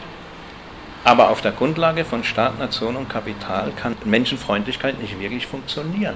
Aber 1.04 1.30
auf 1.30 1.40
der 1.40 1.52
Grundlage 1.52 2.04
von 2.04 2.22
Staat, 2.22 2.58
Nation 2.58 2.96
und 2.96 3.08
Kapital 3.08 3.72
kann 3.74 3.96
Menschenfreundlichkeit 4.04 5.00
nicht 5.00 5.18
wirklich 5.18 5.46
funktionieren. 5.46 6.14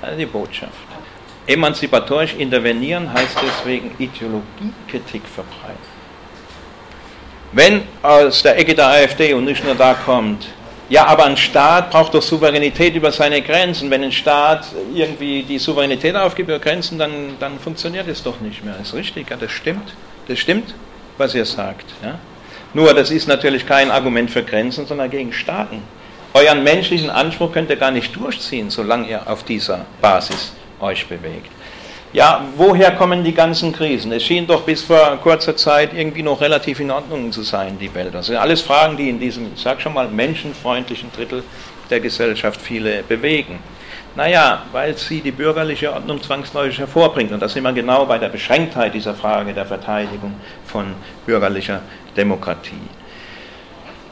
Das 0.00 0.12
ist 0.12 0.20
die 0.20 0.26
Botschaft. 0.26 0.72
Emanzipatorisch 1.46 2.34
intervenieren 2.34 3.12
heißt 3.12 3.36
deswegen 3.42 3.90
Ideologiekritik 3.98 5.22
verbreiten. 5.26 5.93
Wenn 7.54 7.82
aus 8.02 8.42
der 8.42 8.58
Ecke 8.58 8.74
der 8.74 8.88
AfD 8.88 9.32
und 9.32 9.44
nicht 9.44 9.64
nur 9.64 9.76
da 9.76 9.94
kommt, 9.94 10.48
ja, 10.88 11.06
aber 11.06 11.24
ein 11.24 11.36
Staat 11.36 11.90
braucht 11.90 12.12
doch 12.12 12.20
Souveränität 12.20 12.94
über 12.94 13.12
seine 13.12 13.40
Grenzen. 13.40 13.90
Wenn 13.90 14.02
ein 14.02 14.12
Staat 14.12 14.66
irgendwie 14.92 15.44
die 15.44 15.58
Souveränität 15.58 16.16
aufgibt 16.16 16.48
über 16.48 16.58
Grenzen, 16.58 16.98
dann, 16.98 17.36
dann 17.38 17.58
funktioniert 17.58 18.08
es 18.08 18.22
doch 18.22 18.40
nicht 18.40 18.64
mehr. 18.64 18.74
Das 18.78 18.88
ist 18.88 18.94
richtig, 18.94 19.30
ja, 19.30 19.36
das 19.36 19.52
stimmt. 19.52 19.94
Das 20.28 20.38
stimmt. 20.38 20.74
was 21.16 21.34
ihr 21.34 21.44
sagt. 21.44 21.86
Ja? 22.02 22.18
Nur, 22.74 22.92
das 22.92 23.10
ist 23.10 23.28
natürlich 23.28 23.66
kein 23.66 23.90
Argument 23.90 24.30
für 24.30 24.42
Grenzen, 24.42 24.86
sondern 24.86 25.08
gegen 25.08 25.32
Staaten. 25.32 25.82
Euren 26.34 26.64
menschlichen 26.64 27.08
Anspruch 27.08 27.52
könnt 27.52 27.70
ihr 27.70 27.76
gar 27.76 27.92
nicht 27.92 28.16
durchziehen, 28.16 28.68
solange 28.68 29.08
ihr 29.08 29.28
auf 29.30 29.44
dieser 29.44 29.86
Basis 30.00 30.52
euch 30.80 31.06
bewegt. 31.06 31.53
Ja, 32.14 32.44
woher 32.56 32.92
kommen 32.92 33.24
die 33.24 33.34
ganzen 33.34 33.72
Krisen? 33.72 34.12
Es 34.12 34.22
schien 34.22 34.46
doch 34.46 34.62
bis 34.62 34.82
vor 34.82 35.18
kurzer 35.20 35.56
Zeit 35.56 35.92
irgendwie 35.92 36.22
noch 36.22 36.40
relativ 36.40 36.78
in 36.78 36.92
Ordnung 36.92 37.32
zu 37.32 37.42
sein, 37.42 37.76
die 37.80 37.92
Welt. 37.92 38.14
Das 38.14 38.26
sind 38.26 38.36
alles 38.36 38.60
Fragen, 38.60 38.96
die 38.96 39.08
in 39.08 39.18
diesem, 39.18 39.52
ich 39.52 39.60
sag 39.60 39.82
schon 39.82 39.94
mal, 39.94 40.06
menschenfreundlichen 40.06 41.10
Drittel 41.10 41.42
der 41.90 41.98
Gesellschaft 41.98 42.60
viele 42.62 43.02
bewegen. 43.02 43.58
Naja, 44.14 44.62
weil 44.70 44.96
sie 44.96 45.22
die 45.22 45.32
bürgerliche 45.32 45.92
Ordnung 45.92 46.22
zwangsläufig 46.22 46.78
hervorbringt. 46.78 47.32
Und 47.32 47.42
da 47.42 47.48
sind 47.48 47.64
wir 47.64 47.72
genau 47.72 48.06
bei 48.06 48.16
der 48.16 48.28
Beschränktheit 48.28 48.94
dieser 48.94 49.14
Frage 49.14 49.52
der 49.52 49.66
Verteidigung 49.66 50.34
von 50.66 50.94
bürgerlicher 51.26 51.80
Demokratie. 52.16 52.78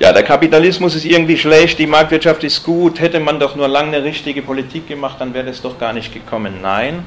Ja, 0.01 0.13
der 0.13 0.25
Kapitalismus 0.25 0.97
ist 0.97 1.05
irgendwie 1.05 1.39
schlecht, 1.39 1.79
die 1.79 1.87
Marktwirtschaft 1.87 2.43
ist 2.43 2.65
gut, 2.65 2.99
hätte 2.99 3.21
man 3.21 3.39
doch 3.39 3.55
nur 3.55 3.69
lange 3.69 3.97
eine 3.97 4.05
richtige 4.05 4.43
Politik 4.43 4.89
gemacht, 4.89 5.19
dann 5.21 5.33
wäre 5.35 5.47
das 5.47 5.63
doch 5.63 5.79
gar 5.79 5.93
nicht 5.93 6.13
gekommen. 6.13 6.55
Nein, 6.61 7.05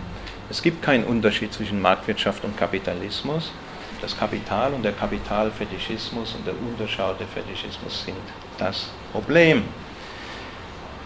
es 0.49 0.61
gibt 0.61 0.83
keinen 0.83 1.03
Unterschied 1.05 1.53
zwischen 1.53 1.81
Marktwirtschaft 1.81 2.43
und 2.43 2.57
Kapitalismus. 2.57 3.51
Das 4.01 4.17
Kapital 4.17 4.73
und 4.73 4.83
der 4.83 4.91
Kapitalfetischismus 4.91 6.35
und 6.35 6.45
der 6.45 6.53
unterschaute 6.53 7.25
Fetischismus 7.25 8.05
sind 8.05 8.17
das 8.59 8.89
Problem. 9.11 9.63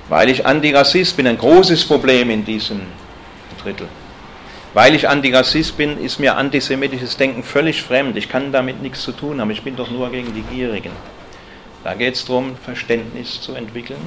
Weil 0.10 0.30
ich 0.30 0.46
Antirassist 0.46 1.16
bin, 1.16 1.28
ein 1.28 1.38
großes 1.38 1.86
Problem 1.86 2.30
in 2.32 2.44
diesem 2.44 2.82
Drittel. 3.64 3.88
Weil 4.74 4.96
ich 4.96 5.08
Antirassist 5.08 5.78
bin, 5.78 5.98
ist 6.04 6.20
mir 6.20 6.36
antisemitisches 6.36 7.16
Denken 7.16 7.44
völlig 7.44 7.82
fremd. 7.82 8.18
Ich 8.18 8.28
kann 8.28 8.52
damit 8.52 8.82
nichts 8.82 9.04
zu 9.04 9.14
tun 9.14 9.40
haben. 9.40 9.52
Ich 9.52 9.62
bin 9.62 9.76
doch 9.76 9.90
nur 9.90 10.10
gegen 10.10 10.34
die 10.34 10.42
Gierigen. 10.42 10.92
Da 11.84 11.94
geht 11.94 12.16
es 12.16 12.26
darum, 12.26 12.58
Verständnis 12.58 13.40
zu 13.40 13.54
entwickeln, 13.54 14.02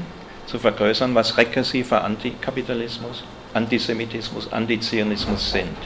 zu 0.46 0.58
vergrößern, 0.58 1.14
was 1.14 1.38
rekursiver 1.38 2.04
Antikapitalismus 2.04 3.24
Antisemitismus, 3.54 4.52
Antizionismus 4.52 5.50
sind. 5.50 5.76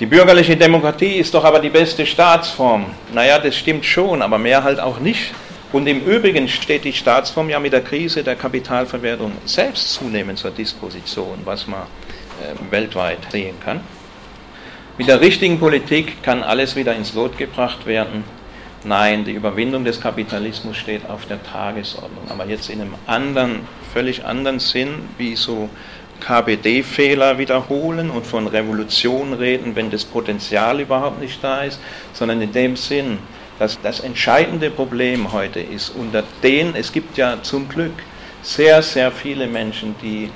Die 0.00 0.06
bürgerliche 0.06 0.56
Demokratie 0.56 1.14
ist 1.16 1.32
doch 1.34 1.44
aber 1.44 1.60
die 1.60 1.70
beste 1.70 2.04
Staatsform. 2.04 2.86
Naja, 3.12 3.38
das 3.38 3.56
stimmt 3.56 3.84
schon, 3.84 4.22
aber 4.22 4.38
mehr 4.38 4.64
halt 4.64 4.80
auch 4.80 4.98
nicht. 4.98 5.32
Und 5.72 5.86
im 5.86 6.04
Übrigen 6.04 6.48
steht 6.48 6.84
die 6.84 6.92
Staatsform 6.92 7.48
ja 7.50 7.60
mit 7.60 7.72
der 7.72 7.80
Krise 7.80 8.22
der 8.22 8.36
Kapitalverwertung 8.36 9.32
selbst 9.44 9.94
zunehmend 9.94 10.38
zur 10.38 10.50
Disposition, 10.50 11.38
was 11.44 11.66
man 11.66 11.82
äh, 11.82 12.72
weltweit 12.72 13.18
sehen 13.30 13.56
kann. 13.64 13.80
Mit 14.98 15.08
der 15.08 15.20
richtigen 15.20 15.58
Politik 15.58 16.22
kann 16.22 16.42
alles 16.42 16.76
wieder 16.76 16.94
ins 16.94 17.14
Lot 17.14 17.36
gebracht 17.38 17.86
werden. 17.86 18.22
Nein, 18.84 19.24
die 19.24 19.32
Überwindung 19.32 19.84
des 19.84 20.00
Kapitalismus 20.00 20.76
steht 20.76 21.08
auf 21.08 21.26
der 21.26 21.42
Tagesordnung, 21.42 22.30
aber 22.30 22.46
jetzt 22.46 22.68
in 22.68 22.80
einem 22.80 22.94
anderen, 23.06 23.60
völlig 23.92 24.24
anderen 24.24 24.60
Sinn, 24.60 25.08
wie 25.18 25.34
so 25.36 25.68
KPD-Fehler 26.24 27.38
wiederholen 27.38 28.10
und 28.10 28.26
von 28.26 28.46
Revolution 28.46 29.34
reden, 29.34 29.76
wenn 29.76 29.90
das 29.90 30.04
Potenzial 30.04 30.80
überhaupt 30.80 31.20
nicht 31.20 31.42
da 31.44 31.62
ist, 31.62 31.78
sondern 32.12 32.40
in 32.40 32.52
dem 32.52 32.76
Sinn, 32.76 33.18
dass 33.58 33.80
das 33.80 34.00
entscheidende 34.00 34.70
Problem 34.70 35.32
heute 35.32 35.60
ist, 35.60 35.90
unter 35.90 36.24
denen, 36.42 36.74
es 36.74 36.92
gibt 36.92 37.16
ja 37.16 37.42
zum 37.42 37.68
Glück 37.68 37.92
sehr, 38.42 38.82
sehr 38.82 39.10
viele 39.12 39.46
Menschen, 39.46 39.94
die 40.02 40.30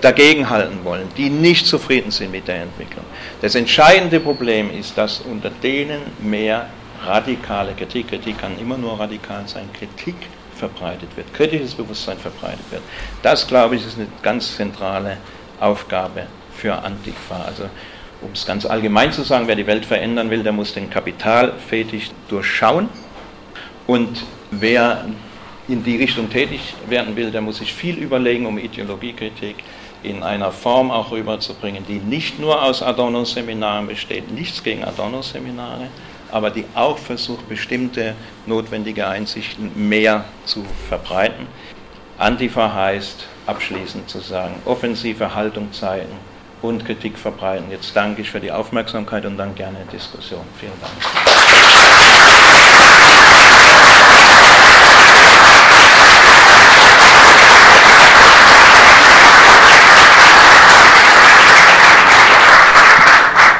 dagegenhalten 0.00 0.84
wollen, 0.84 1.08
die 1.16 1.30
nicht 1.30 1.66
zufrieden 1.66 2.10
sind 2.10 2.32
mit 2.32 2.48
der 2.48 2.62
Entwicklung. 2.62 3.04
Das 3.40 3.54
entscheidende 3.54 4.20
Problem 4.20 4.70
ist, 4.70 4.98
dass 4.98 5.20
unter 5.20 5.50
denen 5.50 6.00
mehr 6.20 6.68
radikale 7.04 7.72
Kritik, 7.72 8.08
Kritik 8.08 8.38
kann 8.38 8.58
immer 8.58 8.76
nur 8.76 8.98
radikal 8.98 9.44
sein, 9.46 9.68
Kritik 9.72 10.16
verbreitet 10.62 11.08
wird, 11.16 11.34
kritisches 11.34 11.74
Bewusstsein 11.74 12.18
verbreitet 12.18 12.64
wird. 12.70 12.82
Das, 13.22 13.48
glaube 13.48 13.74
ich, 13.74 13.84
ist 13.84 13.98
eine 13.98 14.06
ganz 14.22 14.56
zentrale 14.56 15.16
Aufgabe 15.58 16.26
für 16.56 16.72
Antifa. 16.72 17.42
Also, 17.44 17.64
um 18.20 18.30
es 18.32 18.46
ganz 18.46 18.64
allgemein 18.64 19.12
zu 19.12 19.22
sagen, 19.22 19.48
wer 19.48 19.56
die 19.56 19.66
Welt 19.66 19.84
verändern 19.84 20.30
will, 20.30 20.44
der 20.44 20.52
muss 20.52 20.72
den 20.72 20.88
Kapitalfetisch 20.88 22.10
durchschauen. 22.28 22.88
Und 23.88 24.22
wer 24.52 25.04
in 25.66 25.82
die 25.82 25.96
Richtung 25.96 26.30
tätig 26.30 26.74
werden 26.88 27.16
will, 27.16 27.32
der 27.32 27.40
muss 27.40 27.56
sich 27.58 27.74
viel 27.74 27.96
überlegen, 27.98 28.46
um 28.46 28.56
Ideologiekritik 28.56 29.56
in 30.04 30.22
einer 30.22 30.52
Form 30.52 30.92
auch 30.92 31.10
rüberzubringen, 31.10 31.84
die 31.88 31.98
nicht 31.98 32.38
nur 32.38 32.62
aus 32.62 32.82
Adorno-Seminaren 32.82 33.88
besteht, 33.88 34.30
nichts 34.30 34.62
gegen 34.62 34.84
Adorno-Seminare, 34.84 35.88
aber 36.32 36.50
die 36.50 36.64
auch 36.74 36.98
versucht, 36.98 37.48
bestimmte 37.48 38.14
notwendige 38.46 39.06
Einsichten 39.06 39.70
mehr 39.88 40.24
zu 40.44 40.64
verbreiten. 40.88 41.46
Antifa 42.18 42.72
heißt, 42.74 43.26
abschließend 43.46 44.08
zu 44.08 44.20
sagen, 44.20 44.54
offensive 44.64 45.34
Haltung 45.34 45.72
zeigen 45.72 46.12
und 46.62 46.84
Kritik 46.84 47.18
verbreiten. 47.18 47.70
Jetzt 47.70 47.94
danke 47.94 48.22
ich 48.22 48.30
für 48.30 48.40
die 48.40 48.50
Aufmerksamkeit 48.50 49.26
und 49.26 49.36
dann 49.36 49.54
gerne 49.54 49.78
Diskussion. 49.92 50.44
Vielen 50.58 50.72
Dank. 50.80 50.92